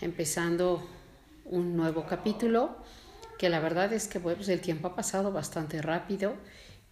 empezando 0.00 0.86
un 1.44 1.76
nuevo 1.76 2.06
capítulo 2.06 2.76
que 3.40 3.48
la 3.48 3.60
verdad 3.60 3.92
es 3.92 4.06
que 4.06 4.20
pues 4.20 4.48
el 4.48 4.60
tiempo 4.60 4.88
ha 4.88 4.94
pasado 4.94 5.32
bastante 5.32 5.80
rápido 5.80 6.34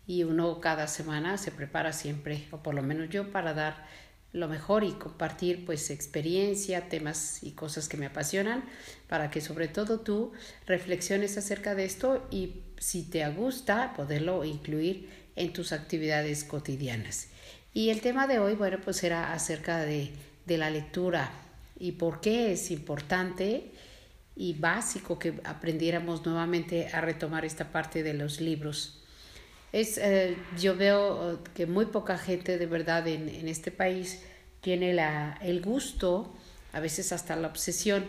y 0.06 0.24
uno 0.24 0.60
cada 0.60 0.86
semana 0.86 1.36
se 1.36 1.50
prepara 1.50 1.92
siempre, 1.92 2.48
o 2.50 2.62
por 2.62 2.74
lo 2.74 2.82
menos 2.82 3.10
yo, 3.10 3.30
para 3.30 3.52
dar 3.52 3.86
lo 4.32 4.48
mejor 4.48 4.82
y 4.82 4.92
compartir 4.92 5.66
pues 5.66 5.90
experiencia, 5.90 6.88
temas 6.88 7.42
y 7.42 7.52
cosas 7.52 7.88
que 7.88 7.98
me 7.98 8.06
apasionan, 8.06 8.64
para 9.08 9.30
que 9.30 9.42
sobre 9.42 9.68
todo 9.68 10.00
tú 10.00 10.32
reflexiones 10.66 11.36
acerca 11.36 11.74
de 11.74 11.84
esto 11.84 12.26
y 12.30 12.62
si 12.78 13.02
te 13.02 13.28
gusta 13.28 13.92
poderlo 13.94 14.44
incluir 14.44 15.10
en 15.36 15.52
tus 15.52 15.72
actividades 15.72 16.44
cotidianas. 16.44 17.28
Y 17.74 17.90
el 17.90 18.00
tema 18.00 18.26
de 18.26 18.38
hoy, 18.38 18.54
bueno, 18.54 18.78
pues 18.82 19.04
era 19.04 19.34
acerca 19.34 19.80
de, 19.80 20.12
de 20.46 20.56
la 20.56 20.70
lectura 20.70 21.30
y 21.78 21.92
por 21.92 22.20
qué 22.20 22.52
es 22.52 22.70
importante 22.70 23.72
y 24.36 24.54
básico 24.54 25.18
que 25.18 25.40
aprendiéramos 25.44 26.24
nuevamente 26.24 26.88
a 26.88 27.00
retomar 27.00 27.44
esta 27.44 27.72
parte 27.72 28.02
de 28.02 28.14
los 28.14 28.40
libros. 28.40 29.02
Es, 29.72 29.98
eh, 29.98 30.36
yo 30.58 30.76
veo 30.76 31.32
eh, 31.32 31.36
que 31.54 31.66
muy 31.66 31.86
poca 31.86 32.16
gente 32.18 32.58
de 32.58 32.66
verdad 32.66 33.06
en, 33.06 33.28
en 33.28 33.48
este 33.48 33.70
país 33.70 34.22
tiene 34.60 34.92
la, 34.94 35.38
el 35.42 35.60
gusto, 35.60 36.34
a 36.72 36.80
veces 36.80 37.12
hasta 37.12 37.36
la 37.36 37.48
obsesión 37.48 38.06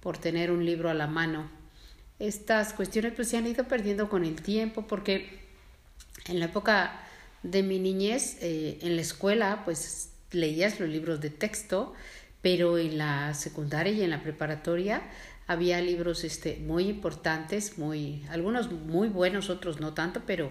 por 0.00 0.18
tener 0.18 0.50
un 0.50 0.64
libro 0.64 0.90
a 0.90 0.94
la 0.94 1.06
mano. 1.06 1.50
Estas 2.18 2.72
cuestiones 2.72 3.12
pues 3.14 3.28
se 3.28 3.36
han 3.36 3.46
ido 3.46 3.64
perdiendo 3.64 4.08
con 4.08 4.24
el 4.24 4.40
tiempo 4.40 4.86
porque 4.86 5.42
en 6.26 6.38
la 6.38 6.46
época 6.46 7.00
de 7.42 7.62
mi 7.62 7.78
niñez, 7.78 8.38
eh, 8.40 8.78
en 8.82 8.96
la 8.96 9.02
escuela, 9.02 9.62
pues 9.64 10.10
leías 10.30 10.80
los 10.80 10.88
libros 10.88 11.20
de 11.20 11.30
texto, 11.30 11.94
pero 12.42 12.76
en 12.76 12.98
la 12.98 13.32
secundaria 13.34 13.92
y 13.92 14.02
en 14.02 14.10
la 14.10 14.22
preparatoria 14.22 15.02
había 15.46 15.80
libros 15.80 16.24
este, 16.24 16.56
muy 16.56 16.88
importantes, 16.88 17.78
muy, 17.78 18.24
algunos 18.30 18.70
muy 18.70 19.08
buenos, 19.08 19.50
otros 19.50 19.80
no 19.80 19.94
tanto, 19.94 20.22
pero 20.26 20.50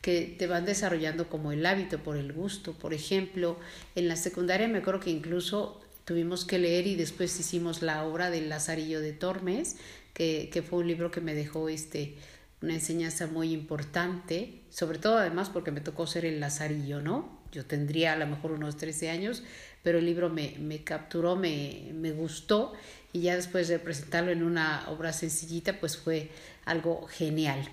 que 0.00 0.34
te 0.38 0.46
van 0.46 0.64
desarrollando 0.64 1.28
como 1.28 1.52
el 1.52 1.64
hábito, 1.64 1.98
por 1.98 2.16
el 2.16 2.32
gusto. 2.32 2.72
Por 2.72 2.92
ejemplo, 2.94 3.58
en 3.94 4.08
la 4.08 4.16
secundaria 4.16 4.68
me 4.68 4.78
acuerdo 4.78 5.00
que 5.00 5.10
incluso 5.10 5.80
tuvimos 6.04 6.44
que 6.44 6.58
leer 6.58 6.86
y 6.86 6.96
después 6.96 7.38
hicimos 7.38 7.82
la 7.82 8.04
obra 8.04 8.30
del 8.30 8.48
Lazarillo 8.48 9.00
de 9.00 9.12
Tormes, 9.12 9.76
que, 10.12 10.50
que 10.52 10.62
fue 10.62 10.80
un 10.80 10.88
libro 10.88 11.10
que 11.10 11.20
me 11.20 11.34
dejó 11.34 11.68
este, 11.68 12.16
una 12.60 12.74
enseñanza 12.74 13.26
muy 13.26 13.52
importante, 13.52 14.62
sobre 14.70 14.98
todo 14.98 15.18
además 15.18 15.50
porque 15.50 15.70
me 15.70 15.80
tocó 15.80 16.06
ser 16.06 16.24
el 16.24 16.40
Lazarillo, 16.40 17.00
¿no? 17.00 17.40
Yo 17.52 17.66
tendría 17.66 18.14
a 18.14 18.16
lo 18.16 18.26
mejor 18.26 18.52
unos 18.52 18.76
13 18.76 19.10
años, 19.10 19.42
pero 19.82 19.98
el 19.98 20.06
libro 20.06 20.30
me, 20.30 20.54
me 20.58 20.82
capturó, 20.84 21.36
me, 21.36 21.90
me 21.94 22.12
gustó 22.12 22.72
y 23.12 23.22
ya 23.22 23.36
después 23.36 23.68
de 23.68 23.78
presentarlo 23.78 24.30
en 24.30 24.42
una 24.42 24.84
obra 24.88 25.12
sencillita, 25.12 25.78
pues 25.78 25.96
fue 25.96 26.30
algo 26.64 27.06
genial. 27.06 27.68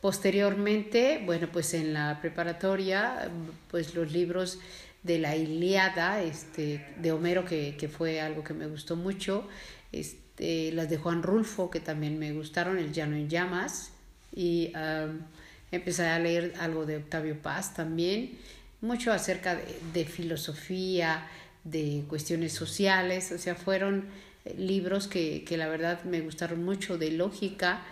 Posteriormente, 0.00 1.22
bueno, 1.24 1.48
pues 1.52 1.74
en 1.74 1.94
la 1.94 2.20
preparatoria, 2.20 3.30
pues 3.70 3.94
los 3.94 4.12
libros 4.12 4.58
de 5.02 5.18
la 5.18 5.36
Iliada, 5.36 6.22
este, 6.22 6.84
de 7.00 7.12
Homero, 7.12 7.44
que, 7.44 7.76
que 7.76 7.88
fue 7.88 8.20
algo 8.20 8.42
que 8.42 8.54
me 8.54 8.66
gustó 8.66 8.96
mucho, 8.96 9.48
este, 9.92 10.72
las 10.72 10.90
de 10.90 10.98
Juan 10.98 11.22
Rulfo, 11.22 11.70
que 11.70 11.80
también 11.80 12.18
me 12.18 12.32
gustaron, 12.32 12.78
El 12.78 12.92
Llano 12.92 13.16
en 13.16 13.28
Llamas, 13.28 13.92
y 14.34 14.72
empecé 15.70 16.06
a 16.06 16.18
leer 16.18 16.54
algo 16.60 16.84
de 16.86 16.96
Octavio 16.98 17.40
Paz 17.40 17.74
también, 17.74 18.38
mucho 18.80 19.12
acerca 19.12 19.54
de, 19.54 19.64
de 19.92 20.04
filosofía, 20.04 21.26
de 21.64 22.04
cuestiones 22.08 22.52
sociales, 22.52 23.32
o 23.32 23.38
sea, 23.38 23.54
fueron 23.54 24.06
libros 24.56 25.08
que, 25.08 25.44
que 25.44 25.56
la 25.56 25.68
verdad 25.68 26.04
me 26.04 26.20
gustaron 26.20 26.64
mucho 26.64 26.98
de 26.98 27.10
lógica 27.10 27.82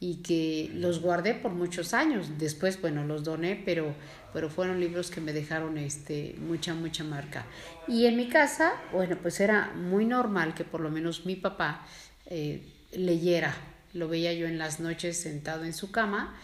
y 0.00 0.16
que 0.16 0.70
los 0.74 1.00
guardé 1.00 1.34
por 1.34 1.52
muchos 1.52 1.92
años. 1.92 2.38
Después, 2.38 2.80
bueno, 2.80 3.04
los 3.04 3.24
doné, 3.24 3.60
pero, 3.64 3.94
pero 4.32 4.48
fueron 4.48 4.80
libros 4.80 5.10
que 5.10 5.20
me 5.20 5.32
dejaron 5.32 5.76
este, 5.76 6.36
mucha, 6.38 6.74
mucha 6.74 7.04
marca. 7.04 7.46
Y 7.88 8.06
en 8.06 8.16
mi 8.16 8.28
casa, 8.28 8.74
bueno, 8.92 9.18
pues 9.20 9.40
era 9.40 9.72
muy 9.74 10.04
normal 10.04 10.54
que 10.54 10.64
por 10.64 10.80
lo 10.80 10.90
menos 10.90 11.26
mi 11.26 11.36
papá 11.36 11.84
eh, 12.26 12.62
leyera. 12.92 13.54
Lo 13.92 14.08
veía 14.08 14.32
yo 14.32 14.46
en 14.46 14.58
las 14.58 14.78
noches 14.78 15.16
sentado 15.16 15.64
en 15.64 15.74
su 15.74 15.90
cama, 15.90 16.36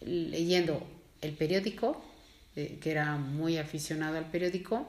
leyendo 0.00 0.86
el 1.20 1.32
periódico, 1.32 2.02
eh, 2.56 2.78
que 2.80 2.90
era 2.90 3.16
muy 3.16 3.58
aficionado 3.58 4.18
al 4.18 4.30
periódico, 4.30 4.88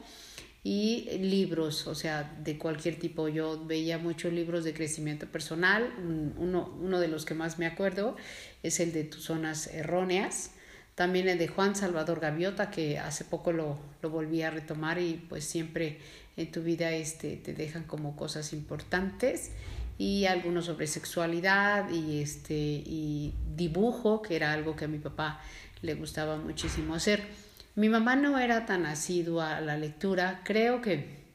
y 0.65 1.19
libros, 1.19 1.85
o 1.85 1.93
sea, 1.93 2.23
de 2.43 2.57
cualquier 2.57 2.97
tipo. 2.97 3.27
Yo 3.27 3.63
veía 3.67 3.99
muchos 3.99 4.33
libros 4.33 4.63
de 4.63 4.73
crecimiento 4.73 5.27
personal. 5.27 5.93
Uno, 6.39 6.75
uno 6.81 6.99
de 6.99 7.07
los 7.07 7.23
que 7.23 7.35
más 7.35 7.59
me 7.59 7.67
acuerdo 7.67 8.15
es 8.63 8.79
el 8.79 8.91
de 8.91 9.03
Tus 9.03 9.25
Zonas 9.25 9.67
Erróneas. 9.67 10.53
También 10.95 11.29
el 11.29 11.37
de 11.37 11.47
Juan 11.47 11.75
Salvador 11.75 12.19
Gaviota, 12.19 12.71
que 12.71 12.97
hace 12.97 13.25
poco 13.25 13.51
lo, 13.51 13.77
lo 14.01 14.09
volví 14.09 14.41
a 14.41 14.49
retomar 14.49 14.99
y 14.99 15.23
pues 15.29 15.45
siempre 15.45 15.99
en 16.35 16.51
tu 16.51 16.63
vida 16.63 16.91
este, 16.93 17.37
te 17.37 17.53
dejan 17.53 17.83
como 17.83 18.15
cosas 18.15 18.51
importantes. 18.51 19.51
Y 19.99 20.25
algunos 20.25 20.65
sobre 20.65 20.87
sexualidad 20.87 21.91
y, 21.91 22.23
este, 22.23 22.55
y 22.55 23.35
dibujo, 23.55 24.23
que 24.23 24.35
era 24.35 24.51
algo 24.51 24.75
que 24.75 24.85
a 24.85 24.87
mi 24.87 24.97
papá 24.97 25.41
le 25.83 25.93
gustaba 25.93 26.37
muchísimo 26.37 26.95
hacer. 26.95 27.44
Mi 27.75 27.89
mamá 27.89 28.15
no 28.15 28.39
era 28.39 28.65
tan 28.65 28.85
asidua 28.85 29.57
a 29.57 29.61
la 29.61 29.77
lectura. 29.77 30.41
Creo 30.45 30.81
que 30.81 31.25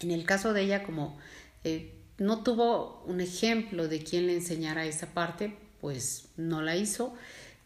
en 0.00 0.10
el 0.10 0.24
caso 0.24 0.52
de 0.52 0.62
ella, 0.62 0.82
como 0.82 1.18
eh, 1.64 1.94
no 2.18 2.42
tuvo 2.42 3.02
un 3.06 3.22
ejemplo 3.22 3.88
de 3.88 4.02
quien 4.02 4.26
le 4.26 4.34
enseñara 4.34 4.84
esa 4.84 5.14
parte, 5.14 5.56
pues 5.80 6.28
no 6.36 6.60
la 6.60 6.76
hizo. 6.76 7.14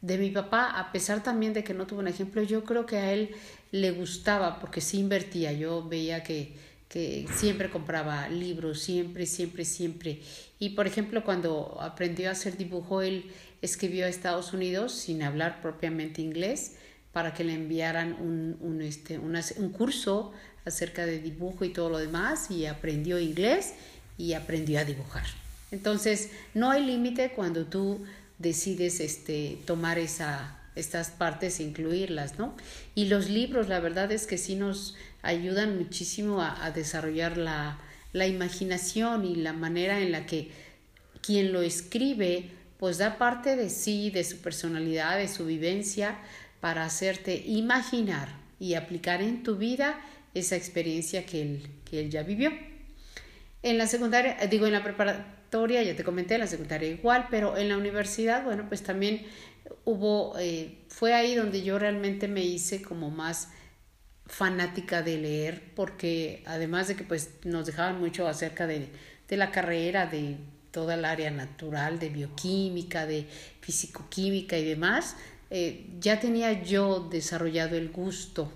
De 0.02 0.18
mi 0.18 0.30
papá, 0.30 0.78
a 0.78 0.92
pesar 0.92 1.22
también 1.24 1.52
de 1.52 1.64
que 1.64 1.74
no 1.74 1.86
tuvo 1.88 1.98
un 1.98 2.08
ejemplo, 2.08 2.42
yo 2.42 2.62
creo 2.64 2.86
que 2.86 2.96
a 2.98 3.12
él 3.12 3.34
le 3.72 3.90
gustaba 3.90 4.60
porque 4.60 4.80
sí 4.80 5.00
invertía. 5.00 5.52
Yo 5.52 5.88
veía 5.88 6.22
que, 6.22 6.54
que 6.88 7.26
siempre 7.34 7.70
compraba 7.70 8.28
libros, 8.28 8.82
siempre, 8.82 9.26
siempre, 9.26 9.64
siempre. 9.64 10.20
Y 10.60 10.70
por 10.70 10.86
ejemplo, 10.86 11.24
cuando 11.24 11.78
aprendió 11.80 12.28
a 12.28 12.32
hacer 12.32 12.56
dibujo, 12.56 13.02
él 13.02 13.32
escribió 13.62 14.06
a 14.06 14.08
Estados 14.08 14.52
Unidos 14.52 14.92
sin 14.92 15.24
hablar 15.24 15.60
propiamente 15.60 16.22
inglés 16.22 16.76
para 17.16 17.32
que 17.32 17.44
le 17.44 17.54
enviaran 17.54 18.12
un, 18.20 18.58
un, 18.60 18.82
este, 18.82 19.18
un 19.18 19.70
curso 19.70 20.34
acerca 20.66 21.06
de 21.06 21.18
dibujo 21.18 21.64
y 21.64 21.70
todo 21.70 21.88
lo 21.88 21.96
demás 21.96 22.50
y 22.50 22.66
aprendió 22.66 23.18
inglés 23.18 23.72
y 24.18 24.34
aprendió 24.34 24.80
a 24.80 24.84
dibujar. 24.84 25.24
Entonces, 25.70 26.28
no 26.52 26.70
hay 26.70 26.84
límite 26.84 27.30
cuando 27.30 27.64
tú 27.64 28.04
decides 28.36 29.00
este, 29.00 29.56
tomar 29.64 29.98
esa, 29.98 30.58
estas 30.74 31.08
partes 31.08 31.58
e 31.58 31.62
incluirlas, 31.62 32.38
¿no? 32.38 32.54
Y 32.94 33.06
los 33.06 33.30
libros, 33.30 33.66
la 33.70 33.80
verdad 33.80 34.12
es 34.12 34.26
que 34.26 34.36
sí 34.36 34.54
nos 34.54 34.94
ayudan 35.22 35.78
muchísimo 35.78 36.42
a, 36.42 36.66
a 36.66 36.70
desarrollar 36.70 37.38
la, 37.38 37.78
la 38.12 38.26
imaginación 38.26 39.24
y 39.24 39.36
la 39.36 39.54
manera 39.54 40.00
en 40.00 40.12
la 40.12 40.26
que 40.26 40.50
quien 41.22 41.54
lo 41.54 41.62
escribe, 41.62 42.50
pues 42.76 42.98
da 42.98 43.16
parte 43.16 43.56
de 43.56 43.70
sí, 43.70 44.10
de 44.10 44.22
su 44.22 44.36
personalidad, 44.42 45.16
de 45.16 45.28
su 45.28 45.46
vivencia, 45.46 46.18
para 46.60 46.84
hacerte 46.84 47.42
imaginar 47.46 48.28
y 48.58 48.74
aplicar 48.74 49.22
en 49.22 49.42
tu 49.42 49.56
vida 49.56 50.00
esa 50.34 50.56
experiencia 50.56 51.24
que 51.26 51.42
él, 51.42 51.70
que 51.84 52.00
él 52.00 52.10
ya 52.10 52.22
vivió. 52.22 52.50
En 53.62 53.78
la 53.78 53.86
secundaria, 53.86 54.36
digo, 54.50 54.66
en 54.66 54.72
la 54.72 54.82
preparatoria, 54.82 55.82
ya 55.82 55.96
te 55.96 56.04
comenté, 56.04 56.34
en 56.34 56.40
la 56.40 56.46
secundaria 56.46 56.88
igual, 56.88 57.28
pero 57.30 57.56
en 57.56 57.68
la 57.68 57.76
universidad, 57.76 58.44
bueno, 58.44 58.66
pues 58.68 58.82
también 58.82 59.26
hubo, 59.84 60.38
eh, 60.38 60.78
fue 60.88 61.14
ahí 61.14 61.34
donde 61.34 61.62
yo 61.62 61.78
realmente 61.78 62.28
me 62.28 62.44
hice 62.44 62.82
como 62.82 63.10
más 63.10 63.48
fanática 64.26 65.02
de 65.02 65.18
leer, 65.18 65.72
porque 65.74 66.42
además 66.46 66.88
de 66.88 66.96
que 66.96 67.04
pues 67.04 67.30
nos 67.44 67.66
dejaban 67.66 68.00
mucho 68.00 68.26
acerca 68.26 68.66
de, 68.66 68.88
de 69.28 69.36
la 69.36 69.50
carrera, 69.50 70.06
de 70.06 70.36
toda 70.70 70.94
el 70.94 71.04
área 71.04 71.30
natural, 71.30 71.98
de 71.98 72.10
bioquímica, 72.10 73.06
de 73.06 73.26
fisicoquímica 73.60 74.58
y 74.58 74.64
demás, 74.64 75.16
eh, 75.50 75.86
ya 76.00 76.20
tenía 76.20 76.62
yo 76.62 77.08
desarrollado 77.10 77.76
el 77.76 77.90
gusto 77.90 78.52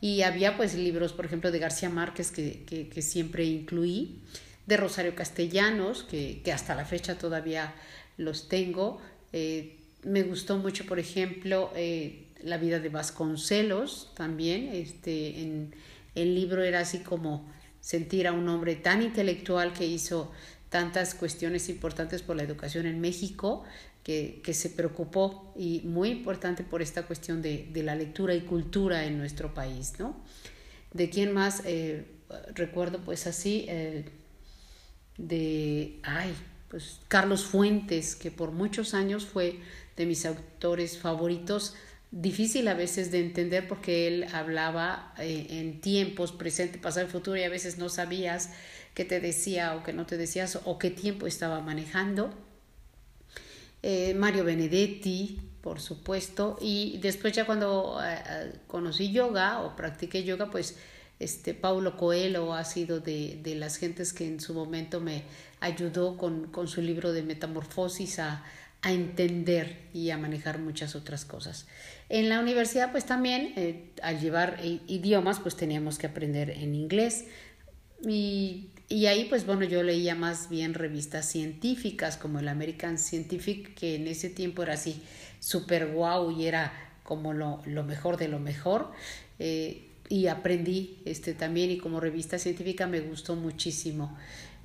y 0.00 0.22
había 0.22 0.56
pues 0.56 0.74
libros, 0.74 1.12
por 1.12 1.24
ejemplo, 1.24 1.50
de 1.50 1.58
García 1.58 1.88
Márquez 1.88 2.30
que, 2.30 2.64
que, 2.92 3.02
siempre 3.02 3.44
incluí, 3.44 4.20
de 4.66 4.76
Rosario 4.76 5.14
Castellanos, 5.14 6.02
que, 6.02 6.42
que, 6.44 6.52
hasta 6.52 6.74
la 6.74 6.84
fecha 6.84 7.16
todavía 7.16 7.74
los 8.18 8.48
tengo. 8.48 9.00
Eh, 9.32 9.78
me 10.02 10.22
gustó 10.22 10.58
mucho, 10.58 10.84
por 10.84 10.98
ejemplo, 10.98 11.72
eh, 11.74 12.26
La 12.42 12.58
vida 12.58 12.80
de 12.80 12.90
Vasconcelos 12.90 14.12
también. 14.14 14.68
Este, 14.74 15.40
en 15.40 15.74
el 16.14 16.34
libro 16.34 16.62
era 16.62 16.80
así 16.80 16.98
como 16.98 17.50
sentir 17.80 18.26
a 18.26 18.32
un 18.32 18.48
hombre 18.48 18.76
tan 18.76 19.02
intelectual 19.02 19.72
que 19.72 19.86
hizo 19.86 20.30
tantas 20.68 21.14
cuestiones 21.14 21.68
importantes 21.68 22.22
por 22.22 22.36
la 22.36 22.42
educación 22.42 22.86
en 22.86 23.00
México, 23.00 23.64
que, 24.04 24.40
que, 24.44 24.54
se 24.54 24.70
preocupó 24.70 25.52
y 25.56 25.80
muy 25.84 26.10
importante 26.10 26.62
por 26.62 26.82
esta 26.82 27.02
cuestión 27.04 27.42
de, 27.42 27.68
de, 27.72 27.82
la 27.82 27.96
lectura 27.96 28.34
y 28.34 28.42
cultura 28.42 29.06
en 29.06 29.18
nuestro 29.18 29.54
país, 29.54 29.94
¿no? 29.98 30.22
De 30.92 31.10
quién 31.10 31.32
más 31.32 31.62
eh, 31.64 32.06
recuerdo 32.54 33.00
pues 33.00 33.26
así, 33.26 33.66
eh, 33.68 34.04
de, 35.16 35.98
ay, 36.02 36.34
pues 36.68 37.00
Carlos 37.08 37.44
Fuentes, 37.44 38.14
que 38.14 38.30
por 38.30 38.52
muchos 38.52 38.94
años 38.94 39.24
fue 39.24 39.60
de 39.96 40.06
mis 40.06 40.26
autores 40.26 40.98
favoritos, 40.98 41.74
difícil 42.10 42.68
a 42.68 42.74
veces 42.74 43.10
de 43.10 43.20
entender 43.20 43.66
porque 43.66 44.06
él 44.06 44.26
hablaba 44.32 45.14
eh, 45.18 45.46
en 45.50 45.80
tiempos 45.80 46.32
presente, 46.32 46.78
pasado 46.78 47.06
y 47.06 47.10
futuro 47.10 47.36
y 47.36 47.42
a 47.42 47.48
veces 47.48 47.78
no 47.78 47.88
sabías 47.88 48.50
qué 48.94 49.04
te 49.04 49.20
decía 49.20 49.74
o 49.74 49.82
qué 49.82 49.92
no 49.92 50.06
te 50.06 50.16
decías 50.16 50.60
o 50.64 50.78
qué 50.78 50.90
tiempo 50.90 51.26
estaba 51.26 51.60
manejando. 51.60 52.32
Eh, 53.86 54.14
Mario 54.14 54.44
Benedetti, 54.44 55.38
por 55.60 55.78
supuesto, 55.78 56.56
y 56.58 56.96
después 57.02 57.34
ya 57.34 57.44
cuando 57.44 58.00
eh, 58.02 58.60
conocí 58.66 59.12
yoga 59.12 59.60
o 59.60 59.76
practiqué 59.76 60.24
yoga, 60.24 60.50
pues 60.50 60.78
este 61.18 61.52
Paulo 61.52 61.94
Coelho 61.98 62.54
ha 62.54 62.64
sido 62.64 63.00
de, 63.00 63.38
de 63.42 63.54
las 63.56 63.76
gentes 63.76 64.14
que 64.14 64.26
en 64.26 64.40
su 64.40 64.54
momento 64.54 65.02
me 65.02 65.24
ayudó 65.60 66.16
con, 66.16 66.46
con 66.46 66.66
su 66.66 66.80
libro 66.80 67.12
de 67.12 67.24
Metamorfosis 67.24 68.20
a, 68.20 68.42
a 68.80 68.90
entender 68.90 69.76
y 69.92 70.08
a 70.08 70.16
manejar 70.16 70.60
muchas 70.60 70.94
otras 70.94 71.26
cosas. 71.26 71.66
En 72.08 72.30
la 72.30 72.40
universidad, 72.40 72.90
pues 72.90 73.04
también, 73.04 73.52
eh, 73.56 73.90
al 74.02 74.18
llevar 74.18 74.60
idiomas, 74.62 75.40
pues 75.40 75.56
teníamos 75.56 75.98
que 75.98 76.06
aprender 76.06 76.48
en 76.48 76.74
inglés. 76.74 77.26
Y, 78.06 78.70
y, 78.88 79.06
ahí, 79.06 79.26
pues 79.26 79.46
bueno, 79.46 79.64
yo 79.64 79.82
leía 79.82 80.14
más 80.14 80.48
bien 80.48 80.74
revistas 80.74 81.28
científicas, 81.28 82.16
como 82.16 82.38
el 82.38 82.48
American 82.48 82.98
Scientific, 82.98 83.74
que 83.74 83.96
en 83.96 84.06
ese 84.06 84.30
tiempo 84.30 84.62
era 84.62 84.74
así, 84.74 85.02
súper 85.40 85.92
guau 85.92 86.30
y 86.30 86.46
era 86.46 86.72
como 87.02 87.32
lo, 87.32 87.62
lo, 87.66 87.84
mejor 87.84 88.16
de 88.16 88.28
lo 88.28 88.38
mejor. 88.38 88.92
Eh, 89.38 89.88
y 90.08 90.26
aprendí 90.26 90.98
este, 91.04 91.34
también, 91.34 91.70
y 91.70 91.78
como 91.78 91.98
revista 91.98 92.38
científica 92.38 92.86
me 92.86 93.00
gustó 93.00 93.36
muchísimo 93.36 94.16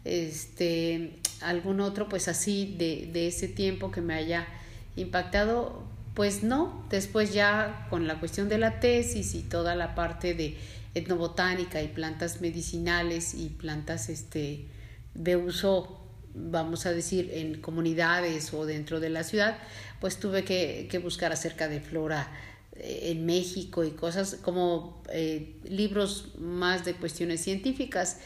este, 0.06 1.12
algún 1.42 1.82
otro, 1.82 2.10
pues 2.10 2.28
así 2.28 2.76
de, 2.78 3.10
de 3.12 3.28
ese 3.28 3.48
tiempo 3.48 3.92
que 3.92 4.02
me 4.02 4.14
haya 4.14 4.48
impactado, 4.96 5.84
pues 6.14 6.44
no, 6.44 6.86
después 6.90 7.34
ya 7.34 7.88
con 7.90 8.08
la 8.08 8.20
cuestión 8.20 8.50
de 8.50 8.58
la 8.58 8.80
tesis 8.80 9.36
y 9.36 9.42
toda 9.42 9.76
la 9.76 9.96
parte 9.96 10.34
de 10.34 10.58
etnobotánica 10.94 11.82
y 11.82 11.88
plantas 11.88 12.42
medicinales 12.42 13.34
y 13.34 13.50
plantas 13.50 14.10
este, 14.10 14.66
de 15.14 15.36
uso, 15.36 16.02
vamos 16.34 16.86
a 16.86 16.94
decir, 16.94 17.30
en 17.34 17.62
comunidades 17.62 18.54
o 18.54 18.66
dentro 18.66 19.00
de 19.00 19.10
la 19.10 19.24
ciudad, 19.24 19.58
pues 20.00 20.18
tuve 20.18 20.44
que, 20.44 20.88
que 20.90 20.98
buscar 20.98 21.32
acerca 21.32 21.68
de 21.68 21.80
flora 21.82 22.32
eh, 22.76 23.12
en 23.12 23.26
México 23.26 23.84
y 23.84 23.92
cosas 23.92 24.36
como 24.42 25.02
eh, 25.12 25.56
libros 25.64 26.34
más 26.40 26.86
de 26.86 26.94
cuestiones 26.94 27.42
científicas, 27.42 28.18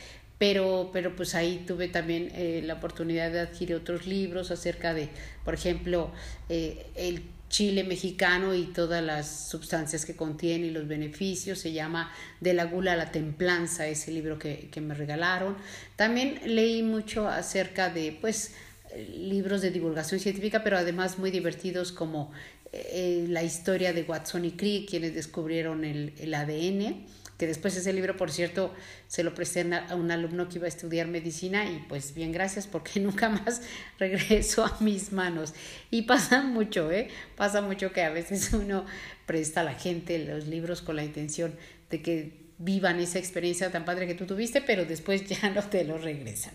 pero, 0.43 0.89
pero 0.91 1.15
pues 1.15 1.35
ahí 1.35 1.63
tuve 1.65 1.87
también 1.87 2.29
eh, 2.33 2.61
la 2.65 2.73
oportunidad 2.73 3.31
de 3.31 3.39
adquirir 3.39 3.77
otros 3.77 4.05
libros 4.05 4.51
acerca 4.51 4.93
de, 4.93 5.07
por 5.45 5.53
ejemplo, 5.53 6.11
eh, 6.49 6.85
el 6.95 7.23
chile 7.53 7.83
mexicano 7.83 8.55
y 8.55 8.63
todas 8.63 9.03
las 9.03 9.47
sustancias 9.47 10.05
que 10.05 10.15
contiene 10.15 10.67
y 10.67 10.71
los 10.71 10.87
beneficios. 10.87 11.59
Se 11.59 11.71
llama 11.71 12.11
De 12.41 12.55
la 12.55 12.65
gula 12.65 12.93
a 12.93 12.95
la 12.95 13.11
templanza, 13.11 13.87
ese 13.87 14.11
libro 14.11 14.39
que, 14.39 14.69
que 14.71 14.81
me 14.81 14.95
regalaron. 14.95 15.55
También 15.95 16.41
leí 16.45 16.81
mucho 16.81 17.27
acerca 17.27 17.91
de, 17.91 18.17
pues, 18.19 18.53
libros 19.15 19.61
de 19.61 19.69
divulgación 19.69 20.19
científica, 20.19 20.63
pero 20.63 20.77
además 20.77 21.19
muy 21.19 21.29
divertidos 21.29 21.91
como 21.91 22.31
eh, 22.71 23.27
la 23.29 23.43
historia 23.43 23.93
de 23.93 24.01
Watson 24.01 24.45
y 24.45 24.51
Crick, 24.53 24.89
quienes 24.89 25.13
descubrieron 25.13 25.85
el, 25.85 26.13
el 26.17 26.33
ADN 26.33 27.05
que 27.37 27.47
después 27.47 27.75
ese 27.75 27.93
libro, 27.93 28.15
por 28.15 28.31
cierto, 28.31 28.73
se 29.07 29.23
lo 29.23 29.33
presté 29.33 29.61
a 29.73 29.95
un 29.95 30.11
alumno 30.11 30.47
que 30.49 30.57
iba 30.57 30.65
a 30.65 30.69
estudiar 30.69 31.07
medicina 31.07 31.65
y 31.65 31.83
pues 31.89 32.13
bien, 32.13 32.31
gracias 32.31 32.67
porque 32.67 32.99
nunca 32.99 33.29
más 33.29 33.61
regresó 33.99 34.65
a 34.65 34.77
mis 34.79 35.11
manos. 35.11 35.53
Y 35.89 36.03
pasa 36.03 36.43
mucho, 36.43 36.91
¿eh? 36.91 37.09
Pasa 37.35 37.61
mucho 37.61 37.91
que 37.91 38.03
a 38.03 38.09
veces 38.09 38.53
uno 38.53 38.85
presta 39.25 39.61
a 39.61 39.63
la 39.63 39.73
gente 39.73 40.19
los 40.19 40.47
libros 40.47 40.81
con 40.81 40.95
la 40.95 41.03
intención 41.03 41.55
de 41.89 42.01
que 42.01 42.43
vivan 42.57 42.99
esa 42.99 43.19
experiencia 43.19 43.71
tan 43.71 43.85
padre 43.85 44.07
que 44.07 44.15
tú 44.15 44.25
tuviste, 44.25 44.61
pero 44.61 44.85
después 44.85 45.25
ya 45.41 45.49
no 45.49 45.63
te 45.63 45.83
lo 45.83 45.97
regresan. 45.97 46.53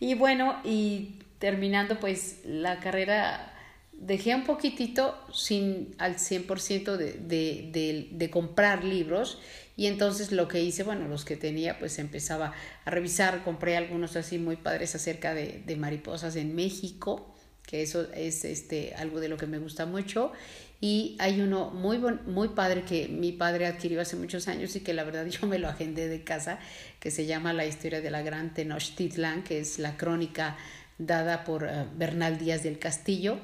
Y 0.00 0.14
bueno, 0.14 0.60
y 0.64 1.20
terminando 1.38 2.00
pues 2.00 2.40
la 2.44 2.80
carrera 2.80 3.52
dejé 3.92 4.34
un 4.34 4.44
poquitito 4.44 5.16
sin 5.32 5.94
al 5.98 6.16
100% 6.16 6.96
de, 6.96 7.12
de, 7.12 7.70
de, 7.72 8.08
de 8.10 8.30
comprar 8.30 8.84
libros 8.84 9.40
y 9.76 9.86
entonces 9.86 10.32
lo 10.32 10.48
que 10.48 10.62
hice, 10.62 10.82
bueno, 10.82 11.06
los 11.06 11.26
que 11.26 11.36
tenía, 11.36 11.78
pues 11.78 11.98
empezaba 11.98 12.54
a 12.84 12.90
revisar, 12.90 13.44
compré 13.44 13.76
algunos 13.76 14.16
así 14.16 14.38
muy 14.38 14.56
padres 14.56 14.94
acerca 14.94 15.34
de, 15.34 15.62
de 15.66 15.76
mariposas 15.76 16.34
en 16.36 16.54
México, 16.54 17.34
que 17.66 17.82
eso 17.82 18.10
es 18.14 18.44
este, 18.46 18.94
algo 18.94 19.20
de 19.20 19.28
lo 19.28 19.36
que 19.36 19.46
me 19.46 19.58
gusta 19.58 19.84
mucho. 19.84 20.32
Y 20.80 21.16
hay 21.18 21.40
uno 21.40 21.70
muy, 21.70 21.98
muy 21.98 22.48
padre 22.48 22.84
que 22.84 23.08
mi 23.08 23.32
padre 23.32 23.66
adquirió 23.66 24.00
hace 24.00 24.16
muchos 24.16 24.48
años 24.48 24.76
y 24.76 24.80
que 24.80 24.94
la 24.94 25.04
verdad 25.04 25.26
yo 25.26 25.46
me 25.46 25.58
lo 25.58 25.68
agendé 25.68 26.08
de 26.08 26.24
casa, 26.24 26.58
que 26.98 27.10
se 27.10 27.26
llama 27.26 27.52
La 27.52 27.66
historia 27.66 28.00
de 28.00 28.10
la 28.10 28.22
gran 28.22 28.54
Tenochtitlan, 28.54 29.44
que 29.44 29.60
es 29.60 29.78
la 29.78 29.98
crónica 29.98 30.56
dada 30.96 31.44
por 31.44 31.64
uh, 31.64 31.86
Bernal 31.96 32.38
Díaz 32.38 32.62
del 32.62 32.78
Castillo 32.78 33.38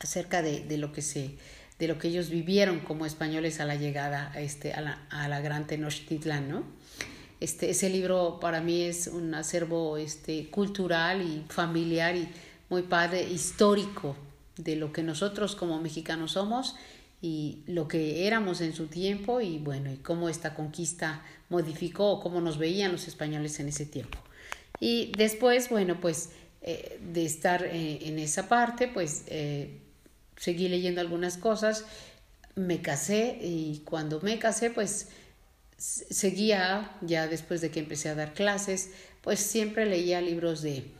acerca 0.00 0.42
de, 0.42 0.60
de 0.64 0.78
lo 0.78 0.92
que 0.92 1.02
se 1.02 1.36
de 1.78 1.88
lo 1.88 1.98
que 1.98 2.08
ellos 2.08 2.30
vivieron 2.30 2.80
como 2.80 3.06
españoles 3.06 3.60
a 3.60 3.64
la 3.64 3.76
llegada 3.76 4.32
a, 4.34 4.40
este, 4.40 4.72
a, 4.72 4.80
la, 4.80 5.06
a 5.10 5.28
la 5.28 5.40
gran 5.40 5.66
Tenochtitlán, 5.66 6.48
¿no? 6.48 6.64
Este, 7.40 7.70
ese 7.70 7.88
libro 7.88 8.38
para 8.40 8.60
mí 8.60 8.82
es 8.82 9.06
un 9.06 9.32
acervo 9.34 9.96
este, 9.96 10.50
cultural 10.50 11.22
y 11.22 11.44
familiar 11.48 12.16
y 12.16 12.28
muy 12.68 12.82
padre, 12.82 13.22
histórico 13.22 14.16
de 14.56 14.74
lo 14.74 14.92
que 14.92 15.04
nosotros 15.04 15.54
como 15.54 15.80
mexicanos 15.80 16.32
somos 16.32 16.74
y 17.22 17.62
lo 17.66 17.86
que 17.86 18.26
éramos 18.26 18.60
en 18.60 18.74
su 18.74 18.86
tiempo 18.86 19.40
y 19.40 19.58
bueno, 19.58 19.92
y 19.92 19.96
cómo 19.96 20.28
esta 20.28 20.54
conquista 20.54 21.22
modificó 21.48 22.10
o 22.10 22.20
cómo 22.20 22.40
nos 22.40 22.58
veían 22.58 22.92
los 22.92 23.06
españoles 23.06 23.58
en 23.60 23.68
ese 23.68 23.86
tiempo. 23.86 24.18
Y 24.80 25.12
después, 25.16 25.70
bueno, 25.70 26.00
pues 26.00 26.30
eh, 26.60 27.00
de 27.12 27.24
estar 27.24 27.64
eh, 27.64 28.00
en 28.02 28.18
esa 28.18 28.48
parte, 28.48 28.88
pues 28.88 29.24
eh, 29.28 29.78
seguí 30.38 30.68
leyendo 30.68 31.00
algunas 31.00 31.36
cosas, 31.36 31.84
me 32.54 32.80
casé 32.80 33.38
y 33.42 33.82
cuando 33.84 34.20
me 34.22 34.38
casé 34.38 34.70
pues 34.70 35.08
seguía, 35.76 36.96
ya 37.02 37.28
después 37.28 37.60
de 37.60 37.70
que 37.70 37.80
empecé 37.80 38.08
a 38.08 38.14
dar 38.14 38.34
clases, 38.34 38.90
pues 39.20 39.38
siempre 39.40 39.84
leía 39.86 40.20
libros 40.20 40.62
de 40.62 40.90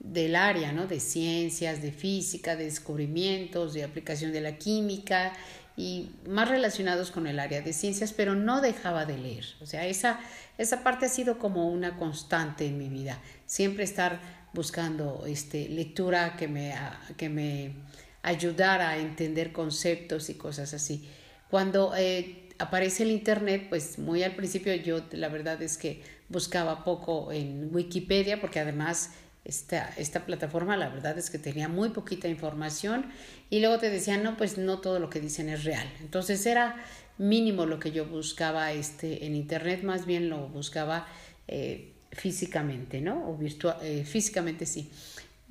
del 0.00 0.34
área, 0.34 0.72
¿no? 0.72 0.86
De 0.86 0.98
ciencias, 0.98 1.82
de 1.82 1.92
física, 1.92 2.56
de 2.56 2.64
descubrimientos, 2.64 3.74
de 3.74 3.84
aplicación 3.84 4.32
de 4.32 4.40
la 4.40 4.56
química 4.56 5.34
y 5.76 6.10
más 6.26 6.48
relacionados 6.48 7.10
con 7.10 7.26
el 7.26 7.38
área 7.38 7.60
de 7.60 7.72
ciencias, 7.72 8.12
pero 8.12 8.34
no 8.34 8.60
dejaba 8.60 9.04
de 9.04 9.18
leer. 9.18 9.44
O 9.60 9.66
sea, 9.66 9.86
esa, 9.86 10.18
esa 10.58 10.82
parte 10.82 11.06
ha 11.06 11.08
sido 11.10 11.38
como 11.38 11.68
una 11.68 11.96
constante 11.96 12.66
en 12.66 12.78
mi 12.78 12.88
vida. 12.88 13.20
Siempre 13.46 13.84
estar 13.84 14.20
buscando 14.52 15.24
este, 15.26 15.68
lectura 15.68 16.34
que 16.36 16.48
me, 16.48 16.74
que 17.16 17.28
me 17.28 17.74
ayudar 18.22 18.80
a 18.80 18.98
entender 18.98 19.52
conceptos 19.52 20.30
y 20.30 20.34
cosas 20.34 20.74
así. 20.74 21.08
Cuando 21.50 21.94
eh, 21.96 22.48
aparece 22.58 23.02
el 23.02 23.10
Internet, 23.10 23.66
pues 23.68 23.98
muy 23.98 24.22
al 24.22 24.36
principio 24.36 24.74
yo 24.74 25.02
la 25.12 25.28
verdad 25.28 25.60
es 25.62 25.78
que 25.78 26.02
buscaba 26.28 26.84
poco 26.84 27.32
en 27.32 27.74
Wikipedia 27.74 28.40
porque 28.40 28.60
además 28.60 29.10
esta, 29.44 29.92
esta 29.96 30.26
plataforma 30.26 30.76
la 30.76 30.88
verdad 30.90 31.18
es 31.18 31.30
que 31.30 31.38
tenía 31.38 31.68
muy 31.68 31.88
poquita 31.90 32.28
información 32.28 33.06
y 33.48 33.60
luego 33.60 33.78
te 33.78 33.90
decían, 33.90 34.22
no, 34.22 34.36
pues 34.36 34.58
no 34.58 34.78
todo 34.80 34.98
lo 34.98 35.10
que 35.10 35.20
dicen 35.20 35.48
es 35.48 35.64
real. 35.64 35.90
Entonces 36.00 36.44
era 36.46 36.76
mínimo 37.18 37.66
lo 37.66 37.78
que 37.80 37.90
yo 37.90 38.06
buscaba 38.06 38.72
este, 38.72 39.26
en 39.26 39.34
Internet, 39.34 39.82
más 39.82 40.06
bien 40.06 40.28
lo 40.28 40.48
buscaba 40.48 41.06
eh, 41.48 41.92
físicamente, 42.12 43.00
¿no? 43.00 43.28
O 43.28 43.36
virtual, 43.36 43.76
eh, 43.82 44.04
físicamente 44.04 44.66
sí. 44.66 44.90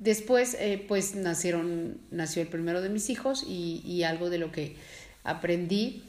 Después, 0.00 0.56
eh, 0.58 0.82
pues 0.88 1.14
nacieron, 1.14 2.00
nació 2.10 2.40
el 2.40 2.48
primero 2.48 2.80
de 2.80 2.88
mis 2.88 3.10
hijos 3.10 3.44
y, 3.46 3.82
y, 3.84 4.02
algo 4.02 4.30
de 4.30 4.38
lo 4.38 4.50
que 4.50 4.76
aprendí 5.24 6.02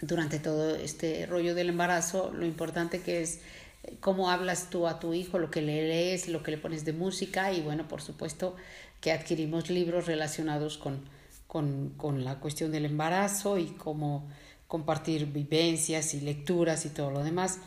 durante 0.00 0.40
todo 0.40 0.74
este 0.74 1.24
rollo 1.26 1.54
del 1.54 1.68
embarazo, 1.68 2.32
lo 2.32 2.44
importante 2.44 3.02
que 3.02 3.22
es 3.22 3.38
eh, 3.84 3.96
cómo 4.00 4.30
hablas 4.30 4.68
tú 4.68 4.88
a 4.88 4.98
tu 4.98 5.14
hijo, 5.14 5.38
lo 5.38 5.48
que 5.48 5.62
le 5.62 5.86
lees, 5.86 6.28
lo 6.28 6.42
que 6.42 6.50
le 6.50 6.58
pones 6.58 6.84
de 6.84 6.92
música 6.92 7.52
y 7.52 7.60
bueno, 7.60 7.86
por 7.86 8.02
supuesto 8.02 8.56
que 9.00 9.12
adquirimos 9.12 9.70
libros 9.70 10.06
relacionados 10.06 10.76
con, 10.76 11.00
con, 11.46 11.90
con 11.90 12.24
la 12.24 12.40
cuestión 12.40 12.72
del 12.72 12.84
embarazo 12.84 13.58
y 13.58 13.66
cómo 13.66 14.28
compartir 14.66 15.26
vivencias 15.26 16.14
y 16.14 16.20
lecturas 16.20 16.84
y 16.84 16.88
todo 16.88 17.12
lo 17.12 17.22
demás. 17.22 17.60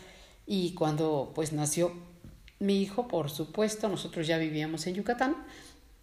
Y 0.46 0.74
cuando 0.74 1.32
pues 1.34 1.54
nació 1.54 1.94
mi 2.60 2.82
hijo, 2.82 3.08
por 3.08 3.30
supuesto, 3.30 3.88
nosotros 3.90 4.28
ya 4.28 4.38
vivíamos 4.38 4.88
en 4.88 4.96
Yucatán, 4.96 5.36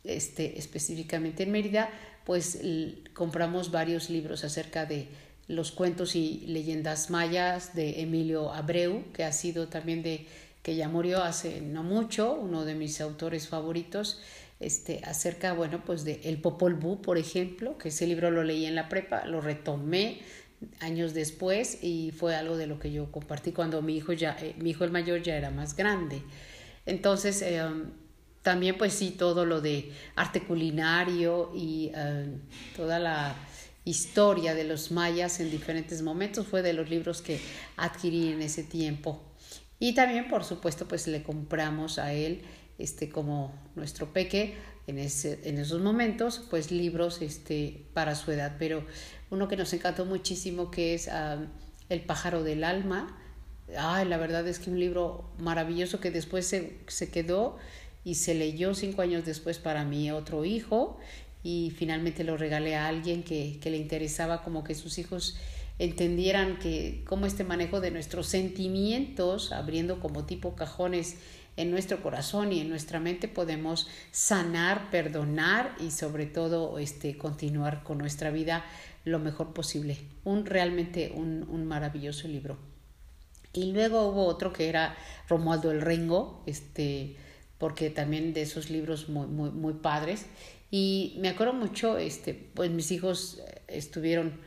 este, 0.05 0.59
específicamente 0.59 1.43
en 1.43 1.53
Mérida, 1.53 1.91
pues 2.25 2.61
compramos 3.13 3.71
varios 3.71 4.11
libros 4.11 4.45
acerca 4.45 4.87
de 4.87 5.09
los 5.47 5.73
cuentos 5.73 6.17
y 6.17 6.45
leyendas 6.47 7.11
mayas 7.11 7.75
de 7.75 8.01
Emilio 8.01 8.53
Abreu, 8.53 9.05
que 9.13 9.25
ha 9.25 9.33
sido 9.33 9.69
también 9.69 10.03
de 10.03 10.27
que 10.63 10.77
ya 10.77 10.89
murió 10.89 11.23
hace 11.23 11.61
no 11.61 11.83
mucho, 11.83 12.33
uno 12.33 12.65
de 12.65 12.75
mis 12.75 13.01
autores 13.01 13.49
favoritos, 13.49 14.23
este, 14.61 15.01
acerca, 15.05 15.53
bueno, 15.53 15.83
pues 15.85 16.05
de 16.05 16.21
El 16.25 16.41
Popol 16.41 16.75
Vuh, 16.75 17.03
por 17.03 17.19
ejemplo, 17.19 17.77
que 17.77 17.89
ese 17.89 18.07
libro 18.07 18.31
lo 18.31 18.45
leí 18.45 18.65
en 18.65 18.75
la 18.75 18.89
prepa, 18.89 19.27
lo 19.27 19.43
retomé 19.43 20.23
años 20.81 21.15
después 21.15 21.79
y 21.83 22.13
fue 22.13 22.35
algo 22.37 22.57
de 22.57 22.67
lo 22.67 22.79
que 22.79 22.93
yo 22.93 23.11
compartí 23.11 23.53
cuando 23.53 23.83
mi 23.83 23.97
hijo 23.97 24.13
ya, 24.13 24.37
eh, 24.41 24.55
mi 24.59 24.71
hijo 24.71 24.85
el 24.85 24.91
mayor 24.91 25.23
ya 25.23 25.37
era 25.37 25.51
más 25.51 25.77
grande. 25.77 26.23
Entonces, 26.87 27.43
eh, 27.43 27.63
también 28.43 28.77
pues 28.77 28.93
sí, 28.93 29.11
todo 29.11 29.47
lo 29.47 29.61
de 29.61 29.93
arte 30.17 30.43
culinario 30.43 31.51
y 31.55 31.91
eh, 31.95 32.27
toda 32.77 32.99
la 32.99 33.35
historia 33.85 34.55
de 34.55 34.65
los 34.65 34.91
mayas 34.91 35.41
en 35.41 35.51
diferentes 35.51 36.03
momentos 36.03 36.47
fue 36.47 36.63
de 36.63 36.73
los 36.73 36.89
libros 36.89 37.23
que 37.23 37.41
adquirí 37.77 38.33
en 38.33 38.43
ese 38.43 38.63
tiempo. 38.63 39.23
Y 39.79 39.95
también, 39.95 40.29
por 40.29 40.45
supuesto, 40.45 40.87
pues 40.87 41.07
le 41.07 41.23
compramos 41.23 41.99
a 41.99 42.13
él, 42.13 42.43
este, 42.79 43.09
como 43.09 43.55
nuestro 43.77 44.13
peque, 44.13 44.57
en, 44.87 44.99
ese, 44.99 45.41
en 45.45 45.59
esos 45.59 45.81
momentos, 45.81 46.43
pues 46.51 46.71
libros 46.71 47.23
este, 47.23 47.87
para 47.95 48.15
su 48.15 48.31
edad. 48.33 48.57
Pero 48.59 48.85
uno 49.31 49.49
que 49.49 49.57
nos 49.57 49.73
encantó 49.73 50.05
muchísimo, 50.05 50.71
que 50.71 50.95
es 50.95 51.09
El 51.89 52.01
pájaro 52.03 52.43
del 52.43 52.65
alma. 52.65 53.19
Ay, 53.77 54.07
la 54.07 54.17
verdad 54.17 54.47
es 54.47 54.59
que 54.59 54.71
un 54.71 54.79
libro 54.79 55.31
maravilloso 55.39 56.01
que 56.01 56.11
después 56.11 56.47
se, 56.47 56.79
se 56.87 57.11
quedó 57.11 57.57
y 58.05 58.17
se 58.17 58.35
leyó 58.35 58.75
cinco 58.75 59.03
años 59.03 59.25
después 59.25 59.59
para 59.59 59.85
mi 59.85 60.11
otro 60.11 60.45
hijo 60.45 60.99
y 61.43 61.73
finalmente 61.77 62.25
lo 62.25 62.37
regalé 62.37 62.77
a 62.77 62.89
alguien 62.89 63.23
que, 63.23 63.59
que 63.61 63.71
le 63.71 63.77
interesaba 63.77 64.43
como 64.43 64.65
que 64.65 64.75
sus 64.75 64.99
hijos 64.99 65.37
entendieran 65.79 66.59
que 66.59 67.03
cómo 67.07 67.27
este 67.27 67.45
manejo 67.45 67.81
de 67.81 67.91
nuestros 67.91 68.27
sentimientos, 68.29 69.53
abriendo 69.53 70.01
como 70.01 70.25
tipo 70.25 70.55
cajones 70.55 71.17
en 71.57 71.71
nuestro 71.71 72.03
corazón 72.03 72.53
y 72.53 72.61
en 72.61 72.69
nuestra 72.69 73.01
mente, 73.01 73.29
podemos 73.29 73.89
sanar, 74.11 74.91
perdonar 74.91 75.75
y 75.81 75.91
sobre 75.91 76.27
todo 76.27 76.79
este, 76.79 77.17
continuar 77.17 77.83
con 77.83 77.99
nuestra 77.99 78.31
vida 78.31 78.65
lo 79.05 79.19
mejor 79.19 79.53
posible. 79.53 79.99
Un 80.25 80.47
realmente 80.47 81.13
un, 81.15 81.47
un 81.49 81.65
maravilloso 81.67 82.29
libro. 82.29 82.57
Y 83.53 83.73
luego 83.73 84.09
hubo 84.09 84.27
otro 84.27 84.53
que 84.53 84.69
era 84.69 84.97
Romualdo 85.29 85.71
el 85.71 85.81
Rengo, 85.81 86.43
este, 86.47 87.17
porque 87.59 87.91
también 87.91 88.33
de 88.33 88.43
esos 88.43 88.71
libros 88.71 89.09
muy, 89.09 89.27
muy, 89.27 89.51
muy 89.51 89.75
padres. 89.75 90.27
Y 90.71 91.17
me 91.21 91.29
acuerdo 91.29 91.53
mucho, 91.53 91.99
este, 91.99 92.35
pues 92.35 92.71
mis 92.71 92.91
hijos 92.91 93.41
estuvieron 93.69 94.41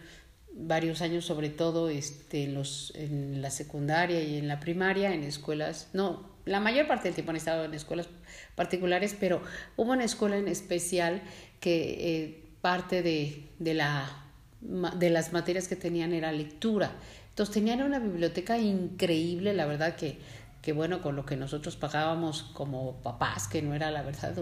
varios 0.53 1.01
años, 1.01 1.23
sobre 1.23 1.49
todo 1.49 1.89
este, 1.89 2.43
en, 2.43 2.53
los, 2.53 2.91
en 2.95 3.41
la 3.41 3.49
secundaria 3.49 4.21
y 4.23 4.37
en 4.37 4.47
la 4.47 4.59
primaria, 4.59 5.13
en 5.13 5.23
escuelas, 5.23 5.89
no, 5.93 6.35
la 6.45 6.59
mayor 6.59 6.87
parte 6.87 7.05
del 7.05 7.13
tiempo 7.13 7.31
han 7.31 7.37
estado 7.37 7.65
en 7.65 7.73
escuelas 7.73 8.07
particulares, 8.55 9.15
pero 9.19 9.41
hubo 9.75 9.91
una 9.91 10.05
escuela 10.05 10.37
en 10.37 10.47
especial 10.47 11.21
que 11.59 12.23
eh, 12.23 12.43
parte 12.61 13.03
de, 13.03 13.43
de, 13.59 13.73
la, 13.73 14.25
de 14.61 15.09
las 15.09 15.33
materias 15.33 15.67
que 15.67 15.75
tenían 15.75 16.13
era 16.13 16.31
lectura. 16.31 16.91
Entonces 17.29 17.53
tenían 17.53 17.81
una 17.83 17.99
biblioteca 17.99 18.57
increíble, 18.57 19.53
la 19.53 19.65
verdad 19.65 19.95
que, 19.95 20.17
que 20.61 20.73
bueno, 20.73 21.01
con 21.01 21.15
lo 21.15 21.25
que 21.25 21.35
nosotros 21.35 21.75
pagábamos 21.75 22.43
como 22.53 22.95
papás, 23.03 23.47
que 23.47 23.61
no 23.61 23.73
era 23.73 23.91
la 23.91 24.01
verdad 24.01 24.35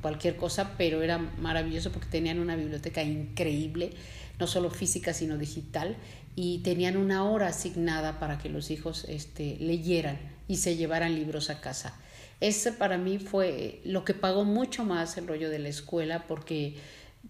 cualquier 0.00 0.36
cosa, 0.36 0.74
pero 0.78 1.02
era 1.02 1.18
maravilloso 1.18 1.90
porque 1.90 2.08
tenían 2.08 2.38
una 2.38 2.54
biblioteca 2.54 3.02
increíble 3.02 3.90
no 4.38 4.46
solo 4.46 4.70
física, 4.70 5.12
sino 5.12 5.36
digital, 5.36 5.96
y 6.36 6.58
tenían 6.58 6.96
una 6.96 7.24
hora 7.24 7.48
asignada 7.48 8.20
para 8.20 8.38
que 8.38 8.48
los 8.48 8.70
hijos 8.70 9.04
este, 9.08 9.56
leyeran 9.58 10.18
y 10.46 10.56
se 10.56 10.76
llevaran 10.76 11.14
libros 11.14 11.50
a 11.50 11.60
casa. 11.60 11.98
Ese 12.40 12.70
para 12.72 12.98
mí 12.98 13.18
fue 13.18 13.80
lo 13.84 14.04
que 14.04 14.14
pagó 14.14 14.44
mucho 14.44 14.84
más 14.84 15.16
el 15.18 15.26
rollo 15.26 15.50
de 15.50 15.58
la 15.58 15.68
escuela 15.68 16.26
porque 16.28 16.76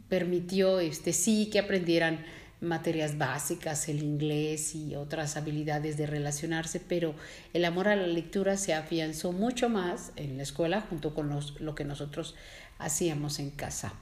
permitió, 0.08 0.80
este, 0.80 1.12
sí, 1.12 1.48
que 1.50 1.58
aprendieran 1.58 2.24
materias 2.60 3.18
básicas, 3.18 3.88
el 3.88 4.02
inglés 4.02 4.74
y 4.74 4.96
otras 4.96 5.36
habilidades 5.36 5.96
de 5.96 6.06
relacionarse, 6.06 6.80
pero 6.80 7.14
el 7.52 7.64
amor 7.64 7.88
a 7.88 7.96
la 7.96 8.06
lectura 8.06 8.56
se 8.56 8.74
afianzó 8.74 9.32
mucho 9.32 9.68
más 9.68 10.12
en 10.16 10.36
la 10.36 10.42
escuela 10.42 10.80
junto 10.80 11.14
con 11.14 11.30
lo 11.60 11.74
que 11.74 11.84
nosotros 11.84 12.34
hacíamos 12.78 13.38
en 13.38 13.50
casa. 13.50 13.92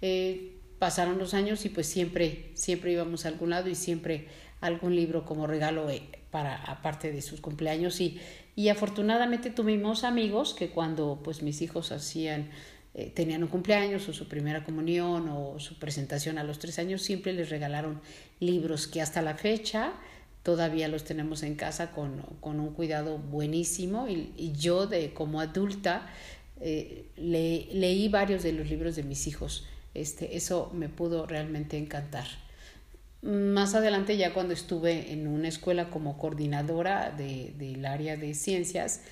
Eh, 0.00 0.56
pasaron 0.78 1.18
los 1.18 1.32
años 1.32 1.64
y 1.64 1.68
pues 1.68 1.86
siempre, 1.86 2.50
siempre 2.54 2.92
íbamos 2.92 3.24
a 3.24 3.28
algún 3.28 3.50
lado 3.50 3.68
y 3.68 3.76
siempre 3.76 4.26
algún 4.60 4.96
libro 4.96 5.24
como 5.24 5.46
regalo 5.46 5.88
eh, 5.90 6.02
para 6.32 6.56
aparte 6.56 7.12
de 7.12 7.22
sus 7.22 7.40
cumpleaños 7.40 8.00
y, 8.00 8.20
y 8.56 8.68
afortunadamente 8.68 9.50
tuvimos 9.50 10.02
amigos 10.02 10.54
que 10.54 10.70
cuando 10.70 11.20
pues 11.22 11.42
mis 11.42 11.62
hijos 11.62 11.92
hacían 11.92 12.50
eh, 12.94 13.10
tenían 13.14 13.42
un 13.42 13.48
cumpleaños 13.48 14.08
o 14.08 14.12
su 14.12 14.28
primera 14.28 14.64
comunión 14.64 15.28
o 15.28 15.58
su 15.58 15.78
presentación 15.78 16.38
a 16.38 16.44
los 16.44 16.58
tres 16.58 16.78
años 16.78 17.02
siempre 17.02 17.32
les 17.32 17.50
regalaron 17.50 18.00
libros 18.40 18.86
que 18.86 19.00
hasta 19.00 19.22
la 19.22 19.34
fecha 19.34 19.92
todavía 20.42 20.88
los 20.88 21.04
tenemos 21.04 21.42
en 21.42 21.54
casa 21.54 21.92
con, 21.92 22.22
con 22.40 22.60
un 22.60 22.74
cuidado 22.74 23.18
buenísimo 23.18 24.08
y, 24.08 24.52
yo 24.52 24.86
de 24.86 25.12
como 25.14 25.40
adulta 25.40 26.06
eh, 26.60 27.06
le, 27.16 27.68
leí 27.72 28.08
varios 28.08 28.42
de 28.42 28.52
los 28.52 28.68
libros 28.68 28.96
de 28.96 29.02
mis 29.04 29.26
hijos 29.26 29.66
este, 29.94 30.36
eso 30.36 30.70
me 30.72 30.88
pudo 30.88 31.26
realmente 31.26 31.76
encantar. 31.76 32.26
Más 33.20 33.74
adelante, 33.74 34.16
ya 34.16 34.34
cuando 34.34 34.52
estuve 34.52 35.12
en 35.12 35.28
una 35.28 35.48
escuela 35.48 35.90
como 35.90 36.18
coordinadora 36.18 37.10
de, 37.10 37.54
del 37.56 37.84
área 37.86 38.16
de 38.16 38.34
ciencias, 38.34 39.02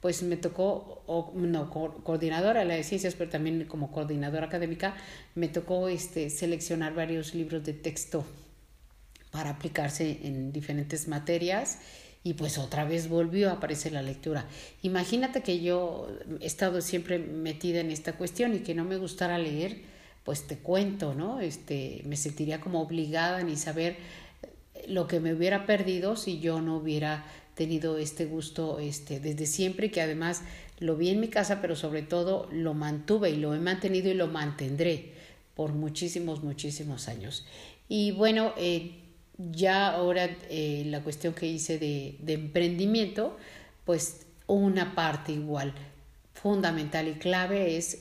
pues 0.00 0.22
me 0.22 0.36
tocó, 0.36 1.02
o, 1.06 1.32
no, 1.34 1.70
coordinadora 1.70 2.64
de 2.64 2.82
ciencias, 2.82 3.14
pero 3.14 3.30
también 3.30 3.66
como 3.66 3.92
coordinadora 3.92 4.46
académica, 4.46 4.96
me 5.34 5.48
tocó 5.48 5.88
este, 5.88 6.30
seleccionar 6.30 6.94
varios 6.94 7.34
libros 7.34 7.64
de 7.64 7.74
texto 7.74 8.24
para 9.30 9.50
aplicarse 9.50 10.20
en 10.22 10.52
diferentes 10.52 11.06
materias 11.06 11.78
y 12.22 12.34
pues 12.34 12.58
otra 12.58 12.84
vez 12.84 13.08
volvió 13.08 13.50
a 13.50 13.54
aparecer 13.54 13.92
la 13.92 14.02
lectura. 14.02 14.46
Imagínate 14.82 15.42
que 15.42 15.60
yo 15.60 16.08
he 16.40 16.46
estado 16.46 16.80
siempre 16.80 17.18
metida 17.18 17.80
en 17.80 17.90
esta 17.90 18.14
cuestión 18.14 18.54
y 18.54 18.60
que 18.60 18.74
no 18.74 18.84
me 18.84 18.96
gustara 18.96 19.38
leer, 19.38 19.82
pues 20.24 20.46
te 20.46 20.58
cuento, 20.58 21.14
¿no? 21.14 21.40
Este, 21.40 22.02
me 22.04 22.16
sentiría 22.16 22.60
como 22.60 22.82
obligada 22.82 23.42
ni 23.42 23.56
saber 23.56 23.96
lo 24.86 25.06
que 25.06 25.20
me 25.20 25.34
hubiera 25.34 25.66
perdido 25.66 26.16
si 26.16 26.40
yo 26.40 26.60
no 26.60 26.76
hubiera 26.76 27.24
tenido 27.60 27.98
este 27.98 28.24
gusto 28.24 28.78
este, 28.78 29.20
desde 29.20 29.44
siempre 29.44 29.90
que 29.90 30.00
además 30.00 30.40
lo 30.78 30.96
vi 30.96 31.10
en 31.10 31.20
mi 31.20 31.28
casa, 31.28 31.60
pero 31.60 31.76
sobre 31.76 32.00
todo 32.00 32.48
lo 32.50 32.72
mantuve 32.72 33.28
y 33.28 33.36
lo 33.36 33.54
he 33.54 33.58
mantenido 33.58 34.08
y 34.10 34.14
lo 34.14 34.28
mantendré 34.28 35.12
por 35.54 35.74
muchísimos, 35.74 36.42
muchísimos 36.42 37.06
años. 37.06 37.44
Y 37.86 38.12
bueno, 38.12 38.54
eh, 38.56 38.92
ya 39.36 39.90
ahora 39.90 40.30
eh, 40.48 40.84
la 40.86 41.02
cuestión 41.02 41.34
que 41.34 41.48
hice 41.48 41.78
de, 41.78 42.16
emprendimiento, 42.32 43.36
pues 43.84 44.24
una 44.46 44.94
parte 44.94 45.32
igual 45.32 45.74
fundamental 46.32 47.08
y 47.08 47.12
clave 47.16 47.76
es 47.76 47.98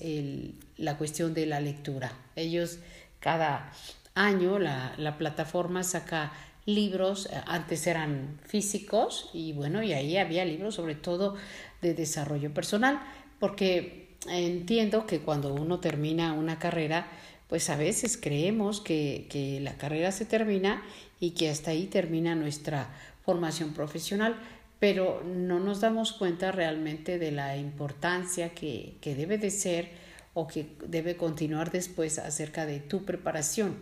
la 0.77 0.97
cuestión 0.97 1.33
de 1.33 1.47
la 1.47 1.59
lectura. 1.59 2.13
Ellos 2.37 2.79
cada 3.19 3.73
año 4.15 4.57
la 4.57 5.17
plataforma 5.17 5.83
saca 5.83 6.31
libros, 6.75 7.27
eh, 7.27 7.41
antes 7.45 7.85
eran 7.87 8.39
físicos 8.45 9.29
y 9.33 9.53
bueno, 9.53 9.83
y 9.83 9.93
ahí 9.93 10.17
había 10.17 10.45
libros 10.45 10.75
sobre 10.75 10.95
todo 10.95 11.35
de 11.81 11.93
desarrollo 11.93 12.53
personal, 12.53 13.01
porque 13.39 14.15
entiendo 14.27 15.05
que 15.05 15.19
cuando 15.19 15.53
uno 15.53 15.79
termina 15.79 16.33
una 16.33 16.59
carrera, 16.59 17.07
pues 17.47 17.69
a 17.69 17.77
veces 17.77 18.17
creemos 18.17 18.81
que, 18.81 19.27
que 19.29 19.59
la 19.59 19.75
carrera 19.77 20.11
se 20.11 20.25
termina 20.25 20.83
y 21.19 21.31
que 21.31 21.49
hasta 21.49 21.71
ahí 21.71 21.87
termina 21.87 22.35
nuestra 22.35 22.89
formación 23.25 23.73
profesional, 23.73 24.35
pero 24.79 25.23
no 25.23 25.59
nos 25.59 25.81
damos 25.81 26.13
cuenta 26.13 26.51
realmente 26.51 27.17
de 27.17 27.31
la 27.31 27.57
importancia 27.57 28.49
que, 28.49 28.95
que 29.01 29.15
debe 29.15 29.37
de 29.37 29.51
ser 29.51 29.89
o 30.33 30.47
que 30.47 30.67
debe 30.87 31.17
continuar 31.17 31.71
después 31.71 32.19
acerca 32.19 32.65
de 32.65 32.79
tu 32.79 33.03
preparación 33.03 33.75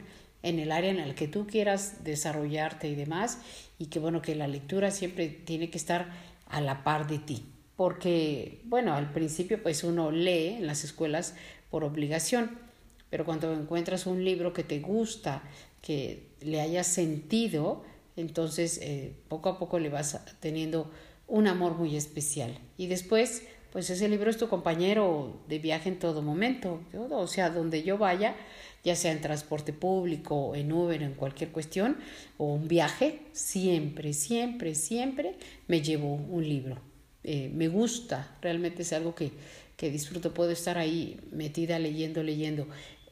en 0.43 0.59
el 0.59 0.71
área 0.71 0.91
en 0.91 0.99
el 0.99 1.15
que 1.15 1.27
tú 1.27 1.47
quieras 1.47 2.03
desarrollarte 2.03 2.87
y 2.87 2.95
demás 2.95 3.39
y 3.79 3.87
que 3.87 3.99
bueno 3.99 4.21
que 4.21 4.35
la 4.35 4.47
lectura 4.47 4.91
siempre 4.91 5.27
tiene 5.27 5.69
que 5.69 5.77
estar 5.77 6.09
a 6.47 6.61
la 6.61 6.83
par 6.83 7.07
de 7.07 7.19
ti 7.19 7.45
porque 7.75 8.61
bueno 8.65 8.93
al 8.93 9.11
principio 9.11 9.61
pues 9.61 9.83
uno 9.83 10.11
lee 10.11 10.55
en 10.57 10.67
las 10.67 10.83
escuelas 10.83 11.35
por 11.69 11.83
obligación 11.83 12.51
pero 13.09 13.25
cuando 13.25 13.53
encuentras 13.53 14.05
un 14.05 14.23
libro 14.23 14.53
que 14.53 14.63
te 14.63 14.79
gusta 14.79 15.43
que 15.81 16.27
le 16.41 16.61
hayas 16.61 16.87
sentido 16.87 17.83
entonces 18.15 18.79
eh, 18.81 19.13
poco 19.27 19.49
a 19.49 19.59
poco 19.59 19.79
le 19.79 19.89
vas 19.89 20.19
teniendo 20.39 20.91
un 21.27 21.47
amor 21.47 21.75
muy 21.75 21.95
especial. 21.95 22.57
Y 22.77 22.87
después, 22.87 23.43
pues 23.71 23.89
ese 23.89 24.07
libro 24.07 24.29
es 24.29 24.37
tu 24.37 24.49
compañero 24.49 25.39
de 25.47 25.59
viaje 25.59 25.89
en 25.89 25.99
todo 25.99 26.21
momento, 26.21 26.81
o 26.93 27.27
sea, 27.27 27.49
donde 27.49 27.83
yo 27.83 27.97
vaya, 27.97 28.35
ya 28.87 28.95
sea 28.95 29.11
en 29.11 29.19
transporte 29.19 29.73
público, 29.73 30.55
en 30.55 30.71
Uber, 30.71 31.03
en 31.03 31.13
cualquier 31.13 31.49
cuestión, 31.51 31.97
o 32.37 32.53
un 32.53 32.69
viaje, 32.69 33.19
siempre, 33.33 34.13
siempre, 34.13 34.75
siempre 34.75 35.35
me 35.67 35.81
llevo 35.81 36.15
un 36.15 36.47
libro. 36.47 36.75
eh, 37.23 37.51
me 37.53 37.67
gusta, 37.67 38.37
realmente 38.41 38.83
es 38.83 38.93
algo 38.93 39.13
que, 39.13 39.31
que 39.75 39.91
disfruto, 39.91 40.33
puedo 40.33 40.51
estar 40.51 40.77
ahí 40.77 41.19
metida 41.31 41.79
leyendo, 41.79 42.23
leyendo. 42.23 42.65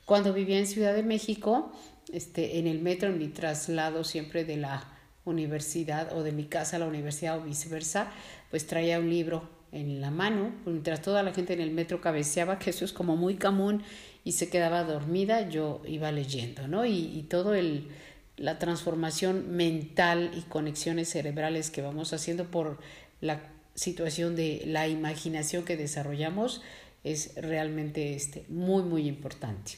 Cuando 0.06 0.32
vivía 0.32 0.60
en 0.60 0.68
Ciudad 0.68 0.94
de 0.96 1.04
México, 1.04 1.74
este, 2.14 2.58
en 2.60 2.68
el 2.68 2.80
metro, 2.82 3.10
en 3.10 3.18
mi 3.18 3.28
traslado 3.28 4.06
siempre 4.06 4.46
de 4.46 4.56
la 4.56 4.88
universidad 5.26 6.16
o 6.16 6.24
de 6.24 6.32
mi 6.32 6.46
casa 6.46 6.78
a 6.78 6.80
la 6.80 6.88
universidad 6.88 7.38
o 7.40 7.44
viceversa, 7.44 8.14
pues 8.50 8.66
traía 8.66 9.00
un 9.00 9.10
libro 9.10 9.50
en 9.74 10.00
la 10.00 10.10
mano, 10.10 10.54
mientras 10.66 11.02
toda 11.02 11.22
la 11.22 11.34
gente 11.34 11.52
en 11.52 11.60
el 11.60 11.72
metro 11.72 12.00
cabeceaba, 12.00 12.60
que 12.60 12.70
eso 12.70 12.86
es 12.86 12.94
como 12.94 13.18
muy 13.18 13.36
común, 13.36 13.84
y 14.26 14.34
se 14.34 14.50
quedaba 14.50 14.84
dormida, 14.84 15.48
yo 15.48 15.82
iba 15.88 16.12
leyendo, 16.12 16.68
¿no? 16.68 16.84
Y, 16.86 17.18
y 17.18 17.24
todo 17.24 17.54
el, 17.54 17.88
la 18.36 18.60
transformación 18.60 19.56
mental 19.56 20.32
y 20.36 20.42
conexiones 20.42 21.10
cerebrales 21.10 21.72
que 21.72 21.82
vamos 21.82 22.12
haciendo 22.12 22.46
por 22.52 22.80
la 23.22 23.42
situación 23.76 24.36
de 24.36 24.64
la 24.66 24.88
imaginación 24.88 25.64
que 25.64 25.78
desarrollamos 25.78 26.62
es 27.04 27.36
realmente 27.36 28.16
este, 28.16 28.46
muy, 28.50 28.84
muy 28.84 29.08
importante. 29.08 29.74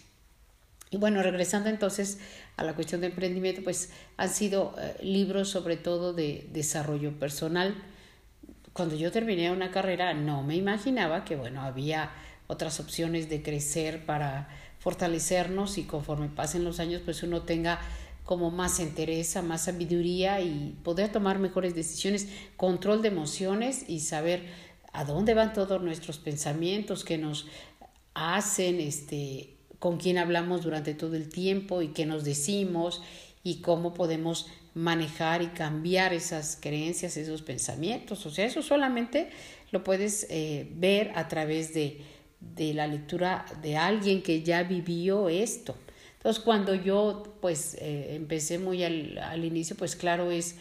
Y 0.89 0.97
bueno, 0.97 1.21
regresando 1.21 1.69
entonces 1.69 2.19
a 2.55 2.63
la 2.63 2.73
cuestión 2.73 3.01
de 3.01 3.07
emprendimiento, 3.07 3.61
pues 3.63 3.91
han 4.15 4.29
sido 4.29 4.73
eh, 4.79 4.95
libros 5.01 5.49
sobre 5.49 5.75
todo 5.75 6.13
de 6.13 6.47
desarrollo 6.53 7.19
personal. 7.19 7.75
Cuando 8.71 8.95
yo 8.95 9.11
terminé 9.11 9.51
una 9.51 9.71
carrera 9.71 10.13
no 10.13 10.41
me 10.43 10.55
imaginaba 10.55 11.25
que, 11.25 11.35
bueno, 11.35 11.61
había 11.61 12.11
otras 12.47 12.79
opciones 12.79 13.29
de 13.29 13.43
crecer 13.43 14.05
para 14.05 14.49
fortalecernos 14.79 15.77
y 15.77 15.83
conforme 15.83 16.29
pasen 16.29 16.63
los 16.63 16.79
años, 16.79 17.01
pues 17.03 17.23
uno 17.23 17.41
tenga 17.41 17.79
como 18.23 18.51
más 18.51 18.79
entereza, 18.79 19.41
más 19.41 19.63
sabiduría 19.63 20.41
y 20.41 20.75
poder 20.83 21.11
tomar 21.11 21.39
mejores 21.39 21.75
decisiones, 21.75 22.27
control 22.57 23.01
de 23.01 23.07
emociones 23.07 23.85
y 23.87 24.01
saber 24.01 24.45
a 24.91 25.05
dónde 25.05 25.33
van 25.33 25.53
todos 25.53 25.81
nuestros 25.81 26.17
pensamientos 26.19 27.03
que 27.05 27.17
nos 27.17 27.47
hacen, 28.13 28.81
este, 28.81 29.55
con 29.79 29.97
quién 29.97 30.17
hablamos 30.17 30.63
durante 30.63 30.93
todo 30.93 31.15
el 31.15 31.29
tiempo 31.29 31.81
y 31.81 31.89
qué 31.89 32.05
nos 32.05 32.23
decimos 32.23 33.01
y 33.43 33.61
cómo 33.61 33.93
podemos 33.93 34.47
manejar 34.73 35.41
y 35.41 35.47
cambiar 35.47 36.13
esas 36.13 36.57
creencias, 36.59 37.15
esos 37.17 37.41
pensamientos. 37.41 38.25
O 38.25 38.29
sea, 38.29 38.45
eso 38.45 38.61
solamente 38.61 39.29
lo 39.71 39.83
puedes 39.83 40.27
eh, 40.29 40.69
ver 40.75 41.11
a 41.15 41.27
través 41.27 41.73
de, 41.73 42.01
de 42.39 42.73
la 42.73 42.87
lectura 42.87 43.45
de 43.61 43.77
alguien 43.77 44.21
que 44.21 44.43
ya 44.43 44.63
vivió 44.63 45.29
esto. 45.29 45.75
Entonces, 46.17 46.43
cuando 46.43 46.75
yo 46.75 47.37
pues 47.41 47.75
eh, 47.75 48.15
empecé 48.15 48.59
muy 48.59 48.83
al, 48.83 49.17
al, 49.17 49.45
inicio, 49.45 49.75
pues 49.75 49.95
claro, 49.95 50.31
es 50.31 50.55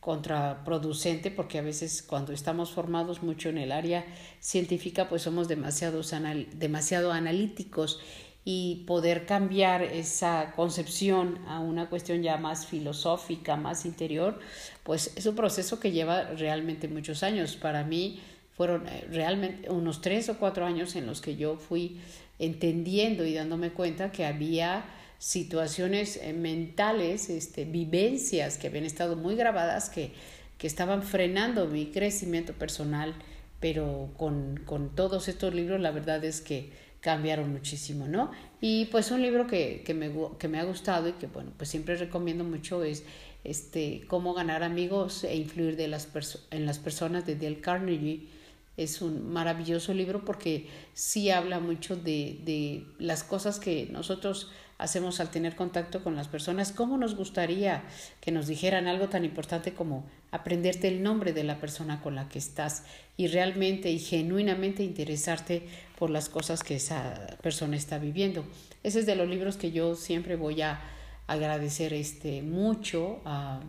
contraproducente 0.00 1.30
porque 1.30 1.58
a 1.58 1.62
veces 1.62 2.02
cuando 2.02 2.32
estamos 2.32 2.72
formados 2.72 3.22
mucho 3.22 3.50
en 3.50 3.58
el 3.58 3.70
área 3.70 4.04
científica, 4.40 5.08
pues 5.08 5.22
somos 5.22 5.46
demasiados 5.46 6.12
anal 6.12 6.48
demasiado 6.54 7.12
analíticos 7.12 8.00
y 8.44 8.82
poder 8.86 9.26
cambiar 9.26 9.82
esa 9.82 10.52
concepción 10.56 11.38
a 11.46 11.60
una 11.60 11.88
cuestión 11.88 12.22
ya 12.22 12.36
más 12.36 12.66
filosófica, 12.66 13.56
más 13.56 13.86
interior, 13.86 14.40
pues 14.82 15.12
es 15.14 15.26
un 15.26 15.36
proceso 15.36 15.78
que 15.78 15.92
lleva 15.92 16.24
realmente 16.24 16.88
muchos 16.88 17.22
años. 17.22 17.54
Para 17.54 17.84
mí, 17.84 18.20
fueron 18.56 18.86
eh, 18.88 19.06
realmente 19.10 19.70
unos 19.70 20.00
tres 20.00 20.28
o 20.28 20.38
cuatro 20.38 20.66
años 20.66 20.96
en 20.96 21.06
los 21.06 21.20
que 21.20 21.36
yo 21.36 21.56
fui 21.56 22.00
entendiendo 22.38 23.24
y 23.24 23.34
dándome 23.34 23.70
cuenta 23.70 24.12
que 24.12 24.24
había 24.24 24.84
situaciones 25.18 26.16
eh, 26.16 26.32
mentales, 26.32 27.30
este, 27.30 27.64
vivencias 27.64 28.58
que 28.58 28.66
habían 28.66 28.84
estado 28.84 29.16
muy 29.16 29.36
grabadas 29.36 29.88
que, 29.88 30.12
que 30.58 30.66
estaban 30.66 31.02
frenando 31.02 31.66
mi 31.68 31.86
crecimiento 31.86 32.52
personal, 32.52 33.14
pero 33.60 34.10
con, 34.16 34.60
con 34.66 34.94
todos 34.94 35.28
estos 35.28 35.54
libros 35.54 35.80
la 35.80 35.92
verdad 35.92 36.24
es 36.24 36.40
que 36.40 36.70
cambiaron 37.00 37.52
muchísimo, 37.52 38.06
¿no? 38.06 38.30
Y 38.60 38.86
pues 38.86 39.10
un 39.10 39.22
libro 39.22 39.46
que, 39.46 39.82
que, 39.84 39.92
me, 39.92 40.10
que 40.38 40.48
me 40.48 40.58
ha 40.58 40.64
gustado 40.64 41.08
y 41.08 41.12
que, 41.12 41.26
bueno, 41.26 41.52
pues 41.56 41.68
siempre 41.68 41.96
recomiendo 41.96 42.44
mucho 42.44 42.84
es 42.84 43.04
este, 43.44 44.04
Cómo 44.06 44.34
ganar 44.34 44.62
amigos 44.62 45.24
e 45.24 45.34
influir 45.36 45.76
de 45.76 45.88
las 45.88 46.08
en 46.52 46.64
las 46.64 46.78
personas 46.78 47.26
de 47.26 47.34
Dale 47.34 47.60
Carnegie 47.60 48.28
es 48.76 49.02
un 49.02 49.32
maravilloso 49.32 49.92
libro 49.92 50.24
porque 50.24 50.68
sí 50.94 51.30
habla 51.30 51.60
mucho 51.60 51.96
de, 51.96 52.38
de, 52.44 52.86
las 52.98 53.22
cosas 53.22 53.58
que 53.58 53.88
nosotros 53.92 54.50
hacemos 54.78 55.20
al 55.20 55.30
tener 55.30 55.54
contacto 55.54 56.02
con 56.02 56.16
las 56.16 56.28
personas. 56.28 56.72
¿Cómo 56.72 56.96
nos 56.96 57.14
gustaría 57.14 57.84
que 58.20 58.32
nos 58.32 58.46
dijeran 58.46 58.88
algo 58.88 59.08
tan 59.08 59.24
importante 59.24 59.74
como 59.74 60.06
aprenderte 60.30 60.88
el 60.88 61.02
nombre 61.02 61.32
de 61.32 61.44
la 61.44 61.60
persona 61.60 62.00
con 62.00 62.14
la 62.14 62.28
que 62.28 62.38
estás 62.38 62.84
y 63.16 63.28
realmente 63.28 63.90
y 63.90 63.98
genuinamente 63.98 64.82
interesarte 64.82 65.66
por 65.98 66.10
las 66.10 66.28
cosas 66.28 66.64
que 66.64 66.76
esa 66.76 67.14
persona 67.42 67.76
está 67.76 67.98
viviendo? 67.98 68.44
Ese 68.82 69.00
es 69.00 69.06
de 69.06 69.16
los 69.16 69.28
libros 69.28 69.56
que 69.56 69.70
yo 69.70 69.94
siempre 69.94 70.36
voy 70.36 70.62
a 70.62 70.80
agradecer 71.26 71.92
este, 71.92 72.42
mucho 72.42 73.20
a, 73.24 73.60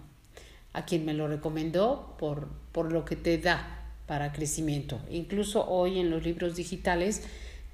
a 0.72 0.86
quien 0.86 1.06
me 1.06 1.13
lo 1.13 1.28
recomendó 1.28 2.16
por, 2.18 2.48
por 2.72 2.92
lo 2.92 3.06
que 3.06 3.18
te 3.18 3.38
da 3.38 3.83
para 4.08 4.32
crecimiento. 4.32 5.00
Incluso 5.10 5.68
hoy 5.68 6.00
en 6.00 6.10
los 6.10 6.24
libros 6.24 6.56
digitales, 6.56 7.24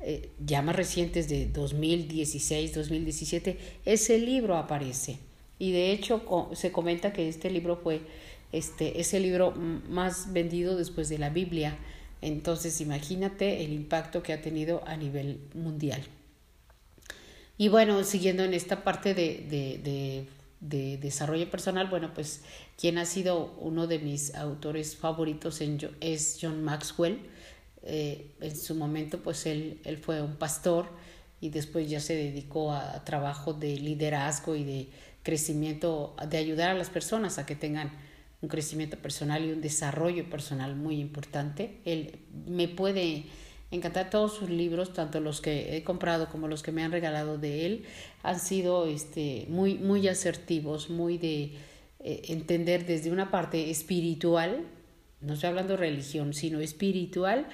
eh, 0.02 0.30
ya 0.46 0.62
más 0.62 0.76
recientes 0.76 1.28
de 1.28 1.48
2016, 1.48 2.74
2017, 2.74 3.58
ese 3.86 4.20
libro 4.20 4.58
aparece. 4.58 5.18
Y 5.58 5.72
de 5.72 5.92
hecho 5.92 6.50
se 6.54 6.72
comenta 6.72 7.12
que 7.12 7.28
este 7.28 7.50
libro 7.50 7.76
fue 7.76 8.02
este, 8.52 9.02
ese 9.02 9.20
libro 9.20 9.52
más 9.52 10.32
vendido 10.32 10.78
después 10.78 11.10
de 11.10 11.18
la 11.18 11.30
Biblia. 11.30 11.78
Entonces 12.22 12.80
imagínate 12.82 13.64
el 13.64 13.74
impacto 13.74 14.24
que 14.24 14.34
ha 14.34 14.42
tenido 14.42 14.82
a 14.88 14.96
nivel 14.96 15.40
mundial. 15.54 16.02
Y 17.58 17.68
bueno, 17.68 18.04
siguiendo 18.06 18.46
en 18.46 18.54
esta 18.54 18.84
parte 18.86 19.14
de, 19.14 19.46
de, 19.50 19.80
de 19.84 20.26
de 20.60 20.98
desarrollo 20.98 21.50
personal, 21.50 21.88
bueno, 21.88 22.14
pues 22.14 22.42
quien 22.78 22.98
ha 22.98 23.06
sido 23.06 23.56
uno 23.60 23.88
de 23.88 24.00
mis 24.00 24.36
autores 24.36 24.96
favoritos 24.96 25.62
en, 25.62 25.80
es 26.02 26.38
John 26.42 26.64
Maxwell. 26.64 27.20
Eh, 27.84 28.36
en 28.42 28.58
su 28.58 28.76
momento, 28.76 29.24
pues 29.24 29.46
él, 29.46 29.80
él 29.86 29.98
fue 29.98 30.22
un 30.22 30.36
pastor 30.36 30.88
y 31.42 31.50
después 31.50 31.90
ya 31.90 32.00
se 32.00 32.16
dedicó 32.16 32.74
a, 32.74 33.04
trabajo 33.06 33.54
de 33.54 33.78
liderazgo 33.78 34.56
y 34.56 34.64
de 34.64 34.90
crecimiento, 35.24 36.16
de 36.30 36.38
ayudar 36.38 36.72
a 36.72 36.74
las 36.74 36.90
personas 36.90 37.38
a 37.38 37.46
que 37.46 37.56
tengan 37.56 37.92
un 38.42 38.50
crecimiento 38.50 38.98
personal 38.98 39.46
y 39.46 39.52
un 39.52 39.62
desarrollo 39.62 40.30
personal 40.30 40.76
muy 40.76 41.00
importante. 41.00 41.80
Él 41.86 42.20
me 42.46 42.68
puede 42.68 43.26
encantar 43.72 44.10
todos 44.10 44.36
sus 44.36 44.50
libros, 44.50 44.94
tanto 44.94 45.20
los 45.20 45.42
que 45.42 45.78
he 45.78 45.84
comprado 45.84 46.30
como 46.30 46.48
los 46.48 46.64
que 46.64 46.72
me 46.72 46.84
han 46.84 46.92
regalado 46.92 47.38
de 47.38 47.66
él, 47.66 47.84
han 48.24 48.40
sido 48.40 48.88
este, 48.88 49.46
muy, 49.50 49.76
muy 49.76 50.08
asertivos, 50.08 50.90
muy 50.90 51.18
de 51.18 51.52
eh, 52.00 52.22
entender 52.30 52.86
desde 52.86 53.12
una 53.12 53.30
parte 53.30 53.70
espiritual, 53.70 54.66
no 55.22 55.34
estoy 55.34 55.50
hablando 55.50 55.78
religión, 55.78 56.34
sino 56.34 56.62
espiritual, 56.62 57.48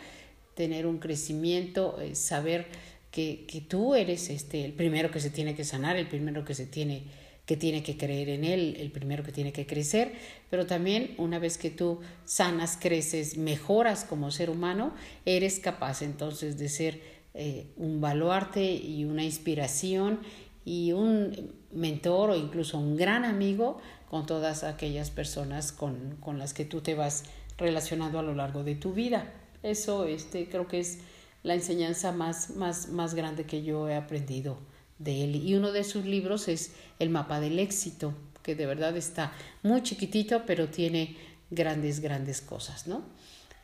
tener 0.54 0.86
un 0.86 1.00
crecimiento, 1.00 2.00
eh, 2.00 2.16
saber 2.16 2.68
que, 3.12 3.46
que, 3.48 3.62
tú 3.62 3.96
eres 3.96 4.30
este, 4.30 4.64
el 4.64 4.74
primero 4.74 5.12
que 5.12 5.20
se 5.20 5.30
tiene 5.30 5.56
que 5.56 5.64
sanar, 5.64 5.98
el 5.98 6.08
primero 6.08 6.46
que 6.46 6.54
se 6.54 6.66
tiene 6.66 7.04
que 7.46 7.58
tiene 7.58 7.84
que 7.84 7.98
creer 7.98 8.30
en 8.30 8.44
él, 8.44 8.78
el 8.80 8.92
primero 8.92 9.24
que 9.24 9.32
tiene 9.32 9.54
que 9.54 9.68
crecer, 9.68 10.14
pero 10.50 10.66
también 10.66 11.14
una 11.18 11.40
vez 11.40 11.58
que 11.58 11.70
tú 11.70 12.00
sanas, 12.26 12.78
creces, 12.82 13.38
mejoras 13.38 14.04
como 14.04 14.32
ser 14.32 14.50
humano, 14.50 14.94
eres 15.26 15.60
capaz 15.60 16.02
entonces 16.02 16.58
de 16.58 16.70
ser 16.70 17.02
eh, 17.34 17.68
un 17.78 18.02
baluarte 18.02 18.64
y 18.74 19.06
una 19.06 19.24
inspiración 19.24 20.20
y 20.64 20.94
un 20.94 21.54
mentor 21.72 22.32
o 22.32 22.36
incluso 22.36 22.80
un 22.80 22.96
gran 22.96 23.26
amigo 23.26 23.80
con 24.10 24.26
todas 24.26 24.64
aquellas 24.64 25.12
personas 25.12 25.72
con, 25.72 26.18
con 26.20 26.40
las 26.40 26.54
que 26.54 26.66
tú 26.66 26.82
te 26.82 26.96
vas 26.96 27.26
relacionando 27.58 28.18
a 28.20 28.24
lo 28.24 28.34
largo 28.34 28.64
de 28.64 28.76
tu 28.76 28.94
vida. 28.94 29.32
Eso 29.62 30.06
este, 30.06 30.48
creo 30.48 30.68
que 30.68 30.80
es 30.80 31.00
la 31.44 31.54
enseñanza 31.54 32.12
más, 32.12 32.52
más, 32.52 32.90
más 32.90 33.14
grande 33.14 33.46
que 33.46 33.62
yo 33.62 33.88
he 33.88 33.96
aprendido 33.96 34.58
de 35.00 35.24
él. 35.24 35.36
Y 35.36 35.56
uno 35.56 35.72
de 35.72 35.84
sus 35.84 36.06
libros 36.06 36.48
es 36.48 36.74
El 37.00 37.10
mapa 37.10 37.40
del 37.40 37.60
éxito, 37.60 38.14
que 38.44 38.56
de 38.56 38.66
verdad 38.66 38.96
está 38.96 39.34
muy 39.64 39.84
chiquitito, 39.84 40.44
pero 40.46 40.70
tiene 40.70 41.18
grandes, 41.50 42.00
grandes 42.00 42.42
cosas, 42.42 42.88
¿no? 42.88 43.04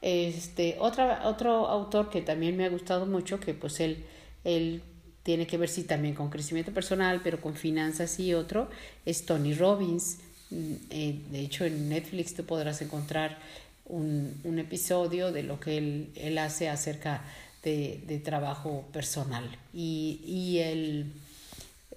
Este, 0.02 0.78
otra, 0.80 1.28
otro 1.28 1.68
autor 1.68 2.10
que 2.10 2.22
también 2.22 2.58
me 2.58 2.66
ha 2.66 2.70
gustado 2.70 3.06
mucho, 3.06 3.40
que 3.40 3.54
pues 3.54 3.80
él, 3.80 4.04
él 4.44 4.82
tiene 5.24 5.46
que 5.46 5.58
ver 5.58 5.70
sí 5.70 5.84
también 5.84 6.16
con 6.16 6.30
crecimiento 6.30 6.74
personal, 6.74 7.22
pero 7.24 7.40
con 7.40 7.54
finanzas 7.54 8.20
y 8.20 8.34
otro, 8.34 8.70
es 9.06 9.26
Tony 9.26 9.54
Robbins. 9.54 10.18
Mm, 10.50 10.74
eh, 10.90 11.22
de 11.30 11.40
hecho, 11.40 11.66
en 11.66 11.90
Netflix 11.90 12.34
tú 12.34 12.44
podrás 12.44 12.82
encontrar 12.82 13.38
un, 13.86 14.40
un 14.44 14.58
episodio 14.58 15.32
de 15.32 15.44
lo 15.44 15.60
que 15.60 15.78
él, 15.78 16.12
él 16.16 16.38
hace 16.40 16.70
acerca 16.70 17.22
de, 17.22 17.22
de 17.64 18.22
trabajo 18.24 18.88
personal. 18.92 19.58
Y, 19.74 20.22
y 20.26 20.60
el, 20.60 21.14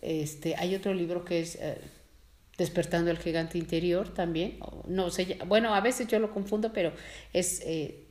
este, 0.05 0.55
hay 0.57 0.75
otro 0.75 0.93
libro 0.93 1.25
que 1.25 1.41
es 1.41 1.57
eh, 1.57 1.81
Despertando 2.57 3.11
el 3.11 3.19
gigante 3.19 3.59
interior 3.59 4.15
también. 4.15 4.59
No 4.87 5.11
sé, 5.11 5.39
bueno, 5.49 5.75
a 5.75 5.81
veces 5.81 6.07
yo 6.07 6.21
lo 6.21 6.31
confundo, 6.31 6.73
pero 6.73 6.93
es 7.33 7.61
eh, 7.65 8.05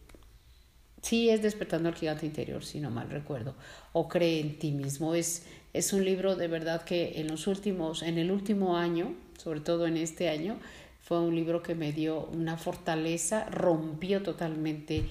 sí 1.02 1.30
es 1.30 1.42
Despertando 1.42 1.88
al 1.88 1.96
Gigante 1.96 2.26
Interior, 2.26 2.66
si 2.66 2.82
no 2.82 2.90
mal 2.90 3.10
recuerdo, 3.10 3.56
o 3.94 4.10
Cree 4.10 4.42
en 4.42 4.60
ti 4.60 4.72
mismo. 4.72 5.16
Es, 5.16 5.44
es 5.72 5.94
un 5.94 6.04
libro 6.04 6.36
de 6.36 6.50
verdad 6.50 6.84
que 6.84 7.22
en 7.22 7.28
los 7.28 7.48
últimos, 7.48 8.02
en 8.02 8.18
el 8.18 8.32
último 8.32 8.76
año, 8.76 9.16
sobre 9.38 9.62
todo 9.62 9.88
en 9.88 9.96
este 9.96 10.28
año, 10.28 10.58
fue 11.00 11.22
un 11.22 11.36
libro 11.36 11.64
que 11.64 11.76
me 11.76 11.94
dio 11.94 12.26
una 12.26 12.58
fortaleza, 12.58 13.46
rompió 13.46 14.24
totalmente 14.24 15.06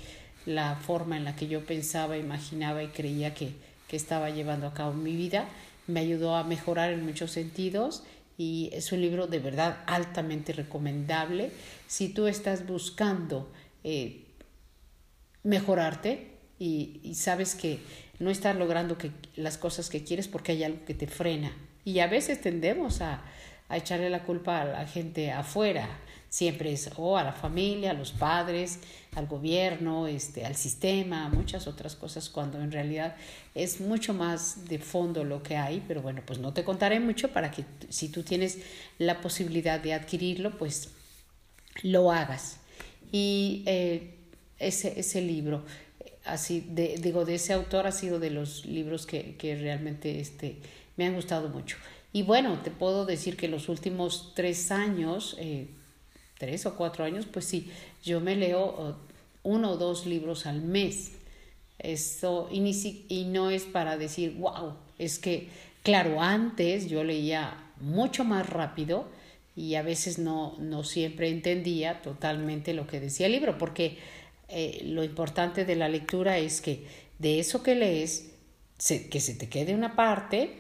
la 0.47 0.77
forma 0.77 1.17
en 1.17 1.25
la 1.25 1.37
que 1.37 1.49
yo 1.49 1.65
pensaba, 1.65 2.17
imaginaba 2.17 2.83
y 2.83 2.89
creía 2.89 3.35
que, 3.35 3.53
que 3.89 3.97
estaba 3.97 4.31
llevando 4.31 4.67
a 4.67 4.75
cabo 4.75 4.93
mi 4.93 5.15
vida. 5.15 5.49
Me 5.87 6.01
ayudó 6.01 6.37
a 6.37 6.45
mejorar 6.45 6.93
en 6.93 7.05
muchos 7.05 7.31
sentidos 7.31 8.05
y 8.39 8.71
es 8.73 8.93
un 8.93 9.01
libro 9.01 9.27
de 9.27 9.39
verdad 9.39 9.79
altamente 9.87 10.53
recomendable. 10.53 11.51
Si 11.87 12.09
tú 12.09 12.27
estás 12.27 12.67
buscando 12.67 13.53
eh, 13.85 14.25
mejorarte 15.43 16.33
y, 16.59 17.15
sabes 17.15 17.55
que 17.55 17.81
no 18.19 18.31
estás 18.31 18.57
logrando 18.57 18.97
que, 18.99 19.11
las 19.37 19.59
cosas 19.59 19.91
que 19.91 20.05
quieres 20.05 20.29
porque 20.29 20.53
hay 20.53 20.65
algo 20.65 20.85
que 20.85 20.95
te 20.95 21.07
frena. 21.07 21.53
Y 21.85 21.99
a 21.99 22.07
veces 22.07 22.41
tendemos 22.41 23.01
a, 23.01 23.23
a 23.69 23.77
echarle 23.77 24.11
la 24.11 24.23
culpa 24.23 24.63
a 24.63 24.65
la 24.65 24.87
gente 24.87 25.33
afuera. 25.33 25.89
Siempre 26.33 26.73
es 26.73 26.89
o 26.97 27.19
a 27.19 27.25
la 27.25 27.35
familia, 27.35 27.91
a 27.91 27.93
los 27.93 28.13
padres, 28.13 28.79
al 29.15 29.27
gobierno, 29.27 30.07
este, 30.07 30.47
al 30.47 30.57
sistema, 30.57 31.29
muchas 31.29 31.67
otras 31.67 31.95
cosas, 31.95 32.31
cuando 32.31 32.59
en 32.59 32.73
realidad 32.73 33.17
es 33.55 33.83
mucho 33.83 34.15
más 34.15 34.67
de 34.67 34.79
fondo 34.79 35.25
lo 35.25 35.43
que 35.43 35.59
hay. 35.59 35.85
Pero 35.87 36.01
bueno, 36.01 36.23
pues 36.25 36.39
no 36.39 36.55
te 36.55 36.65
contaré 36.65 37.01
mucho 37.01 37.29
para 37.33 37.51
que 37.51 37.67
si 37.91 38.09
tú 38.09 38.23
tienes 38.23 38.61
la 38.97 39.21
posibilidad 39.21 39.79
de 39.79 39.93
adquirirlo, 39.93 40.57
pues 40.57 40.89
lo 41.83 42.11
hagas. 42.11 42.61
Y 43.13 43.63
eh, 43.67 44.15
ese, 44.59 44.99
ese 44.99 45.21
libro, 45.21 45.67
así, 46.25 46.67
de, 46.67 46.97
digo, 46.97 47.27
de 47.27 47.35
ese 47.35 47.53
autor 47.53 47.87
ha 47.87 47.93
sido 47.93 48.19
de 48.19 48.31
los 48.31 48.65
libros 48.65 49.05
que, 49.05 49.37
que 49.37 49.55
realmente 49.55 50.19
este, 50.19 50.57
me 50.97 51.05
han 51.05 51.15
gustado 51.15 51.51
mucho. 51.51 51.77
Y 52.11 52.23
bueno, 52.23 52.59
te 52.63 52.71
puedo 52.71 53.05
decir 53.05 53.37
que 53.37 53.49
los 53.49 53.69
últimos 53.69 54.33
tres 54.35 54.71
años, 54.71 55.37
eh, 55.39 55.69
tres 56.43 56.67
o 56.67 56.75
cuatro 56.75 57.05
años, 57.05 57.27
pues 57.33 57.45
sí, 57.45 57.71
yo 58.03 58.21
me 58.21 58.35
leo 58.35 58.97
uno 59.45 59.71
o 59.71 59.77
dos 59.77 60.07
libros 60.07 60.45
al 60.45 60.61
mes. 60.61 61.13
Esto, 61.79 62.49
y, 62.51 63.05
y 63.09 63.25
no 63.27 63.49
es 63.51 63.63
para 63.63 63.97
decir, 63.97 64.35
wow, 64.39 64.75
es 64.99 65.21
que, 65.21 65.51
claro, 65.85 66.21
antes 66.21 66.89
yo 66.89 67.05
leía 67.05 67.71
mucho 67.81 68.25
más 68.25 68.51
rápido 68.51 69.07
y 69.55 69.77
a 69.77 69.83
veces 69.83 70.19
no, 70.19 70.57
no 70.59 70.83
siempre 70.83 71.29
entendía 71.29 72.03
totalmente 72.03 72.75
lo 72.75 72.89
que 72.89 72.99
decía 72.99 73.27
el 73.27 73.33
libro, 73.33 73.57
porque 73.57 73.99
eh, 74.49 74.83
lo 74.85 75.05
importante 75.05 75.65
de 75.65 75.77
la 75.77 75.89
lectura 75.89 76.39
es 76.39 76.61
que 76.61 76.89
de 77.21 77.39
eso 77.39 77.63
que 77.63 77.77
lees, 77.77 78.33
que 78.79 79.21
se 79.21 79.35
te 79.35 79.49
quede 79.49 79.77
una 79.77 79.95
parte, 79.95 80.57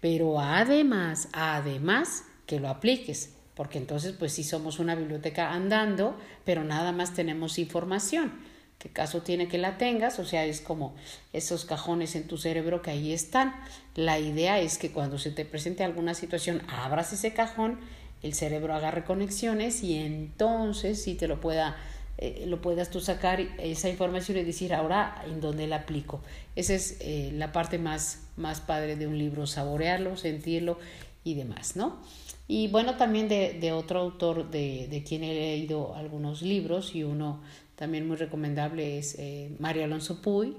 pero 0.00 0.40
además, 0.40 1.28
además 1.34 2.24
que 2.46 2.58
lo 2.58 2.70
apliques, 2.70 3.35
porque 3.56 3.78
entonces 3.78 4.12
pues 4.12 4.32
sí 4.32 4.44
somos 4.44 4.78
una 4.78 4.94
biblioteca 4.94 5.52
andando, 5.52 6.16
pero 6.44 6.62
nada 6.62 6.92
más 6.92 7.14
tenemos 7.14 7.58
información. 7.58 8.32
¿Qué 8.78 8.90
caso 8.90 9.22
tiene 9.22 9.48
que 9.48 9.56
la 9.56 9.78
tengas? 9.78 10.18
O 10.18 10.26
sea, 10.26 10.44
es 10.44 10.60
como 10.60 10.94
esos 11.32 11.64
cajones 11.64 12.14
en 12.14 12.28
tu 12.28 12.36
cerebro 12.36 12.82
que 12.82 12.90
ahí 12.90 13.12
están. 13.12 13.54
La 13.94 14.18
idea 14.18 14.60
es 14.60 14.76
que 14.76 14.92
cuando 14.92 15.18
se 15.18 15.30
te 15.30 15.46
presente 15.46 15.82
alguna 15.82 16.12
situación, 16.12 16.60
abras 16.68 17.14
ese 17.14 17.32
cajón, 17.32 17.80
el 18.22 18.34
cerebro 18.34 18.74
agarre 18.74 19.04
conexiones 19.04 19.82
y 19.82 19.96
entonces 19.96 21.02
sí 21.02 21.14
te 21.14 21.26
lo 21.26 21.40
pueda 21.40 21.76
eh, 22.18 22.44
lo 22.46 22.62
puedas 22.62 22.88
tú 22.88 23.00
sacar 23.00 23.40
esa 23.40 23.90
información 23.90 24.38
y 24.38 24.44
decir 24.44 24.72
ahora 24.72 25.22
en 25.26 25.40
dónde 25.40 25.66
la 25.66 25.76
aplico. 25.76 26.20
Esa 26.54 26.74
es 26.74 26.96
eh, 27.00 27.30
la 27.34 27.52
parte 27.52 27.78
más, 27.78 28.20
más 28.36 28.60
padre 28.60 28.96
de 28.96 29.06
un 29.06 29.18
libro, 29.18 29.46
saborearlo, 29.46 30.16
sentirlo 30.16 30.78
y 31.24 31.34
demás, 31.34 31.76
¿no? 31.76 31.98
Y 32.48 32.68
bueno, 32.68 32.96
también 32.96 33.28
de, 33.28 33.58
de 33.60 33.72
otro 33.72 34.00
autor 34.00 34.50
de, 34.50 34.86
de, 34.88 35.02
quien 35.02 35.24
he 35.24 35.34
leído 35.34 35.96
algunos 35.96 36.42
libros 36.42 36.94
y 36.94 37.02
uno 37.02 37.42
también 37.74 38.06
muy 38.06 38.16
recomendable 38.16 38.98
es 38.98 39.16
eh, 39.18 39.54
Mario 39.58 39.84
Alonso 39.84 40.22
Puy. 40.22 40.56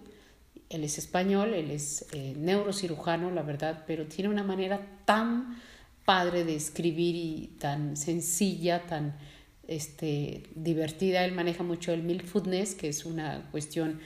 Él 0.70 0.84
es 0.84 0.98
español, 0.98 1.54
él 1.54 1.72
es 1.72 2.08
neurocirujano, 2.14 3.32
la 3.32 3.42
verdad, 3.42 3.86
pero 3.88 4.06
tiene 4.06 4.30
una 4.30 4.44
manera 4.44 4.86
tan 5.06 5.58
padre 6.04 6.44
de 6.44 6.56
escribir 6.56 7.16
y 7.16 7.56
tan 7.60 7.96
sencilla, 7.96 8.86
tan 8.86 9.18
este, 9.68 10.44
divertida. 10.56 11.24
Él 11.24 11.34
maneja 11.34 11.64
mucho 11.64 11.94
el 11.94 12.04
mindfulness, 12.04 12.76
que 12.76 12.90
es 12.90 13.06
una 13.06 13.50
cuestión 13.52 14.00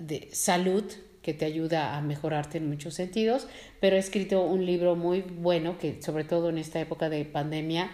de 0.00 0.28
salud 0.32 0.84
que 1.22 1.34
te 1.34 1.44
ayuda 1.44 1.96
a 1.96 2.02
mejorarte 2.02 2.58
en 2.58 2.68
muchos 2.68 2.94
sentidos, 2.94 3.46
pero 3.80 3.96
ha 3.96 3.98
escrito 3.98 4.42
un 4.42 4.64
libro 4.64 4.96
muy 4.96 5.22
bueno 5.22 5.78
que 5.78 6.00
sobre 6.02 6.24
todo 6.24 6.48
en 6.48 6.58
esta 6.58 6.80
época 6.80 7.08
de 7.08 7.24
pandemia 7.24 7.90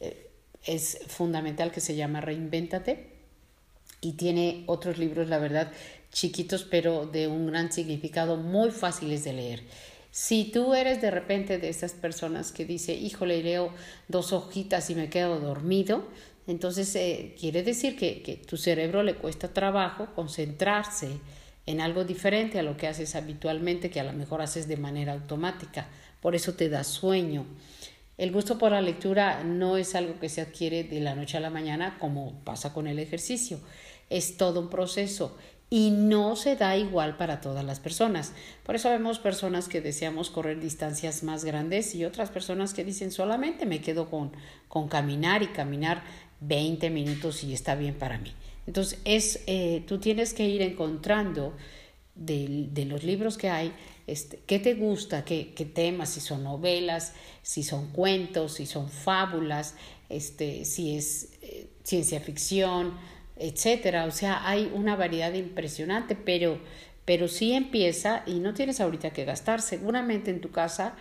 eh, 0.00 0.30
es 0.64 1.00
fundamental 1.08 1.70
que 1.70 1.80
se 1.80 1.96
llama 1.96 2.20
Reinvéntate 2.20 3.18
y 4.00 4.12
tiene 4.12 4.64
otros 4.66 4.98
libros, 4.98 5.28
la 5.28 5.38
verdad, 5.38 5.72
chiquitos 6.12 6.64
pero 6.64 7.06
de 7.06 7.26
un 7.26 7.48
gran 7.48 7.72
significado, 7.72 8.36
muy 8.36 8.70
fáciles 8.70 9.24
de 9.24 9.32
leer. 9.32 9.62
Si 10.10 10.44
tú 10.44 10.74
eres 10.74 11.00
de 11.00 11.10
repente 11.10 11.58
de 11.58 11.68
esas 11.68 11.92
personas 11.92 12.52
que 12.52 12.64
dice, 12.64 12.94
híjole, 12.94 13.42
leo 13.42 13.72
dos 14.08 14.32
hojitas 14.32 14.88
y 14.90 14.94
me 14.94 15.10
quedo 15.10 15.38
dormido, 15.38 16.04
entonces, 16.48 16.96
eh, 16.96 17.34
quiere 17.38 17.62
decir 17.62 17.94
que, 17.94 18.22
que 18.22 18.36
tu 18.36 18.56
cerebro 18.56 19.02
le 19.02 19.16
cuesta 19.16 19.52
trabajo 19.52 20.08
concentrarse 20.14 21.20
en 21.68 21.82
algo 21.82 22.02
diferente 22.04 22.58
a 22.58 22.62
lo 22.62 22.78
que 22.78 22.86
haces 22.86 23.14
habitualmente, 23.14 23.90
que 23.90 24.00
a 24.00 24.04
lo 24.04 24.14
mejor 24.14 24.40
haces 24.40 24.68
de 24.68 24.78
manera 24.78 25.12
automática. 25.12 25.86
Por 26.22 26.34
eso 26.34 26.54
te 26.54 26.70
da 26.70 26.82
sueño. 26.82 27.44
El 28.16 28.32
gusto 28.32 28.56
por 28.56 28.72
la 28.72 28.80
lectura 28.80 29.44
no 29.44 29.76
es 29.76 29.94
algo 29.94 30.18
que 30.18 30.30
se 30.30 30.40
adquiere 30.40 30.82
de 30.82 31.00
la 31.00 31.14
noche 31.14 31.36
a 31.36 31.40
la 31.40 31.50
mañana 31.50 31.98
como 31.98 32.32
pasa 32.42 32.72
con 32.72 32.86
el 32.86 32.98
ejercicio. 32.98 33.60
Es 34.08 34.38
todo 34.38 34.60
un 34.60 34.70
proceso 34.70 35.36
y 35.68 35.90
no 35.90 36.36
se 36.36 36.56
da 36.56 36.74
igual 36.78 37.18
para 37.18 37.42
todas 37.42 37.66
las 37.66 37.80
personas. 37.80 38.32
Por 38.64 38.74
eso 38.74 38.88
vemos 38.88 39.18
personas 39.18 39.68
que 39.68 39.82
deseamos 39.82 40.30
correr 40.30 40.60
distancias 40.60 41.22
más 41.22 41.44
grandes 41.44 41.94
y 41.94 42.06
otras 42.06 42.30
personas 42.30 42.72
que 42.72 42.82
dicen 42.82 43.10
solamente 43.10 43.66
me 43.66 43.82
quedo 43.82 44.08
con, 44.08 44.32
con 44.68 44.88
caminar 44.88 45.42
y 45.42 45.48
caminar 45.48 46.02
20 46.40 46.88
minutos 46.88 47.44
y 47.44 47.52
está 47.52 47.74
bien 47.74 47.94
para 47.94 48.16
mí. 48.16 48.32
Entonces, 48.68 48.98
es, 49.06 49.40
eh, 49.46 49.82
tú 49.86 49.96
tienes 49.96 50.34
que 50.34 50.46
ir 50.46 50.60
encontrando 50.60 51.56
de, 52.14 52.66
de 52.70 52.84
los 52.84 53.02
libros 53.02 53.38
que 53.38 53.48
hay, 53.48 53.72
este, 54.06 54.40
qué 54.46 54.58
te 54.58 54.74
gusta, 54.74 55.24
qué, 55.24 55.54
qué, 55.56 55.64
temas, 55.64 56.10
si 56.10 56.20
son 56.20 56.44
novelas, 56.44 57.14
si 57.42 57.62
son 57.62 57.90
cuentos, 57.92 58.56
si 58.56 58.66
son 58.66 58.90
fábulas, 58.90 59.74
este, 60.10 60.66
si 60.66 60.98
es 60.98 61.30
eh, 61.40 61.70
ciencia 61.82 62.20
ficción, 62.20 62.92
etcétera. 63.38 64.04
O 64.04 64.10
sea, 64.10 64.46
hay 64.46 64.70
una 64.74 64.96
variedad 64.96 65.32
impresionante, 65.32 66.14
pero, 66.14 66.60
pero 67.06 67.26
sí 67.26 67.54
empieza 67.54 68.22
y 68.26 68.38
no 68.38 68.52
tienes 68.52 68.82
ahorita 68.82 69.14
que 69.14 69.24
gastar. 69.24 69.62
Seguramente 69.62 70.30
en 70.30 70.42
tu 70.42 70.50
casa 70.50 70.94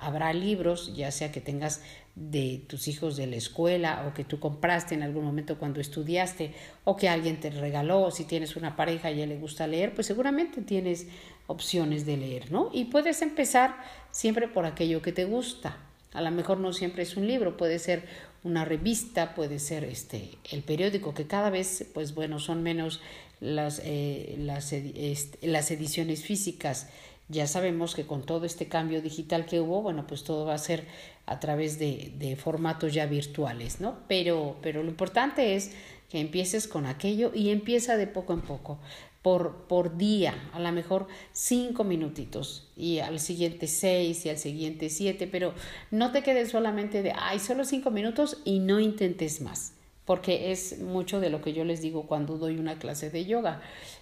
habrá 0.00 0.32
libros, 0.32 0.94
ya 0.94 1.10
sea 1.10 1.32
que 1.32 1.40
tengas 1.40 1.82
de 2.14 2.64
tus 2.66 2.88
hijos 2.88 3.16
de 3.16 3.26
la 3.26 3.36
escuela 3.36 4.06
o 4.08 4.14
que 4.14 4.24
tú 4.24 4.40
compraste 4.40 4.94
en 4.94 5.02
algún 5.02 5.24
momento 5.24 5.58
cuando 5.58 5.80
estudiaste 5.80 6.52
o 6.84 6.96
que 6.96 7.08
alguien 7.08 7.38
te 7.38 7.50
regaló, 7.50 8.02
o 8.02 8.10
si 8.10 8.24
tienes 8.24 8.56
una 8.56 8.76
pareja 8.76 9.10
y 9.10 9.22
a 9.22 9.26
le 9.26 9.36
gusta 9.36 9.66
leer, 9.66 9.94
pues 9.94 10.06
seguramente 10.06 10.62
tienes 10.62 11.06
opciones 11.46 12.06
de 12.06 12.16
leer, 12.16 12.50
¿no? 12.50 12.70
Y 12.72 12.86
puedes 12.86 13.22
empezar 13.22 13.76
siempre 14.10 14.48
por 14.48 14.66
aquello 14.66 15.00
que 15.02 15.12
te 15.12 15.24
gusta. 15.24 15.76
A 16.12 16.22
lo 16.22 16.30
mejor 16.30 16.58
no 16.58 16.72
siempre 16.72 17.02
es 17.02 17.16
un 17.16 17.26
libro, 17.26 17.56
puede 17.56 17.78
ser 17.78 18.04
una 18.42 18.64
revista, 18.64 19.34
puede 19.34 19.58
ser 19.58 19.84
este 19.84 20.30
el 20.50 20.62
periódico, 20.62 21.14
que 21.14 21.26
cada 21.26 21.50
vez, 21.50 21.86
pues 21.92 22.14
bueno, 22.14 22.38
son 22.38 22.62
menos 22.62 23.00
las, 23.40 23.80
eh, 23.84 24.36
las, 24.38 24.72
este, 24.72 25.46
las 25.46 25.70
ediciones 25.70 26.24
físicas. 26.24 26.88
Ya 27.28 27.46
sabemos 27.46 27.94
que 27.94 28.06
con 28.06 28.22
todo 28.22 28.46
este 28.46 28.68
cambio 28.68 29.02
digital 29.02 29.44
que 29.44 29.60
hubo, 29.60 29.82
bueno, 29.82 30.06
pues 30.06 30.24
todo 30.24 30.46
va 30.46 30.54
a 30.54 30.58
ser 30.58 30.86
a 31.26 31.40
través 31.40 31.78
de, 31.78 32.12
de 32.16 32.36
formatos 32.36 32.94
ya 32.94 33.06
virtuales, 33.06 33.80
¿no? 33.80 33.98
Pero, 34.08 34.56
pero 34.62 34.82
lo 34.82 34.88
importante 34.88 35.54
es 35.54 35.72
que 36.08 36.20
empieces 36.20 36.66
con 36.66 36.86
aquello 36.86 37.32
y 37.34 37.50
empieza 37.50 37.96
de 37.98 38.06
poco 38.06 38.32
en 38.32 38.40
poco, 38.40 38.78
por, 39.22 39.66
por 39.66 39.96
día, 39.96 40.48
a 40.52 40.60
lo 40.60 40.72
mejor 40.72 41.06
cinco 41.32 41.84
minutitos 41.84 42.70
y 42.76 43.00
al 43.00 43.20
siguiente 43.20 43.66
seis 43.66 44.24
y 44.24 44.30
al 44.30 44.38
siguiente 44.38 44.88
siete, 44.88 45.26
pero 45.26 45.54
no 45.90 46.12
te 46.12 46.22
quedes 46.22 46.50
solamente 46.50 47.02
de, 47.02 47.12
ay, 47.14 47.38
solo 47.38 47.64
cinco 47.64 47.90
minutos 47.90 48.38
y 48.44 48.60
no 48.60 48.80
intentes 48.80 49.40
más, 49.40 49.74
porque 50.04 50.52
es 50.52 50.78
mucho 50.78 51.20
de 51.20 51.30
lo 51.30 51.42
que 51.42 51.52
yo 51.52 51.64
les 51.64 51.82
digo 51.82 52.06
cuando 52.06 52.38
doy 52.38 52.58
una 52.58 52.78
clase 52.78 53.10
de 53.10 53.26
yoga 53.26 53.60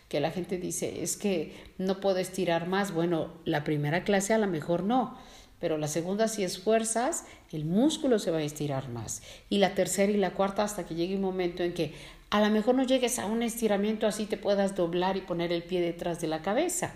que 0.09 0.21
la 0.21 0.31
gente 0.31 0.59
dice, 0.59 1.03
es 1.03 1.17
que 1.17 1.55
no 1.79 2.01
puedo 2.01 2.19
estirar 2.19 2.69
más. 2.69 2.93
Bueno, 2.93 3.33
la 3.45 3.65
primera 3.65 4.05
clase 4.05 4.35
a 4.35 4.39
lo 4.39 4.47
mejor 4.47 4.85
no, 4.85 5.17
pero 5.59 5.79
la 5.79 5.89
segunda 5.89 6.29
si 6.29 6.45
esfuerzas, 6.45 7.25
el 7.53 7.65
músculo 7.65 8.19
se 8.19 8.31
va 8.31 8.39
a 8.39 8.43
estirar 8.43 8.89
más. 8.89 9.23
Y 9.51 9.59
la 9.59 9.75
tercera 9.75 10.13
y 10.13 10.17
la 10.17 10.35
cuarta 10.35 10.63
hasta 10.63 10.87
que 10.87 10.95
llegue 10.95 11.17
un 11.17 11.23
momento 11.23 11.63
en 11.63 11.75
que 11.75 11.95
A 12.29 12.41
lo 12.41 12.51
mejor 12.51 12.75
no 12.75 12.83
llegues 12.83 13.19
a 13.19 13.27
un 13.27 13.43
estiramiento 13.43 14.07
así 14.07 14.27
te 14.27 14.37
puedas 14.37 14.75
doblar 14.75 15.17
y 15.17 15.21
poner 15.21 15.53
el 15.53 15.63
pie 15.63 15.81
detrás 15.81 16.21
de 16.21 16.27
la 16.27 16.43
cabeza, 16.43 16.93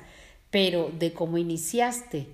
pero 0.50 0.90
de 0.98 1.12
cómo 1.12 1.38
iniciaste 1.38 2.26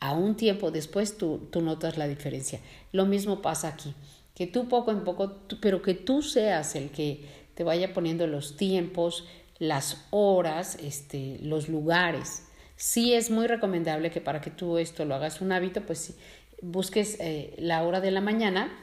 a 0.00 0.12
un 0.12 0.36
tiempo 0.36 0.70
después 0.70 1.16
tú, 1.16 1.48
tú 1.50 1.62
notas 1.62 1.96
la 1.96 2.08
diferencia. 2.08 2.60
Lo 2.92 3.06
mismo 3.06 3.40
pasa 3.40 3.68
aquí, 3.68 3.94
que 4.34 4.46
tú 4.46 4.68
poco 4.68 4.90
en 4.90 5.02
poco, 5.02 5.38
pero 5.60 5.80
que 5.80 5.94
tú 5.94 6.22
seas 6.22 6.74
el 6.74 6.90
que 6.90 7.24
te 7.54 7.64
vaya 7.64 7.94
poniendo 7.94 8.26
los 8.26 8.56
tiempos, 8.56 9.26
las 9.62 9.96
horas, 10.10 10.76
este, 10.82 11.38
los 11.40 11.68
lugares. 11.68 12.48
Sí 12.74 13.14
es 13.14 13.30
muy 13.30 13.46
recomendable 13.46 14.10
que 14.10 14.20
para 14.20 14.40
que 14.40 14.50
tú 14.50 14.76
esto 14.76 15.04
lo 15.04 15.14
hagas 15.14 15.40
un 15.40 15.52
hábito, 15.52 15.82
pues 15.82 16.16
busques 16.62 17.16
eh, 17.20 17.54
la 17.58 17.84
hora 17.84 18.00
de 18.00 18.10
la 18.10 18.20
mañana 18.20 18.76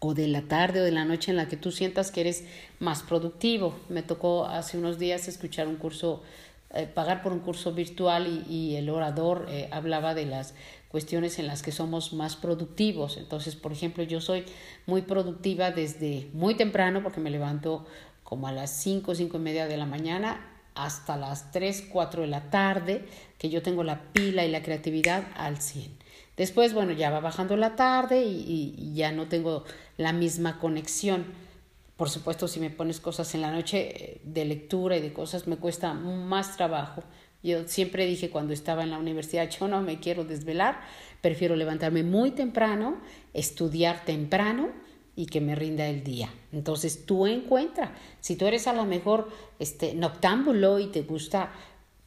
o 0.00 0.12
de 0.12 0.28
la 0.28 0.42
tarde 0.42 0.82
o 0.82 0.84
de 0.84 0.92
la 0.92 1.06
noche 1.06 1.30
en 1.30 1.38
la 1.38 1.48
que 1.48 1.56
tú 1.56 1.72
sientas 1.72 2.10
que 2.10 2.20
eres 2.20 2.44
más 2.78 3.02
productivo. 3.04 3.74
Me 3.88 4.02
tocó 4.02 4.44
hace 4.44 4.76
unos 4.76 4.98
días 4.98 5.28
escuchar 5.28 5.66
un 5.66 5.76
curso, 5.76 6.22
eh, 6.74 6.86
pagar 6.86 7.22
por 7.22 7.32
un 7.32 7.40
curso 7.40 7.72
virtual 7.72 8.44
y, 8.50 8.76
el 8.76 8.90
orador 8.90 9.46
eh, 9.48 9.70
hablaba 9.72 10.12
de 10.12 10.26
las 10.26 10.52
cuestiones 10.88 11.38
en 11.38 11.46
las 11.46 11.62
que 11.62 11.72
somos 11.72 12.12
más 12.12 12.36
productivos. 12.36 13.16
Entonces, 13.16 13.56
por 13.56 13.72
ejemplo, 13.72 14.04
yo 14.04 14.20
soy 14.20 14.44
muy 14.84 15.00
productiva 15.00 15.70
desde 15.70 16.28
muy 16.34 16.54
temprano 16.54 17.02
porque 17.02 17.20
me 17.20 17.30
levanto 17.30 17.86
como 18.26 18.48
a 18.48 18.52
las 18.52 18.70
5, 18.70 19.14
cinco 19.14 19.36
y 19.36 19.40
media 19.40 19.68
de 19.68 19.76
la 19.76 19.86
mañana 19.86 20.44
hasta 20.74 21.16
las 21.16 21.52
3, 21.52 21.86
4 21.92 22.22
de 22.22 22.26
la 22.26 22.50
tarde, 22.50 23.06
que 23.38 23.48
yo 23.50 23.62
tengo 23.62 23.84
la 23.84 24.12
pila 24.12 24.44
y 24.44 24.50
la 24.50 24.62
creatividad 24.62 25.28
al 25.36 25.58
100. 25.58 25.96
Después, 26.36 26.74
bueno, 26.74 26.92
ya 26.92 27.08
va 27.10 27.20
bajando 27.20 27.56
la 27.56 27.76
tarde 27.76 28.24
y, 28.24 28.92
ya 28.94 29.12
no 29.12 29.28
tengo 29.28 29.64
la 29.96 30.12
misma 30.12 30.58
conexión. 30.58 31.24
Por 31.96 32.10
supuesto, 32.10 32.48
si 32.48 32.58
me 32.58 32.68
pones 32.68 32.98
cosas 32.98 33.32
en 33.36 33.42
la 33.42 33.52
noche 33.52 33.78
eh, 33.94 34.20
de 34.24 34.44
lectura 34.44 34.96
y 34.96 35.00
de 35.00 35.12
cosas, 35.12 35.46
me 35.46 35.56
cuesta 35.56 35.94
más 35.94 36.56
trabajo. 36.56 37.04
Yo 37.44 37.68
siempre 37.68 38.06
dije 38.06 38.28
cuando 38.28 38.52
estaba 38.52 38.82
en 38.82 38.90
la 38.90 38.98
universidad, 38.98 39.48
yo 39.48 39.68
no 39.68 39.80
me 39.82 40.00
quiero 40.00 40.24
desvelar, 40.24 40.80
prefiero 41.20 41.54
levantarme 41.54 42.02
muy 42.02 42.32
temprano, 42.32 43.00
estudiar 43.32 44.04
temprano 44.04 44.70
y 45.16 45.26
que 45.26 45.40
me 45.40 45.54
rinda 45.54 45.88
el 45.88 46.04
día. 46.04 46.32
Entonces 46.52 47.06
tú 47.06 47.26
encuentra, 47.26 47.94
si 48.20 48.36
tú 48.36 48.46
eres 48.46 48.66
a 48.68 48.74
lo 48.74 48.84
mejor 48.84 49.28
este, 49.58 49.94
noctámbulo 49.94 50.78
y 50.78 50.88
te 50.88 51.02
gusta 51.02 51.52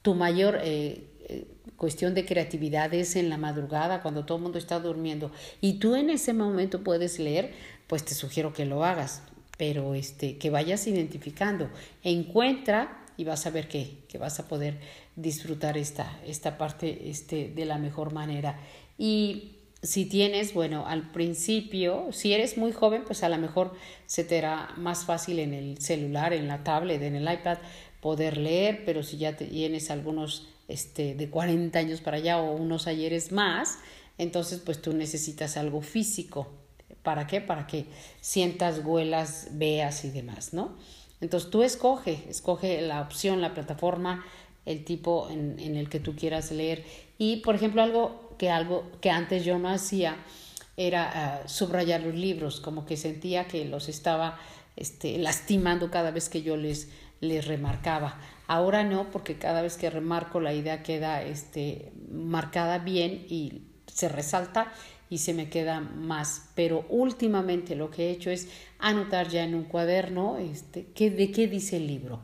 tu 0.04 0.14
mayor 0.14 0.60
eh, 0.64 1.08
eh, 1.28 1.48
cuestión 1.76 2.14
de 2.14 2.26
creatividad 2.26 2.94
es 2.94 3.16
en 3.16 3.30
la 3.30 3.38
madrugada 3.38 4.02
cuando 4.02 4.26
todo 4.26 4.38
el 4.38 4.44
mundo 4.44 4.60
está 4.60 4.80
durmiendo 4.80 5.32
y 5.60 5.80
tú 5.80 5.96
en 5.96 6.10
ese 6.10 6.34
momento 6.34 6.84
puedes 6.84 7.20
leer, 7.20 7.54
pues 7.88 8.06
te 8.06 8.14
sugiero 8.14 8.54
que 8.54 8.66
lo 8.66 8.86
hagas, 8.86 9.24
pero 9.58 9.96
este, 9.96 10.38
que 10.38 10.52
vayas 10.52 10.88
identificando, 10.88 11.70
encuentra 12.04 13.06
y 13.18 13.24
vas 13.26 13.46
a 13.46 13.50
ver 13.50 13.68
que, 13.68 13.98
que 14.08 14.18
vas 14.18 14.40
a 14.40 14.48
poder 14.48 14.80
disfrutar 15.16 15.78
esta, 15.78 16.20
esta 16.26 16.58
parte 16.58 17.10
este, 17.10 17.50
de 17.50 17.66
la 17.66 17.78
mejor 17.78 18.14
manera. 18.14 18.60
Y 18.98 19.59
si 19.82 20.06
tienes, 20.06 20.54
bueno, 20.54 20.86
al 20.88 21.10
principio, 21.12 22.08
si 22.12 22.34
eres 22.34 22.58
muy 22.58 22.74
joven, 22.74 23.04
pues 23.06 23.24
a 23.24 23.30
lo 23.30 23.38
mejor 23.38 23.74
se 24.08 24.24
te 24.24 24.40
hará 24.40 24.74
más 24.76 25.06
fácil 25.06 25.40
en 25.40 25.54
el 25.54 25.78
celular, 25.80 26.34
en 26.34 26.48
la 26.48 26.64
tablet, 26.64 27.02
en 27.02 27.16
el 27.16 27.32
iPad 27.32 27.60
poder 28.02 28.38
leer, 28.38 28.84
pero 28.86 29.04
si 29.04 29.18
ya 29.18 29.38
tienes 29.38 29.90
algunos 29.90 30.48
este, 30.68 31.16
de 31.16 31.30
40 31.30 31.80
años 31.80 32.02
para 32.02 32.18
allá 32.18 32.40
o 32.42 32.54
unos 32.56 32.88
ayeres 32.88 33.32
más, 33.32 33.80
entonces 34.18 34.60
pues 34.60 34.82
tú 34.82 34.94
necesitas 34.94 35.56
algo 35.56 35.82
físico. 35.82 36.48
¿Para 37.02 37.28
qué? 37.28 37.40
Para 37.40 37.66
que 37.66 37.86
sientas, 38.20 38.82
huelas, 38.84 39.48
veas 39.54 40.04
y 40.04 40.10
demás, 40.10 40.54
¿no? 40.54 40.76
Entonces 41.22 41.50
tú 41.50 41.64
escoge, 41.64 42.26
escoge 42.30 42.82
la 42.82 43.02
opción, 43.02 43.42
la 43.42 43.54
plataforma, 43.54 44.26
el 44.66 44.84
tipo 44.84 45.30
en, 45.30 45.58
en 45.60 45.78
el 45.78 45.90
que 45.90 46.02
tú 46.02 46.16
quieras 46.16 46.52
leer. 46.52 46.84
Y, 47.18 47.38
por 47.38 47.56
ejemplo, 47.56 47.82
algo 47.82 48.29
que 48.40 48.50
algo 48.50 48.90
que 49.02 49.12
antes 49.12 49.46
yo 49.46 49.60
no 49.60 49.70
hacía 49.70 50.16
era 50.78 51.12
ah, 51.14 51.48
subrayar 51.48 52.02
los 52.02 52.16
libros, 52.16 52.62
como 52.62 52.86
que 52.86 52.98
sentía 52.98 53.48
que 53.48 53.66
los 53.66 53.90
estaba 53.90 54.40
este, 54.78 55.18
lastimando 55.20 55.92
cada 55.92 56.10
vez 56.10 56.30
que 56.30 56.42
yo 56.42 56.56
les, 56.58 56.90
les 57.20 57.46
remarcaba. 57.46 58.18
Ahora 58.48 58.84
no, 58.84 59.12
porque 59.12 59.38
cada 59.38 59.62
vez 59.62 59.76
que 59.78 59.90
remarco 59.90 60.40
la 60.40 60.54
idea 60.54 60.82
queda 60.82 61.22
este, 61.22 61.92
marcada 62.10 62.80
bien 62.80 63.26
y 63.30 63.64
se 63.88 64.08
resalta 64.08 64.72
y 65.10 65.18
se 65.18 65.34
me 65.34 65.50
queda 65.50 65.82
más. 65.82 66.50
Pero 66.56 66.86
últimamente 66.88 67.76
lo 67.76 67.92
que 67.92 68.08
he 68.08 68.12
hecho 68.12 68.32
es 68.32 68.48
anotar 68.80 69.28
ya 69.28 69.44
en 69.44 69.54
un 69.54 69.66
cuaderno 69.66 70.38
este, 70.38 70.88
qué, 70.96 71.12
de 71.12 71.30
qué 71.32 71.48
dice 71.48 71.78
el 71.78 71.88
libro 71.88 72.22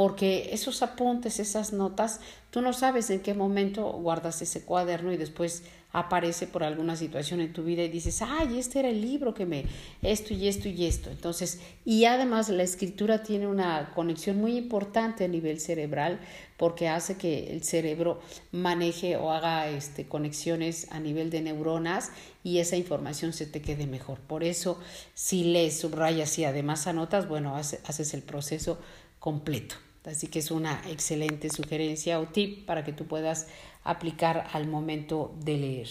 porque 0.00 0.48
esos 0.54 0.82
apuntes, 0.82 1.40
esas 1.40 1.74
notas, 1.74 2.20
tú 2.48 2.62
no 2.62 2.72
sabes 2.72 3.10
en 3.10 3.20
qué 3.20 3.34
momento 3.34 3.84
guardas 3.92 4.40
ese 4.40 4.64
cuaderno 4.64 5.12
y 5.12 5.18
después 5.18 5.62
aparece 5.92 6.46
por 6.46 6.64
alguna 6.64 6.96
situación 6.96 7.42
en 7.42 7.52
tu 7.52 7.64
vida 7.64 7.82
y 7.82 7.90
dices, 7.90 8.22
ay, 8.22 8.58
este 8.58 8.78
era 8.78 8.88
el 8.88 9.02
libro 9.02 9.34
que 9.34 9.44
me, 9.44 9.66
esto 10.00 10.32
y 10.32 10.48
esto 10.48 10.70
y 10.70 10.86
esto. 10.86 11.10
Entonces, 11.10 11.60
y 11.84 12.06
además 12.06 12.48
la 12.48 12.62
escritura 12.62 13.22
tiene 13.22 13.46
una 13.46 13.92
conexión 13.94 14.38
muy 14.38 14.56
importante 14.56 15.26
a 15.26 15.28
nivel 15.28 15.60
cerebral 15.60 16.18
porque 16.56 16.88
hace 16.88 17.18
que 17.18 17.52
el 17.52 17.62
cerebro 17.62 18.22
maneje 18.52 19.18
o 19.18 19.30
haga 19.30 19.68
este, 19.68 20.08
conexiones 20.08 20.90
a 20.92 20.98
nivel 20.98 21.28
de 21.28 21.42
neuronas 21.42 22.10
y 22.42 22.60
esa 22.60 22.78
información 22.78 23.34
se 23.34 23.44
te 23.44 23.60
quede 23.60 23.86
mejor. 23.86 24.18
Por 24.20 24.44
eso, 24.44 24.80
si 25.12 25.44
lees, 25.44 25.78
subrayas 25.78 26.38
y 26.38 26.46
además 26.46 26.86
anotas, 26.86 27.28
bueno, 27.28 27.54
haces 27.54 28.14
el 28.14 28.22
proceso 28.22 28.78
completo. 29.18 29.76
Así 30.10 30.26
que 30.26 30.40
es 30.40 30.50
una 30.50 30.82
excelente 30.88 31.50
sugerencia 31.50 32.18
o 32.18 32.26
tip 32.26 32.66
para 32.66 32.84
que 32.84 32.92
tú 32.92 33.06
puedas 33.06 33.46
aplicar 33.84 34.48
al 34.52 34.66
momento 34.66 35.34
de 35.44 35.56
leer. 35.56 35.88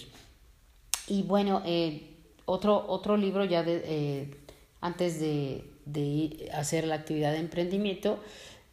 Y 1.08 1.24
bueno, 1.24 1.64
eh, 1.66 2.18
otro, 2.46 2.86
otro 2.88 3.16
libro 3.16 3.46
ya 3.46 3.64
de, 3.64 3.82
eh, 3.86 4.36
antes 4.82 5.20
de, 5.20 5.64
de, 5.86 6.50
hacer 6.54 6.86
la 6.86 6.96
actividad 6.96 7.32
de 7.32 7.40
emprendimiento, 7.40 8.20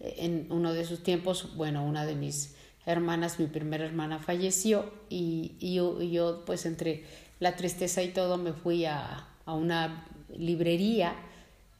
eh, 0.00 0.16
en 0.18 0.46
uno 0.50 0.72
de 0.72 0.84
sus 0.84 1.02
tiempos, 1.02 1.54
bueno, 1.56 1.84
una 1.84 2.04
de 2.04 2.16
mis 2.16 2.56
hermanas, 2.84 3.38
mi 3.38 3.46
primera 3.46 3.84
hermana 3.84 4.18
falleció 4.18 4.92
y, 5.08 5.56
y, 5.60 5.74
yo, 5.74 6.02
yo, 6.02 6.44
pues 6.44 6.66
entre 6.66 7.04
la 7.38 7.56
tristeza 7.56 8.02
y 8.02 8.08
todo 8.08 8.36
me 8.36 8.52
fui 8.52 8.84
a, 8.84 9.28
a 9.44 9.54
una 9.54 10.06
librería 10.36 11.14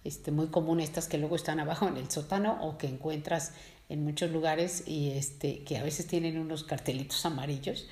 este, 0.06 0.30
muy 0.30 0.46
común 0.46 0.80
estas 0.80 1.08
que 1.08 1.18
luego 1.18 1.36
están 1.36 1.60
abajo 1.60 1.88
en 1.88 1.96
el 1.96 2.10
sótano 2.10 2.58
o 2.62 2.78
que 2.78 2.86
encuentras 2.86 3.52
en 3.88 4.04
muchos 4.04 4.30
lugares 4.30 4.84
y 4.86 5.10
este, 5.10 5.60
que 5.60 5.76
a 5.76 5.82
veces 5.82 6.06
tienen 6.06 6.38
unos 6.38 6.64
cartelitos 6.64 7.24
amarillos. 7.26 7.86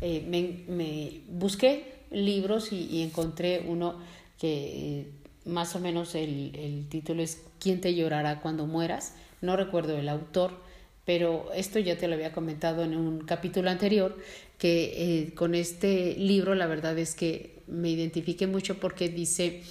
Eh, 0.00 0.24
me, 0.28 1.20
busqué 1.28 2.00
libros 2.10 2.72
y, 2.72 3.02
encontré 3.02 3.64
uno 3.66 3.96
que 4.38 5.00
eh, 5.00 5.06
más 5.44 5.74
o 5.74 5.80
menos 5.80 6.14
el, 6.14 6.54
el, 6.56 6.88
título 6.88 7.22
es 7.22 7.42
¿Quién 7.58 7.80
te 7.80 7.94
llorará 7.94 8.40
cuando 8.40 8.66
mueras? 8.66 9.14
No 9.40 9.56
recuerdo 9.56 9.96
el 9.96 10.08
autor, 10.08 10.52
pero 11.04 11.52
esto 11.54 11.78
ya 11.78 11.96
te 11.96 12.08
lo 12.08 12.14
había 12.14 12.32
comentado 12.32 12.84
en 12.84 12.96
un 12.96 13.20
capítulo 13.20 13.70
anterior, 13.70 14.16
que 14.58 14.92
eh, 15.22 15.34
con 15.34 15.54
este 15.54 16.14
libro 16.16 16.54
la 16.54 16.66
verdad 16.66 16.98
es 16.98 17.14
que 17.14 17.62
me 17.66 17.90
identifiqué 17.90 18.46
mucho 18.46 18.78
porque 18.78 19.08
dice 19.08 19.62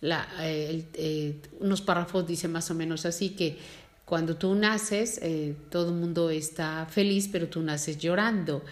la, 0.00 0.28
eh, 0.40 0.84
eh, 0.94 1.40
unos 1.60 1.80
párrafos 1.80 2.26
dice 2.26 2.48
más 2.48 2.70
o 2.70 2.74
menos 2.74 3.06
así 3.06 3.30
que 3.30 3.56
cuando 4.04 4.36
tú 4.36 4.54
naces 4.54 5.18
eh, 5.22 5.54
todo 5.70 5.88
el 5.88 5.94
mundo 5.96 6.30
está 6.30 6.86
feliz 6.86 7.28
pero 7.30 7.48
tú 7.48 7.62
naces 7.62 7.98
llorando. 7.98 8.62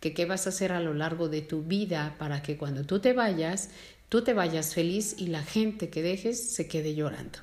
Que 0.00 0.12
qué 0.12 0.26
vas 0.26 0.46
a 0.46 0.50
hacer 0.50 0.72
a 0.72 0.80
lo 0.80 0.92
largo 0.92 1.30
de 1.30 1.40
tu 1.40 1.62
vida 1.62 2.14
para 2.18 2.42
que 2.42 2.58
cuando 2.58 2.84
tú 2.84 2.98
te 2.98 3.14
vayas 3.14 3.70
tú 4.10 4.22
te 4.22 4.34
vayas 4.34 4.74
feliz 4.74 5.16
y 5.18 5.28
la 5.28 5.42
gente 5.42 5.88
que 5.88 6.02
dejes 6.02 6.52
se 6.52 6.68
quede 6.68 6.94
llorando. 6.94 7.38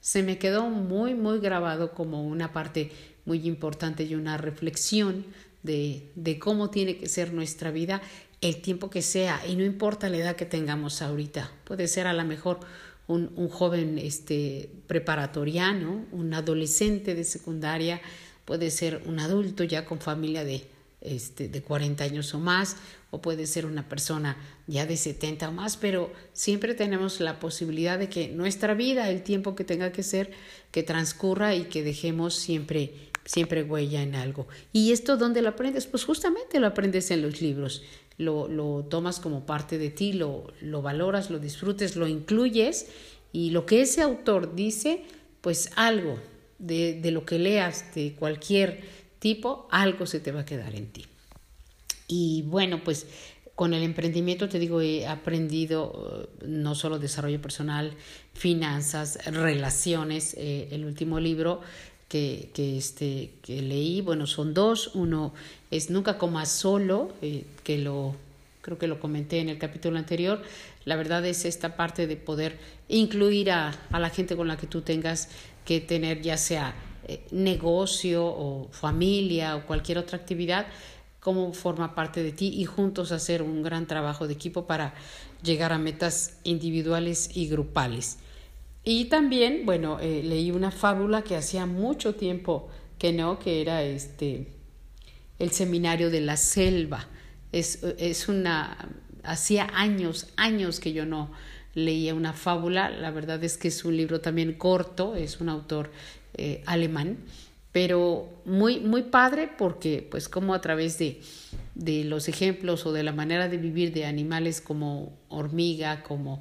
Se 0.00 0.22
me 0.22 0.38
quedó 0.38 0.70
muy 0.70 1.14
muy 1.14 1.40
grabado 1.40 1.92
como 1.92 2.26
una 2.26 2.52
parte 2.54 2.90
muy 3.26 3.46
importante 3.46 4.04
y 4.04 4.14
una 4.14 4.38
reflexión 4.38 5.26
de, 5.62 6.10
de 6.14 6.38
cómo 6.38 6.70
tiene 6.70 6.96
que 6.96 7.08
ser 7.08 7.34
nuestra 7.34 7.70
vida 7.70 8.00
el 8.40 8.60
tiempo 8.60 8.90
que 8.90 9.02
sea 9.02 9.40
y 9.46 9.56
no 9.56 9.64
importa 9.64 10.08
la 10.08 10.18
edad 10.18 10.36
que 10.36 10.46
tengamos 10.46 11.02
ahorita. 11.02 11.50
Puede 11.64 11.88
ser 11.88 12.06
a 12.06 12.12
lo 12.12 12.24
mejor 12.24 12.60
un, 13.06 13.32
un 13.36 13.48
joven 13.48 13.98
este, 13.98 14.70
preparatoriano, 14.86 16.04
un 16.12 16.34
adolescente 16.34 17.14
de 17.14 17.24
secundaria, 17.24 18.00
puede 18.44 18.70
ser 18.70 19.02
un 19.06 19.18
adulto 19.20 19.64
ya 19.64 19.84
con 19.84 20.00
familia 20.00 20.44
de, 20.44 20.66
este, 21.00 21.48
de 21.48 21.62
40 21.62 22.04
años 22.04 22.34
o 22.34 22.38
más, 22.38 22.76
o 23.10 23.20
puede 23.20 23.46
ser 23.46 23.66
una 23.66 23.88
persona 23.88 24.36
ya 24.66 24.86
de 24.86 24.96
70 24.96 25.48
o 25.48 25.52
más, 25.52 25.76
pero 25.76 26.12
siempre 26.32 26.74
tenemos 26.74 27.20
la 27.20 27.38
posibilidad 27.38 27.98
de 27.98 28.08
que 28.08 28.28
nuestra 28.28 28.74
vida, 28.74 29.08
el 29.08 29.22
tiempo 29.22 29.54
que 29.54 29.64
tenga 29.64 29.92
que 29.92 30.02
ser, 30.02 30.30
que 30.70 30.82
transcurra 30.82 31.54
y 31.54 31.64
que 31.64 31.82
dejemos 31.82 32.34
siempre, 32.34 32.92
siempre 33.24 33.62
huella 33.62 34.02
en 34.02 34.14
algo. 34.14 34.48
¿Y 34.72 34.92
esto 34.92 35.16
dónde 35.16 35.42
lo 35.42 35.50
aprendes? 35.50 35.86
Pues 35.86 36.04
justamente 36.04 36.60
lo 36.60 36.66
aprendes 36.66 37.10
en 37.10 37.22
los 37.22 37.40
libros 37.40 37.82
lo, 38.18 38.48
lo 38.48 38.84
tomas 38.84 39.20
como 39.20 39.46
parte 39.46 39.78
de 39.78 39.90
ti, 39.90 40.12
lo, 40.12 40.52
lo 40.60 40.82
valoras, 40.82 41.30
lo 41.30 41.38
disfrutes, 41.38 41.96
lo 41.96 42.06
incluyes 42.06 42.86
y 43.32 43.50
lo 43.50 43.66
que 43.66 43.82
ese 43.82 44.02
autor 44.02 44.54
dice, 44.54 45.04
pues 45.40 45.70
algo 45.76 46.18
de, 46.58 47.00
de 47.00 47.10
lo 47.10 47.24
que 47.24 47.38
leas 47.38 47.94
de 47.94 48.14
cualquier 48.14 48.80
tipo, 49.18 49.68
algo 49.70 50.06
se 50.06 50.20
te 50.20 50.32
va 50.32 50.40
a 50.40 50.44
quedar 50.46 50.74
en 50.74 50.86
ti. 50.86 51.06
Y 52.08 52.42
bueno, 52.42 52.82
pues 52.84 53.06
con 53.56 53.72
el 53.72 53.82
emprendimiento, 53.82 54.48
te 54.48 54.58
digo, 54.58 54.82
he 54.82 55.06
aprendido 55.06 56.28
eh, 56.42 56.46
no 56.46 56.74
solo 56.74 56.98
desarrollo 56.98 57.40
personal, 57.40 57.94
finanzas, 58.34 59.18
relaciones. 59.26 60.34
Eh, 60.38 60.68
el 60.72 60.84
último 60.84 61.18
libro 61.18 61.62
que, 62.08 62.50
que, 62.54 62.76
este, 62.76 63.32
que 63.42 63.62
leí, 63.62 64.00
bueno, 64.00 64.26
son 64.26 64.54
dos. 64.54 64.92
Uno 64.94 65.32
es 65.70 65.90
Nunca 65.90 66.18
comas 66.18 66.50
solo, 66.50 67.12
eh, 67.22 67.44
que 67.64 67.78
lo 67.78 68.14
creo 68.62 68.78
que 68.78 68.88
lo 68.88 68.98
comenté 68.98 69.38
en 69.38 69.48
el 69.48 69.58
capítulo 69.58 69.96
anterior. 69.96 70.42
La 70.84 70.96
verdad 70.96 71.24
es 71.24 71.44
esta 71.44 71.76
parte 71.76 72.06
de 72.06 72.16
poder 72.16 72.58
incluir 72.88 73.52
a, 73.52 73.72
a 73.90 74.00
la 74.00 74.10
gente 74.10 74.36
con 74.36 74.48
la 74.48 74.56
que 74.56 74.66
tú 74.66 74.82
tengas 74.82 75.28
que 75.64 75.80
tener, 75.80 76.20
ya 76.22 76.36
sea 76.36 76.74
negocio 77.30 78.26
o 78.26 78.68
familia 78.72 79.54
o 79.54 79.64
cualquier 79.64 79.98
otra 79.98 80.18
actividad 80.18 80.66
cómo 81.26 81.52
forma 81.52 81.96
parte 81.96 82.22
de 82.22 82.30
ti 82.30 82.52
y 82.56 82.66
juntos 82.66 83.10
hacer 83.10 83.42
un 83.42 83.60
gran 83.60 83.88
trabajo 83.88 84.28
de 84.28 84.34
equipo 84.34 84.68
para 84.68 84.94
llegar 85.42 85.72
a 85.72 85.78
metas 85.78 86.38
individuales 86.44 87.30
y 87.34 87.48
grupales. 87.48 88.18
Y 88.88 89.06
también, 89.06 89.66
bueno, 89.66 89.98
eh, 90.00 90.22
leí 90.22 90.52
una 90.52 90.70
fábula 90.70 91.22
que 91.22 91.34
hacía 91.34 91.66
mucho 91.66 92.14
tiempo 92.14 92.68
que 93.00 93.12
no, 93.12 93.40
que 93.40 93.60
era 93.60 93.82
este 93.82 94.46
el 95.40 95.50
seminario 95.50 96.08
de 96.08 96.20
la 96.20 96.36
selva. 96.36 97.08
Es, 97.50 97.82
es 97.82 98.28
una, 98.28 98.88
hacía 99.24 99.68
años, 99.74 100.28
años 100.36 100.78
que 100.78 100.92
yo 100.92 101.04
no 101.04 101.32
leía 101.74 102.14
una 102.14 102.32
fábula. 102.32 102.88
La 102.88 103.10
verdad 103.10 103.42
es 103.42 103.58
que 103.58 103.68
es 103.68 103.84
un 103.84 103.96
libro 103.96 104.20
también 104.20 104.52
corto, 104.52 105.16
es 105.16 105.40
un 105.40 105.48
autor 105.48 105.90
eh, 106.34 106.62
alemán 106.64 107.18
pero 107.76 108.40
muy, 108.46 108.80
muy 108.80 109.02
padre 109.02 109.50
porque 109.58 110.08
pues 110.10 110.30
como 110.30 110.54
a 110.54 110.62
través 110.62 110.96
de, 110.96 111.20
de 111.74 112.04
los 112.04 112.26
ejemplos 112.26 112.86
o 112.86 112.92
de 112.94 113.02
la 113.02 113.12
manera 113.12 113.50
de 113.50 113.58
vivir 113.58 113.92
de 113.92 114.06
animales 114.06 114.62
como 114.62 115.12
hormiga, 115.28 116.02
como 116.02 116.40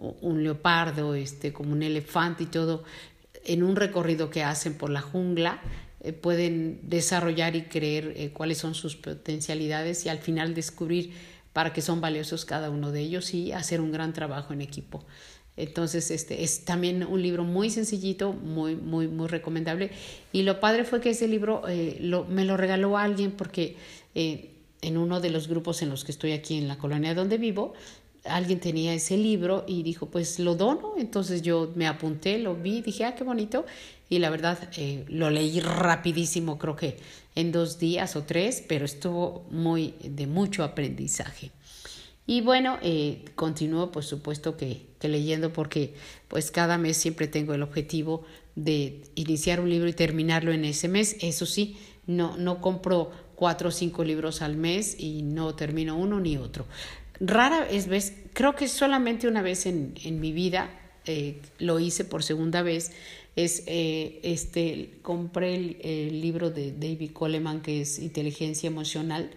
un 0.00 0.42
leopardo, 0.42 1.14
este, 1.14 1.52
como 1.52 1.72
un 1.72 1.82
elefante 1.82 2.44
y 2.44 2.46
todo, 2.46 2.84
en 3.44 3.62
un 3.62 3.76
recorrido 3.76 4.30
que 4.30 4.42
hacen 4.42 4.74
por 4.74 4.90
la 4.90 5.00
jungla, 5.00 5.60
eh, 6.02 6.12
pueden 6.12 6.80
desarrollar 6.82 7.56
y 7.56 7.62
creer 7.62 8.14
eh, 8.16 8.30
cuáles 8.30 8.58
son 8.58 8.74
sus 8.74 8.96
potencialidades 8.96 10.06
y 10.06 10.08
al 10.08 10.18
final 10.18 10.54
descubrir 10.54 11.12
para 11.52 11.72
qué 11.72 11.82
son 11.82 12.00
valiosos 12.00 12.44
cada 12.44 12.70
uno 12.70 12.92
de 12.92 13.00
ellos 13.00 13.34
y 13.34 13.52
hacer 13.52 13.80
un 13.80 13.92
gran 13.92 14.12
trabajo 14.12 14.52
en 14.52 14.62
equipo. 14.62 15.04
Entonces, 15.56 16.10
este 16.10 16.42
es 16.42 16.64
también 16.64 17.04
un 17.04 17.20
libro 17.20 17.44
muy 17.44 17.68
sencillito, 17.68 18.32
muy, 18.32 18.76
muy, 18.76 19.08
muy 19.08 19.28
recomendable. 19.28 19.90
Y 20.32 20.42
lo 20.42 20.58
padre 20.58 20.84
fue 20.84 21.02
que 21.02 21.10
ese 21.10 21.28
libro 21.28 21.68
eh, 21.68 21.98
lo, 22.00 22.24
me 22.24 22.46
lo 22.46 22.56
regaló 22.56 22.96
alguien 22.96 23.32
porque 23.32 23.76
en 24.14 24.96
uno 24.96 25.20
de 25.20 25.30
los 25.30 25.48
grupos 25.48 25.82
en 25.82 25.90
los 25.90 26.04
que 26.04 26.12
estoy 26.12 26.32
aquí 26.32 26.56
en 26.56 26.68
la 26.68 26.78
colonia 26.78 27.14
donde 27.14 27.36
vivo, 27.36 27.74
alguien 28.24 28.60
tenía 28.60 28.94
ese 28.94 29.16
libro 29.16 29.64
y 29.66 29.82
dijo, 29.82 30.06
pues 30.06 30.38
lo 30.38 30.54
dono. 30.54 30.94
Entonces 30.98 31.42
yo 31.42 31.72
me 31.74 31.86
apunté, 31.86 32.38
lo 32.38 32.54
vi, 32.54 32.82
dije, 32.82 33.04
ah, 33.04 33.14
qué 33.14 33.24
bonito. 33.24 33.66
Y 34.08 34.18
la 34.18 34.30
verdad, 34.30 34.58
eh, 34.76 35.04
lo 35.08 35.30
leí 35.30 35.60
rapidísimo, 35.60 36.58
creo 36.58 36.76
que 36.76 36.96
en 37.36 37.52
dos 37.52 37.78
días 37.78 38.16
o 38.16 38.24
tres, 38.24 38.62
pero 38.66 38.84
estuvo 38.84 39.46
muy 39.50 39.94
de 40.02 40.26
mucho 40.26 40.64
aprendizaje. 40.64 41.52
Y 42.26 42.42
bueno, 42.42 42.78
eh, 42.82 43.24
continúo 43.34 43.90
por 43.90 44.04
supuesto 44.04 44.56
que, 44.56 44.86
que, 44.98 45.08
leyendo 45.08 45.52
porque 45.52 45.94
pues 46.28 46.50
cada 46.50 46.78
mes 46.78 46.96
siempre 46.96 47.26
tengo 47.26 47.54
el 47.54 47.62
objetivo 47.62 48.24
de 48.54 49.02
iniciar 49.14 49.60
un 49.60 49.70
libro 49.70 49.88
y 49.88 49.92
terminarlo 49.92 50.52
en 50.52 50.64
ese 50.64 50.88
mes. 50.88 51.16
Eso 51.20 51.46
sí, 51.46 51.76
no, 52.06 52.36
no 52.36 52.60
compro 52.60 53.10
cuatro 53.34 53.70
o 53.70 53.72
cinco 53.72 54.04
libros 54.04 54.42
al 54.42 54.56
mes 54.56 54.96
y 54.98 55.22
no 55.22 55.54
termino 55.54 55.96
uno 55.96 56.20
ni 56.20 56.36
otro. 56.36 56.66
Rara 57.20 57.68
es 57.68 57.86
vez, 57.86 58.14
creo 58.32 58.56
que 58.56 58.66
solamente 58.66 59.28
una 59.28 59.42
vez 59.42 59.66
en, 59.66 59.94
en 60.04 60.20
mi 60.20 60.32
vida 60.32 60.70
eh, 61.04 61.40
lo 61.58 61.78
hice 61.78 62.04
por 62.04 62.22
segunda 62.22 62.62
vez, 62.62 62.92
es 63.36 63.62
eh, 63.66 64.20
este, 64.22 64.98
compré 65.02 65.54
el, 65.54 66.20
libro 66.20 66.50
de 66.50 66.72
David 66.72 67.12
Coleman 67.12 67.60
que 67.60 67.82
es 67.82 67.98
Inteligencia 67.98 68.66
Emocional 68.66 69.30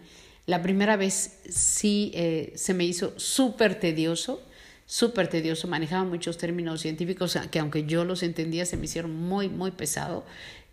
la 0.46 0.62
primera 0.62 0.98
vez 0.98 1.40
sí 1.50 2.12
eh, 2.14 2.52
se 2.56 2.74
me 2.74 2.84
hizo 2.84 3.18
súper 3.18 3.80
tedioso, 3.80 4.42
súper 4.86 5.30
tedioso, 5.30 5.70
manejaba 5.70 6.04
muchos 6.04 6.38
términos 6.38 6.82
científicos 6.82 7.38
que 7.50 7.60
aunque 7.60 7.86
yo 7.86 8.04
los 8.04 8.24
entendía 8.24 8.66
se 8.66 8.76
me 8.76 8.86
hicieron 8.86 9.16
muy, 9.16 9.48
muy 9.48 9.72
pesado. 9.72 10.26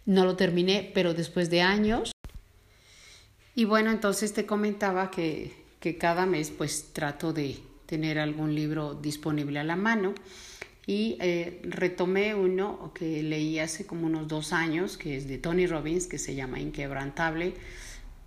No 0.07 0.25
lo 0.25 0.35
terminé, 0.35 0.91
pero 0.93 1.15
después 1.15 1.51
de 1.51 1.61
años. 1.61 2.11
Y 3.55 3.65
bueno, 3.65 3.93
entonces 3.93 4.33
te 4.33 4.45
comentaba 4.45 5.11
que, 5.13 5.53
que 5.81 5.99
cada 5.99 6.27
mes 6.27 6.51
pues 6.51 6.93
trato 6.93 7.33
de 7.33 7.59
tener 7.87 8.19
algún 8.19 8.55
libro 8.55 8.95
disponible 8.95 9.59
a 9.59 9.65
la 9.65 9.77
mano. 9.77 10.15
Y 10.87 11.17
eh, 11.21 11.61
retomé 11.63 12.35
uno 12.35 12.93
que 12.95 13.23
leí 13.23 13.59
hace 13.59 13.87
como 13.87 14.07
unos 14.07 14.29
dos 14.29 14.53
años, 14.53 14.97
que 14.97 15.17
es 15.17 15.29
de 15.29 15.39
Tony 15.39 15.67
Robbins, 15.67 16.07
que 16.07 16.19
se 16.19 16.35
llama 16.35 16.61
Inquebrantable 16.61 17.55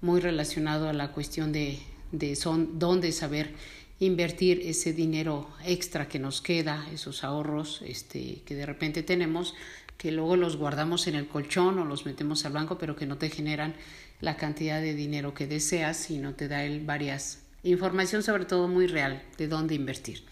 muy 0.04 0.20
relacionado 0.20 0.89
a 0.89 0.94
la 0.94 1.13
cuestión 1.13 1.54
de, 1.54 1.80
de 2.12 2.36
son, 2.36 2.78
dónde 2.78 3.13
saber 3.13 3.52
invertir 4.00 4.62
ese 4.66 4.92
dinero 4.92 5.48
extra 5.66 6.10
que 6.10 6.20
nos 6.20 6.42
queda, 6.42 6.86
esos 6.94 7.24
ahorros 7.24 7.82
este, 7.86 8.42
que 8.46 8.54
de 8.54 8.66
repente 8.66 9.02
tenemos, 9.02 9.56
que 9.98 10.12
luego 10.12 10.36
los 10.36 10.58
guardamos 10.58 11.08
en 11.08 11.16
el 11.16 11.28
colchón 11.28 11.80
o 11.80 11.86
los 11.86 12.06
metemos 12.06 12.46
al 12.46 12.52
banco, 12.52 12.78
pero 12.78 12.98
que 12.98 13.06
no 13.06 13.18
te 13.18 13.30
generan 13.30 13.76
la 14.20 14.36
cantidad 14.36 14.82
de 14.82 14.94
dinero 14.94 15.34
que 15.34 15.48
deseas 15.48 16.12
y 16.12 16.18
no 16.18 16.34
te 16.34 16.50
da 16.50 16.66
el 16.66 16.86
varias 16.86 17.42
información 17.63 18.23
sobre 18.23 18.45
todo 18.45 18.67
muy 18.67 18.88
real 18.88 19.23
de 19.38 19.47
dónde 19.47 19.76
invertir. 19.76 20.23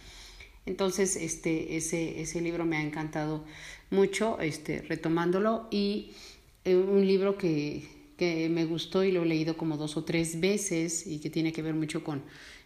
Entonces, 0.66 1.16
este, 1.16 1.78
ese, 1.78 2.22
ese 2.22 2.42
libro 2.42 2.66
me 2.66 2.78
ha 2.78 2.82
encantado 2.82 3.46
mucho, 3.90 4.40
este, 4.40 4.82
retomándolo, 4.82 5.68
y 5.72 6.12
eh, 6.66 6.76
un 6.76 7.06
libro 7.06 7.38
que, 7.38 7.88
que 8.18 8.50
me 8.50 8.66
gustó 8.66 9.04
y 9.04 9.12
lo 9.12 9.24
he 9.24 9.26
leído 9.26 9.58
como 9.58 9.78
dos 9.78 9.98
o 9.98 10.04
tres 10.04 10.40
veces 10.40 11.08
y 11.08 11.20
que 11.20 11.32
tiene 11.32 11.52
que 11.52 11.64
ver 11.64 11.74
mucho 11.74 12.04
con 12.04 12.22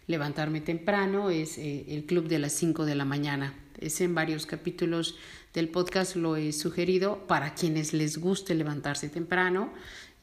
levantarme 0.06 0.60
temprano 0.60 1.30
es 1.30 1.58
eh, 1.58 1.86
el 1.88 2.04
club 2.04 2.28
de 2.28 2.38
las 2.38 2.52
5 2.52 2.84
de 2.84 2.94
la 2.94 3.04
mañana. 3.04 3.54
Es 3.78 4.00
en 4.00 4.14
varios 4.14 4.46
capítulos 4.46 5.16
del 5.52 5.68
podcast 5.68 6.16
lo 6.16 6.36
he 6.36 6.52
sugerido 6.52 7.26
para 7.26 7.54
quienes 7.54 7.92
les 7.92 8.18
guste 8.18 8.54
levantarse 8.54 9.08
temprano 9.08 9.72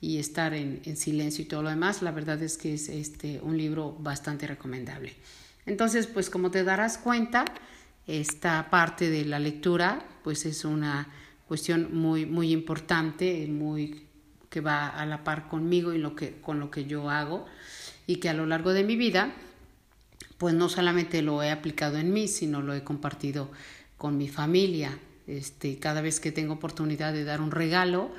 y 0.04 0.18
estar 0.18 0.54
en, 0.54 0.82
en 0.84 0.98
silencio 0.98 1.46
y 1.46 1.48
todo 1.48 1.64
lo 1.64 1.70
demás. 1.70 2.02
La 2.02 2.12
verdad 2.12 2.42
es 2.44 2.58
que 2.58 2.74
es 2.74 2.90
este, 2.90 3.40
un 3.42 3.58
libro 3.58 3.96
bastante 3.98 4.46
recomendable. 4.46 5.14
Entonces, 5.66 6.08
pues 6.08 6.30
como 6.30 6.52
te 6.52 6.66
darás 6.66 6.98
cuenta, 6.98 7.46
esta 8.06 8.70
parte 8.70 9.10
de 9.10 9.24
la 9.24 9.40
lectura 9.40 10.06
pues 10.22 10.46
es 10.46 10.66
una 10.66 11.08
cuestión 11.48 11.96
muy, 11.96 12.26
muy 12.26 12.52
importante, 12.52 13.48
muy 13.48 14.04
que 14.50 14.60
va 14.60 14.90
a 14.90 15.06
la 15.06 15.24
par 15.24 15.48
conmigo 15.48 15.94
y 15.94 16.00
lo 16.00 16.18
que, 16.18 16.42
con 16.42 16.60
lo 16.60 16.70
que 16.70 16.84
yo 16.84 17.10
hago 17.10 17.46
y 18.06 18.18
que 18.18 18.28
a 18.28 18.34
lo 18.34 18.46
largo 18.46 18.74
de 18.74 18.84
mi 18.84 18.98
vida 18.98 19.34
pues 20.38 20.54
no 20.54 20.68
solamente 20.68 21.22
lo 21.22 21.42
he 21.44 21.50
aplicado 21.50 21.98
en 21.98 22.12
mí, 22.12 22.28
sino 22.28 22.62
lo 22.62 22.74
he 22.74 22.84
compartido 22.84 23.52
con 23.96 24.18
mi 24.18 24.28
familia. 24.28 25.00
Este, 25.28 25.80
cada 25.80 26.02
vez 26.02 26.20
que 26.20 26.34
tengo 26.34 26.56
oportunidad 26.56 27.14
de 27.14 27.24
dar 27.24 27.40
un 27.40 27.52
regalo, 27.52 28.12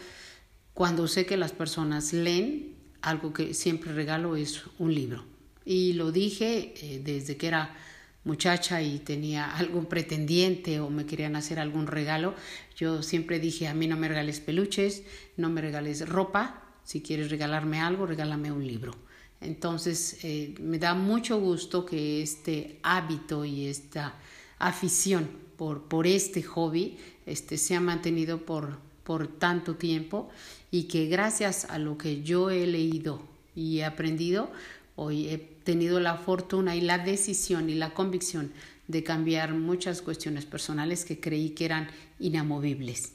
cuando 0.75 1.07
sé 1.09 1.25
que 1.25 1.37
las 1.37 1.53
personas 1.53 2.13
leen, 2.13 2.75
algo 3.01 3.33
que 3.33 3.55
siempre 3.55 3.93
regalo 3.93 4.37
es 4.37 4.63
un 4.79 4.95
libro. 4.95 5.25
Y 5.65 5.95
lo 5.95 6.13
dije 6.13 6.75
eh, 6.83 7.01
desde 7.03 7.37
que 7.37 7.47
era 7.47 7.77
muchacha 8.25 8.83
y 8.83 8.99
tenía 8.99 9.51
algún 9.57 9.87
pretendiente 9.87 10.81
o 10.81 10.91
me 10.91 11.07
querían 11.07 11.37
hacer 11.37 11.59
algún 11.59 11.87
regalo, 11.87 12.35
yo 12.77 13.03
siempre 13.03 13.39
dije, 13.39 13.69
a 13.69 13.75
mí 13.75 13.87
no 13.87 13.97
me 13.97 14.09
regales 14.09 14.41
peluches, 14.41 15.05
no 15.37 15.49
me 15.49 15.61
regales 15.61 16.09
ropa, 16.09 16.63
si 16.83 17.01
quieres 17.01 17.31
regalarme 17.31 17.81
algo, 17.81 18.07
regálame 18.07 18.53
un 18.53 18.67
libro. 18.67 18.95
Entonces, 19.41 20.19
eh, 20.23 20.55
me 20.61 20.79
da 20.79 20.95
mucho 20.95 21.39
gusto 21.39 21.85
que 21.85 22.23
este 22.23 22.79
hábito 22.83 23.45
y 23.45 23.67
esta 23.67 24.15
afición 24.59 25.29
por, 25.57 25.83
por 25.85 26.07
este 26.07 26.43
hobby 26.43 26.97
este, 27.27 27.59
se 27.59 27.75
ha 27.75 27.81
mantenido 27.81 28.45
por, 28.45 28.79
por 29.05 29.29
tanto 29.29 29.77
tiempo 29.77 30.31
y 30.75 30.89
que 30.89 31.07
gracias 31.07 31.67
a 31.67 31.79
lo 31.79 31.97
que 31.97 32.25
yo 32.25 32.51
he 32.51 32.67
leído 32.67 33.23
y 33.55 33.79
he 33.79 33.85
aprendido, 33.85 34.51
hoy 34.97 35.29
he 35.29 35.39
tenido 35.39 36.01
la 36.01 36.17
fortuna 36.17 36.75
y 36.75 36.81
la 36.81 36.99
decisión 36.99 37.71
y 37.71 37.75
la 37.75 37.95
convicción 37.95 38.51
de 38.89 39.05
cambiar 39.05 39.55
muchas 39.55 40.03
cuestiones 40.03 40.47
personales 40.47 41.05
que 41.05 41.21
creí 41.21 41.51
que 41.51 41.67
eran 41.67 41.87
inamovibles. 42.19 43.13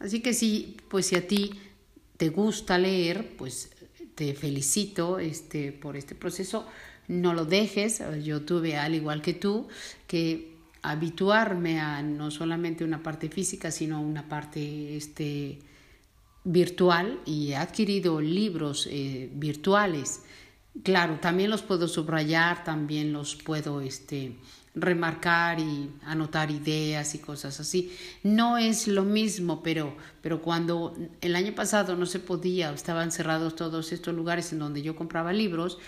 Así 0.00 0.20
que 0.20 0.32
sí, 0.32 0.78
pues 0.88 1.04
si 1.04 1.16
a 1.16 1.28
ti 1.28 1.50
te 2.16 2.30
gusta 2.30 2.78
leer, 2.78 3.36
pues 3.36 3.68
te 4.14 4.32
felicito 4.32 5.18
este, 5.18 5.70
por 5.70 5.98
este 5.98 6.14
proceso. 6.14 6.66
No 7.08 7.34
lo 7.34 7.44
dejes. 7.44 8.02
Yo 8.24 8.40
tuve, 8.40 8.78
al 8.78 8.94
igual 8.94 9.20
que 9.20 9.34
tú, 9.34 9.68
que 10.06 10.54
habituarme 10.80 11.78
a 11.78 12.00
no 12.00 12.30
solamente 12.30 12.84
una 12.84 13.02
parte 13.02 13.28
física, 13.28 13.70
sino 13.70 14.00
una 14.00 14.30
parte 14.30 14.96
este, 14.96 15.58
virtual 16.44 17.20
y 17.24 17.50
he 17.50 17.56
adquirido 17.56 18.20
libros 18.20 18.88
eh, 18.90 19.30
virtuales. 19.34 20.22
Claro, 20.82 21.18
también 21.20 21.50
los 21.50 21.62
puedo 21.62 21.86
subrayar, 21.86 22.64
también 22.64 23.12
los 23.12 23.36
puedo 23.36 23.80
este, 23.80 24.36
remarcar 24.74 25.60
y 25.60 25.90
anotar 26.04 26.50
ideas 26.50 27.14
y 27.14 27.18
cosas 27.18 27.60
así. 27.60 27.92
No 28.22 28.56
es 28.56 28.88
lo 28.88 29.02
mismo, 29.02 29.62
pero, 29.62 29.94
pero 30.22 30.40
cuando 30.40 30.96
el 31.20 31.36
año 31.36 31.54
pasado 31.54 31.94
no 31.96 32.06
se 32.06 32.20
podía, 32.20 32.72
estaban 32.72 33.12
cerrados 33.12 33.54
todos 33.54 33.92
estos 33.92 34.14
lugares 34.14 34.52
en 34.52 34.60
donde 34.60 34.82
yo 34.82 34.96
compraba 34.96 35.32
libros, 35.32 35.78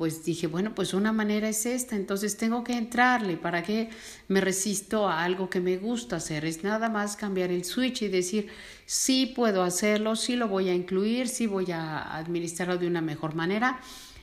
pues 0.00 0.24
dije, 0.24 0.46
bueno, 0.46 0.74
pues 0.74 0.94
una 0.94 1.12
manera 1.12 1.46
es 1.46 1.66
esta, 1.66 1.94
entonces 1.94 2.38
tengo 2.38 2.64
que 2.64 2.72
entrarle, 2.72 3.36
¿para 3.36 3.62
qué 3.62 3.90
me 4.28 4.40
resisto 4.40 5.06
a 5.06 5.22
algo 5.22 5.50
que 5.50 5.60
me 5.60 5.76
gusta 5.76 6.16
hacer? 6.16 6.46
Es 6.46 6.64
nada 6.64 6.88
más 6.88 7.16
cambiar 7.16 7.50
el 7.50 7.66
switch 7.66 8.00
y 8.00 8.08
decir, 8.08 8.46
sí 8.86 9.30
puedo 9.36 9.62
hacerlo, 9.62 10.16
sí 10.16 10.36
lo 10.36 10.48
voy 10.48 10.70
a 10.70 10.74
incluir, 10.74 11.28
sí 11.28 11.46
voy 11.46 11.70
a 11.70 12.16
administrarlo 12.16 12.78
de 12.78 12.86
una 12.86 13.02
mejor 13.02 13.34
manera 13.34 13.78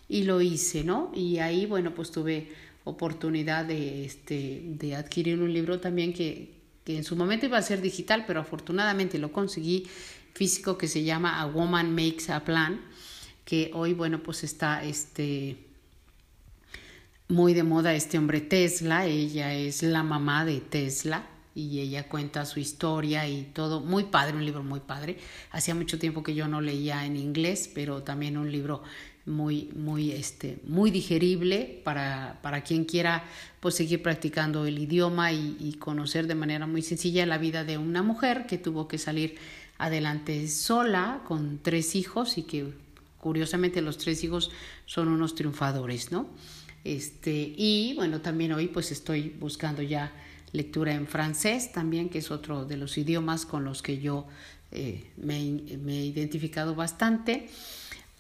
y 0.10 0.24
lo 0.24 0.42
hice, 0.42 0.84
¿no? 0.84 1.12
Y 1.14 1.38
ahí, 1.38 1.68
bueno, 1.68 1.94
pues 1.94 2.10
tuve 2.10 2.52
oportunidad 2.84 3.64
de, 3.64 4.04
este, 4.04 4.64
de 4.64 4.96
adquirir 4.96 5.40
un 5.40 5.54
libro 5.54 5.80
también 5.80 6.12
que, 6.12 6.56
que 6.86 6.98
en 6.98 7.04
su 7.04 7.16
momento 7.16 7.46
iba 7.46 7.60
a 7.60 7.62
ser 7.62 7.82
digital, 7.82 8.24
pero 8.26 8.40
afortunadamente 8.40 9.20
lo 9.20 9.32
conseguí 9.32 9.86
físico 10.34 10.76
que 10.76 10.88
se 10.88 11.04
llama 11.04 11.40
A 11.40 11.46
Woman 11.46 11.94
Makes 11.94 12.32
a 12.32 12.44
Plan, 12.44 12.82
que 13.46 13.70
hoy, 13.76 13.94
bueno, 13.94 14.24
pues 14.24 14.44
está 14.44 14.84
este 14.84 15.67
muy 17.30 17.54
de 17.54 17.64
moda 17.64 17.94
este 17.94 18.18
hombre 18.18 18.42
Tesla, 18.42 19.06
ella 19.06 19.54
es 19.54 19.84
la 19.84 20.04
mamá 20.04 20.46
de 20.46 20.62
Tesla 20.62 21.28
y 21.54 21.80
ella 21.80 22.08
cuenta 22.08 22.46
su 22.46 22.60
historia 22.60 23.28
y 23.28 23.50
todo, 23.54 23.82
muy 23.82 24.06
padre, 24.06 24.38
un 24.38 24.46
libro 24.46 24.64
muy 24.64 24.80
padre. 24.80 25.18
Hacía 25.52 25.76
mucho 25.76 26.00
tiempo 26.00 26.24
que 26.24 26.36
yo 26.36 26.48
no 26.48 26.62
leía 26.62 27.06
en 27.06 27.18
inglés, 27.18 27.70
pero 27.74 28.04
también 28.04 28.38
un 28.38 28.52
libro 28.52 28.84
muy, 29.26 29.72
muy, 29.76 30.12
este, 30.12 30.60
muy 30.66 30.90
digerible 30.90 31.82
para, 31.84 32.40
para 32.42 32.64
quien 32.64 32.86
quiera 32.86 33.26
pues, 33.60 33.76
seguir 33.76 34.02
practicando 34.02 34.66
el 34.66 34.80
idioma 34.80 35.34
y, 35.34 35.58
y 35.60 35.74
conocer 35.74 36.28
de 36.28 36.36
manera 36.36 36.66
muy 36.66 36.82
sencilla 36.82 37.26
la 37.26 37.38
vida 37.38 37.66
de 37.66 37.78
una 37.78 38.04
mujer 38.04 38.46
que 38.46 38.58
tuvo 38.58 38.88
que 38.88 38.98
salir 38.98 39.36
adelante 39.80 40.48
sola 40.48 41.22
con 41.28 41.60
tres 41.62 41.96
hijos 41.96 42.38
y 42.38 42.44
que 42.44 42.72
curiosamente 43.20 43.82
los 43.82 43.98
tres 43.98 44.24
hijos 44.24 44.52
son 44.86 45.10
unos 45.10 45.36
triunfadores, 45.36 46.12
¿no? 46.12 46.28
Este, 46.88 47.54
y 47.58 47.96
bueno, 47.96 48.22
también 48.22 48.54
hoy 48.54 48.70
pues 48.70 48.94
estoy 48.94 49.36
buscando 49.38 49.82
ya 49.82 50.14
lectura 50.54 50.94
en 50.94 51.06
francés 51.06 51.74
también, 51.74 52.08
que 52.08 52.20
es 52.20 52.32
otro 52.32 52.64
de 52.64 52.78
los 52.78 52.98
idiomas 52.98 53.46
con 53.46 53.66
los 53.66 53.82
que 53.82 54.00
yo 54.00 54.26
eh, 54.72 55.12
me, 55.18 55.36
he 55.36 56.06
identificado 56.06 56.76
bastante. 56.76 57.50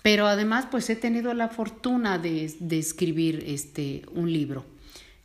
Pero 0.02 0.28
además 0.28 0.68
pues 0.70 0.90
he 0.90 0.98
tenido 0.98 1.34
la 1.34 1.48
fortuna 1.48 2.18
de, 2.18 2.54
de 2.60 2.78
escribir 2.78 3.42
este, 3.48 4.02
un 4.12 4.34
libro. 4.34 4.66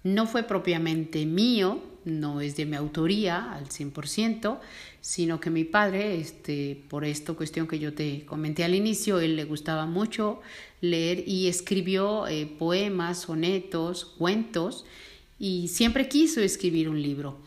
No 0.05 0.29
fue 0.29 0.45
propiamente 0.45 1.27
mío, 1.27 1.83
no 2.05 2.41
es 2.41 2.57
de 2.57 2.67
mi 2.67 2.77
autoría 2.77 3.53
al 3.53 3.69
100%, 3.69 4.59
sino 5.01 5.41
que 5.41 5.51
mi 5.51 5.65
padre, 5.65 6.21
este, 6.21 6.83
por 6.89 7.05
esta 7.05 7.33
cuestión 7.35 7.67
que 7.67 7.79
yo 7.79 7.95
te 7.95 8.25
comenté 8.25 8.65
al 8.65 8.75
inicio, 8.75 9.21
él 9.21 9.37
le 9.37 9.45
gustaba 9.45 9.87
mucho 9.87 10.41
leer 10.81 11.25
y 11.27 11.49
escribió 11.49 12.27
eh, 12.27 12.47
poemas, 12.47 13.23
sonetos, 13.23 14.05
cuentos 14.05 14.85
y 15.39 15.69
siempre 15.69 16.09
quiso 16.09 16.41
escribir 16.41 16.89
un 16.89 17.03
libro. 17.03 17.39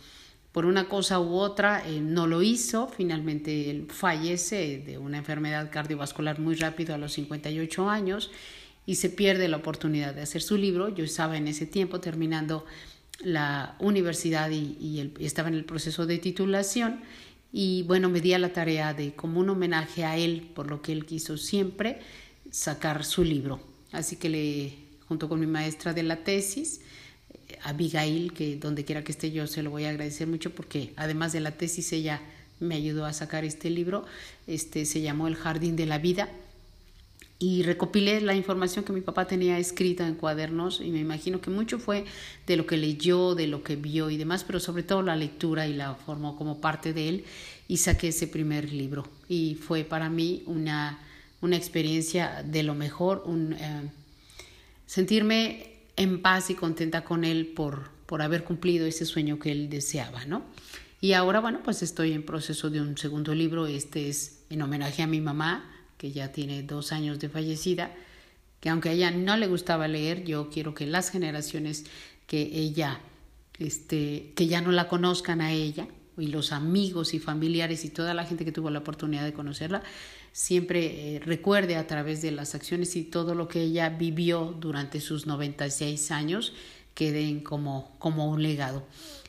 Por 0.52 0.66
una 0.66 0.88
cosa 0.88 1.20
u 1.20 1.36
otra 1.36 1.86
eh, 1.86 2.00
no 2.00 2.28
lo 2.28 2.42
hizo, 2.42 2.88
finalmente 2.88 3.70
él 3.70 3.88
fallece 3.90 4.78
de 4.78 4.98
una 4.98 5.18
enfermedad 5.18 5.70
cardiovascular 5.72 6.40
muy 6.40 6.56
rápido 6.56 6.96
a 6.96 6.98
los 6.98 7.14
58 7.14 7.90
años 7.90 8.32
y 8.86 8.96
se 8.96 9.10
pierde 9.10 9.48
la 9.48 9.58
oportunidad 9.58 10.14
de 10.14 10.22
hacer 10.22 10.42
su 10.42 10.58
libro. 10.58 10.90
Yo 10.90 11.04
estaba 11.04 11.38
en 11.38 11.48
ese 11.48 11.66
tiempo 11.66 12.00
terminando 12.00 12.66
la 13.20 13.76
universidad 13.80 14.50
y, 14.52 15.12
estaba 15.20 15.48
en 15.50 15.56
el 15.56 15.66
proceso 15.66 16.06
de 16.06 16.18
titulación 16.18 17.02
y 17.52 17.84
bueno, 17.84 18.10
me 18.10 18.22
di 18.22 18.34
a 18.34 18.40
la 18.40 18.52
tarea 18.52 18.94
de 18.94 19.14
como 19.14 19.40
un 19.40 19.50
homenaje 19.50 20.04
a 20.04 20.18
él 20.18 20.50
por 20.54 20.70
lo 20.70 20.82
que 20.82 20.92
él 20.92 21.06
quiso 21.06 21.38
siempre 21.38 22.02
sacar 22.52 23.06
su 23.06 23.24
libro. 23.24 23.60
Así 23.92 24.18
que 24.18 24.30
le, 24.30 24.74
junto 25.08 25.30
con 25.30 25.40
mi 25.40 25.48
maestra 25.48 25.94
de 25.94 26.04
la 26.04 26.18
tesis, 26.18 26.82
Abigail, 27.64 28.34
que 28.34 28.58
donde 28.58 28.84
quiera 28.84 29.04
que 29.04 29.12
esté 29.12 29.32
yo 29.32 29.48
se 29.48 29.64
lo 29.64 29.70
voy 29.70 29.86
a 29.86 29.90
agradecer 29.90 30.28
mucho 30.28 30.54
porque 30.54 30.94
además 30.98 31.32
de 31.32 31.40
la 31.40 31.52
tesis 31.52 31.94
ella 31.94 32.22
me 32.60 32.76
ayudó 32.76 33.06
a 33.06 33.14
sacar 33.14 33.46
este 33.46 33.70
libro, 33.70 34.06
este 34.48 34.86
se 34.86 35.02
llamó 35.02 35.28
El 35.28 35.36
Jardín 35.36 35.76
de 35.76 35.86
la 35.86 35.98
Vida 35.98 36.30
y 37.38 37.64
recopilé 37.64 38.22
la 38.22 38.34
información 38.34 38.86
que 38.86 38.94
mi 38.94 39.02
papá 39.02 39.28
tenía 39.28 39.60
escrita 39.60 40.08
en 40.08 40.16
cuadernos 40.16 40.80
y 40.80 40.90
me 40.92 41.00
imagino 41.00 41.42
que 41.42 41.50
mucho 41.50 41.80
fue 41.80 42.06
de 42.48 42.56
lo 42.56 42.66
que 42.66 42.78
leyó, 42.78 43.36
de 43.36 43.48
lo 43.48 43.62
que 43.62 43.76
vio 43.76 44.10
y 44.10 44.18
demás, 44.18 44.46
pero 44.46 44.60
sobre 44.60 44.84
todo 44.84 45.02
la 45.02 45.18
lectura 45.18 45.68
y 45.68 45.74
la 45.74 45.96
formó 45.96 46.38
como 46.38 46.62
parte 46.62 46.94
de 46.94 47.10
él 47.10 47.26
y 47.68 47.78
saqué 47.78 48.10
ese 48.10 48.28
primer 48.28 48.72
libro 48.72 49.06
y 49.28 49.56
fue 49.56 49.84
para 49.84 50.10
mí 50.10 50.44
una, 50.46 51.00
una 51.42 51.58
experiencia 51.58 52.42
de 52.44 52.64
lo 52.64 52.74
mejor, 52.74 53.26
eh, 53.28 53.90
sentirme 54.86 55.74
en 55.98 56.22
paz 56.22 56.50
y 56.50 56.56
contenta 56.56 57.04
con 57.04 57.26
él 57.26 57.48
por, 57.48 57.90
por 58.06 58.22
haber 58.22 58.46
cumplido 58.46 58.86
ese 58.86 59.06
sueño 59.06 59.40
que 59.40 59.52
él 59.52 59.70
deseaba, 59.70 60.26
¿no? 60.26 60.44
Y 61.02 61.14
ahora, 61.14 61.40
bueno, 61.42 61.62
pues 61.64 61.84
estoy 61.84 62.14
en 62.14 62.24
proceso 62.24 62.70
de 62.70 62.82
un 62.82 62.98
segundo 62.98 63.36
libro, 63.36 63.68
este 63.68 64.10
es 64.10 64.40
en 64.50 64.62
homenaje 64.62 65.04
a 65.04 65.08
mi 65.08 65.22
mamá, 65.22 65.75
que 65.98 66.12
ya 66.12 66.32
tiene 66.32 66.64
dos 66.64 66.92
años 66.92 67.20
de 67.20 67.30
fallecida, 67.30 67.92
que 68.60 68.70
aunque 68.70 68.90
a 68.90 68.94
ella 68.94 69.12
no 69.12 69.38
le 69.38 69.48
gustaba 69.48 69.88
leer, 69.88 70.24
yo 70.24 70.50
quiero 70.50 70.74
que 70.74 70.86
las 70.86 71.10
generaciones 71.10 71.86
que 72.28 72.42
ella, 72.42 73.00
este, 73.60 74.34
que 74.36 74.48
ya 74.48 74.62
no 74.62 74.72
la 74.72 74.88
conozcan 74.88 75.42
a 75.42 75.52
ella, 75.52 75.88
y 76.18 76.28
los 76.28 76.52
amigos 76.52 77.14
y 77.14 77.20
familiares 77.20 77.84
y 77.86 77.90
toda 77.90 78.14
la 78.14 78.26
gente 78.26 78.46
que 78.46 78.52
tuvo 78.52 78.70
la 78.70 78.80
oportunidad 78.80 79.24
de 79.24 79.34
conocerla, 79.34 79.84
siempre 80.32 81.16
eh, 81.16 81.20
recuerde 81.20 81.76
a 81.76 81.88
través 81.88 82.22
de 82.22 82.32
las 82.32 82.56
acciones 82.56 82.96
y 82.96 83.04
todo 83.04 83.36
lo 83.36 83.48
que 83.48 83.62
ella 83.62 83.90
vivió 83.90 84.56
durante 84.60 85.02
sus 85.02 85.28
96 85.28 86.12
años, 86.12 86.54
queden 86.94 87.42
como, 87.42 87.96
como 88.00 88.30
un 88.30 88.42
legado. 88.42 88.86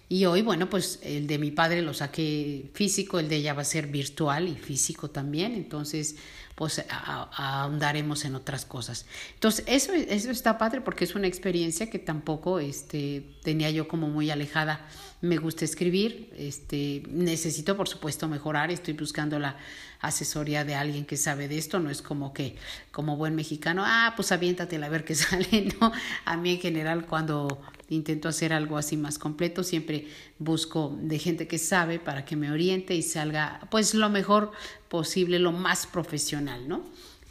Y 0.08 0.24
hoy, 0.26 0.42
bueno, 0.42 0.70
pues 0.70 1.00
el 1.02 1.26
de 1.26 1.38
mi 1.38 1.50
padre 1.50 1.82
lo 1.82 1.92
saqué 1.92 2.70
físico, 2.74 3.18
el 3.18 3.28
de 3.28 3.36
ella 3.36 3.54
va 3.54 3.62
a 3.62 3.64
ser 3.64 3.88
virtual 3.88 4.48
y 4.48 4.54
físico 4.54 5.10
también. 5.10 5.54
Entonces, 5.54 6.16
pues 6.56 6.82
ahondaremos 6.88 8.24
en 8.24 8.34
otras 8.34 8.64
cosas. 8.64 9.04
Entonces, 9.34 9.64
eso, 9.68 9.92
eso 9.92 10.30
está 10.30 10.56
padre 10.56 10.80
porque 10.80 11.04
es 11.04 11.14
una 11.14 11.26
experiencia 11.26 11.90
que 11.90 11.98
tampoco 11.98 12.58
este, 12.60 13.36
tenía 13.42 13.70
yo 13.70 13.86
como 13.86 14.08
muy 14.08 14.30
alejada. 14.30 14.80
Me 15.20 15.36
gusta 15.36 15.66
escribir, 15.66 16.32
este, 16.36 17.02
necesito 17.08 17.76
por 17.76 17.88
supuesto 17.88 18.26
mejorar, 18.26 18.70
estoy 18.70 18.94
buscando 18.94 19.38
la 19.38 19.56
asesoría 20.00 20.64
de 20.64 20.74
alguien 20.74 21.04
que 21.04 21.18
sabe 21.18 21.46
de 21.46 21.58
esto, 21.58 21.78
no 21.78 21.90
es 21.90 22.00
como 22.00 22.32
que 22.32 22.56
como 22.90 23.18
buen 23.18 23.34
mexicano, 23.34 23.82
ah, 23.84 24.14
pues 24.16 24.32
aviéntatela 24.32 24.86
a 24.86 24.90
ver 24.90 25.04
qué 25.04 25.14
sale, 25.14 25.68
no, 25.78 25.92
a 26.24 26.36
mí 26.38 26.54
en 26.54 26.60
general 26.60 27.06
cuando 27.06 27.60
intento 27.88 28.28
hacer 28.28 28.52
algo 28.52 28.76
así 28.76 28.96
más 28.96 29.18
completo, 29.18 29.62
siempre 29.62 30.08
busco 30.38 30.96
de 31.00 31.18
gente 31.18 31.46
que 31.46 31.58
sabe 31.58 31.98
para 31.98 32.24
que 32.24 32.36
me 32.36 32.50
oriente 32.50 32.94
y 32.94 33.02
salga 33.02 33.60
pues 33.70 33.94
lo 33.94 34.08
mejor 34.08 34.52
posible, 34.88 35.38
lo 35.38 35.52
más 35.52 35.86
profesional, 35.86 36.68
¿no? 36.68 36.82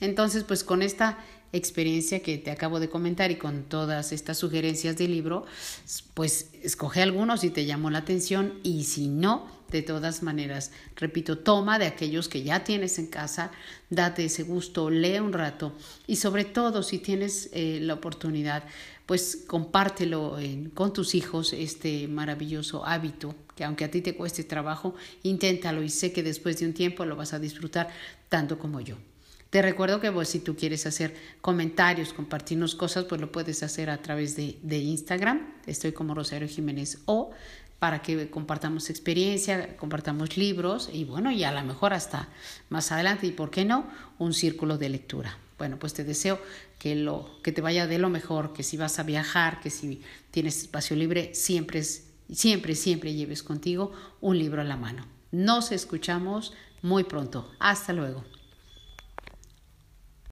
Entonces, 0.01 0.43
pues 0.43 0.63
con 0.63 0.81
esta 0.81 1.17
experiencia 1.53 2.21
que 2.21 2.37
te 2.37 2.51
acabo 2.51 2.79
de 2.79 2.89
comentar 2.89 3.31
y 3.31 3.37
con 3.37 3.63
todas 3.63 4.11
estas 4.11 4.37
sugerencias 4.37 4.97
del 4.97 5.11
libro, 5.11 5.45
pues 6.13 6.51
escoge 6.61 7.01
algunos 7.01 7.41
si 7.41 7.49
te 7.49 7.65
llamó 7.65 7.89
la 7.89 7.99
atención 7.99 8.59
y 8.63 8.83
si 8.83 9.07
no, 9.07 9.47
de 9.71 9.81
todas 9.81 10.23
maneras, 10.23 10.71
repito, 10.95 11.37
toma 11.37 11.79
de 11.79 11.85
aquellos 11.85 12.29
que 12.29 12.43
ya 12.43 12.63
tienes 12.63 12.99
en 12.99 13.07
casa, 13.07 13.51
date 13.89 14.25
ese 14.25 14.43
gusto, 14.43 14.89
lee 14.89 15.19
un 15.19 15.33
rato 15.33 15.73
y 16.07 16.17
sobre 16.17 16.45
todo 16.45 16.83
si 16.83 16.99
tienes 16.99 17.49
eh, 17.53 17.79
la 17.81 17.95
oportunidad, 17.95 18.63
pues 19.05 19.43
compártelo 19.47 20.37
con 20.73 20.93
tus 20.93 21.13
hijos 21.15 21.53
este 21.53 22.07
maravilloso 22.07 22.85
hábito 22.85 23.35
que 23.55 23.63
aunque 23.63 23.85
a 23.85 23.91
ti 23.91 24.01
te 24.01 24.15
cueste 24.15 24.43
trabajo, 24.43 24.95
inténtalo 25.23 25.81
y 25.81 25.89
sé 25.89 26.11
que 26.11 26.23
después 26.23 26.59
de 26.59 26.65
un 26.65 26.73
tiempo 26.73 27.05
lo 27.05 27.15
vas 27.15 27.33
a 27.33 27.39
disfrutar 27.39 27.89
tanto 28.29 28.59
como 28.59 28.81
yo. 28.81 28.97
Te 29.49 29.61
recuerdo 29.61 30.01
que 30.01 30.25
si 30.25 30.39
tú 30.39 30.55
quieres 30.57 30.85
hacer 30.85 31.15
comentarios, 31.39 32.11
compartirnos 32.11 32.75
cosas, 32.75 33.05
pues 33.05 33.21
lo 33.21 33.31
puedes 33.31 33.63
hacer 33.63 33.89
a 33.89 34.01
través 34.01 34.35
de, 34.35 34.57
de 34.61 34.79
Instagram. 34.79 35.53
Estoy 35.65 35.93
como 35.93 36.13
Rosario 36.13 36.47
Jiménez 36.49 36.99
o 37.05 37.31
para 37.79 38.01
que 38.01 38.29
compartamos 38.29 38.89
experiencia, 38.89 39.77
compartamos 39.77 40.37
libros 40.37 40.89
y 40.91 41.03
bueno, 41.03 41.31
y 41.31 41.43
a 41.43 41.51
lo 41.51 41.63
mejor 41.63 41.93
hasta 41.93 42.29
más 42.69 42.91
adelante 42.91 43.27
y 43.27 43.31
por 43.31 43.51
qué 43.51 43.65
no, 43.65 43.85
un 44.17 44.33
círculo 44.33 44.77
de 44.77 44.89
lectura. 44.89 45.37
Bueno, 45.57 45.77
pues 45.79 45.93
te 45.93 46.03
deseo 46.03 46.39
que, 46.79 46.95
lo, 46.95 47.41
que 47.41 47.51
te 47.51 47.61
vaya 47.61 47.87
de 47.87 47.97
lo 47.97 48.09
mejor, 48.09 48.53
que 48.53 48.63
si 48.63 48.75
vas 48.75 48.99
a 48.99 49.03
viajar, 49.03 49.59
que 49.61 49.69
si 49.69 50.01
tienes 50.31 50.63
espacio 50.63 50.95
libre, 50.95 51.33
siempre 51.33 51.83
siempre, 52.31 52.75
siempre 52.75 53.13
lleves 53.13 53.43
contigo 53.43 53.91
un 54.21 54.37
libro 54.37 54.61
a 54.61 54.65
la 54.65 54.77
mano. 54.77 55.05
Nos 55.31 55.71
escuchamos 55.71 56.53
muy 56.81 57.03
pronto. 57.03 57.51
Hasta 57.59 57.93
luego. 57.93 58.23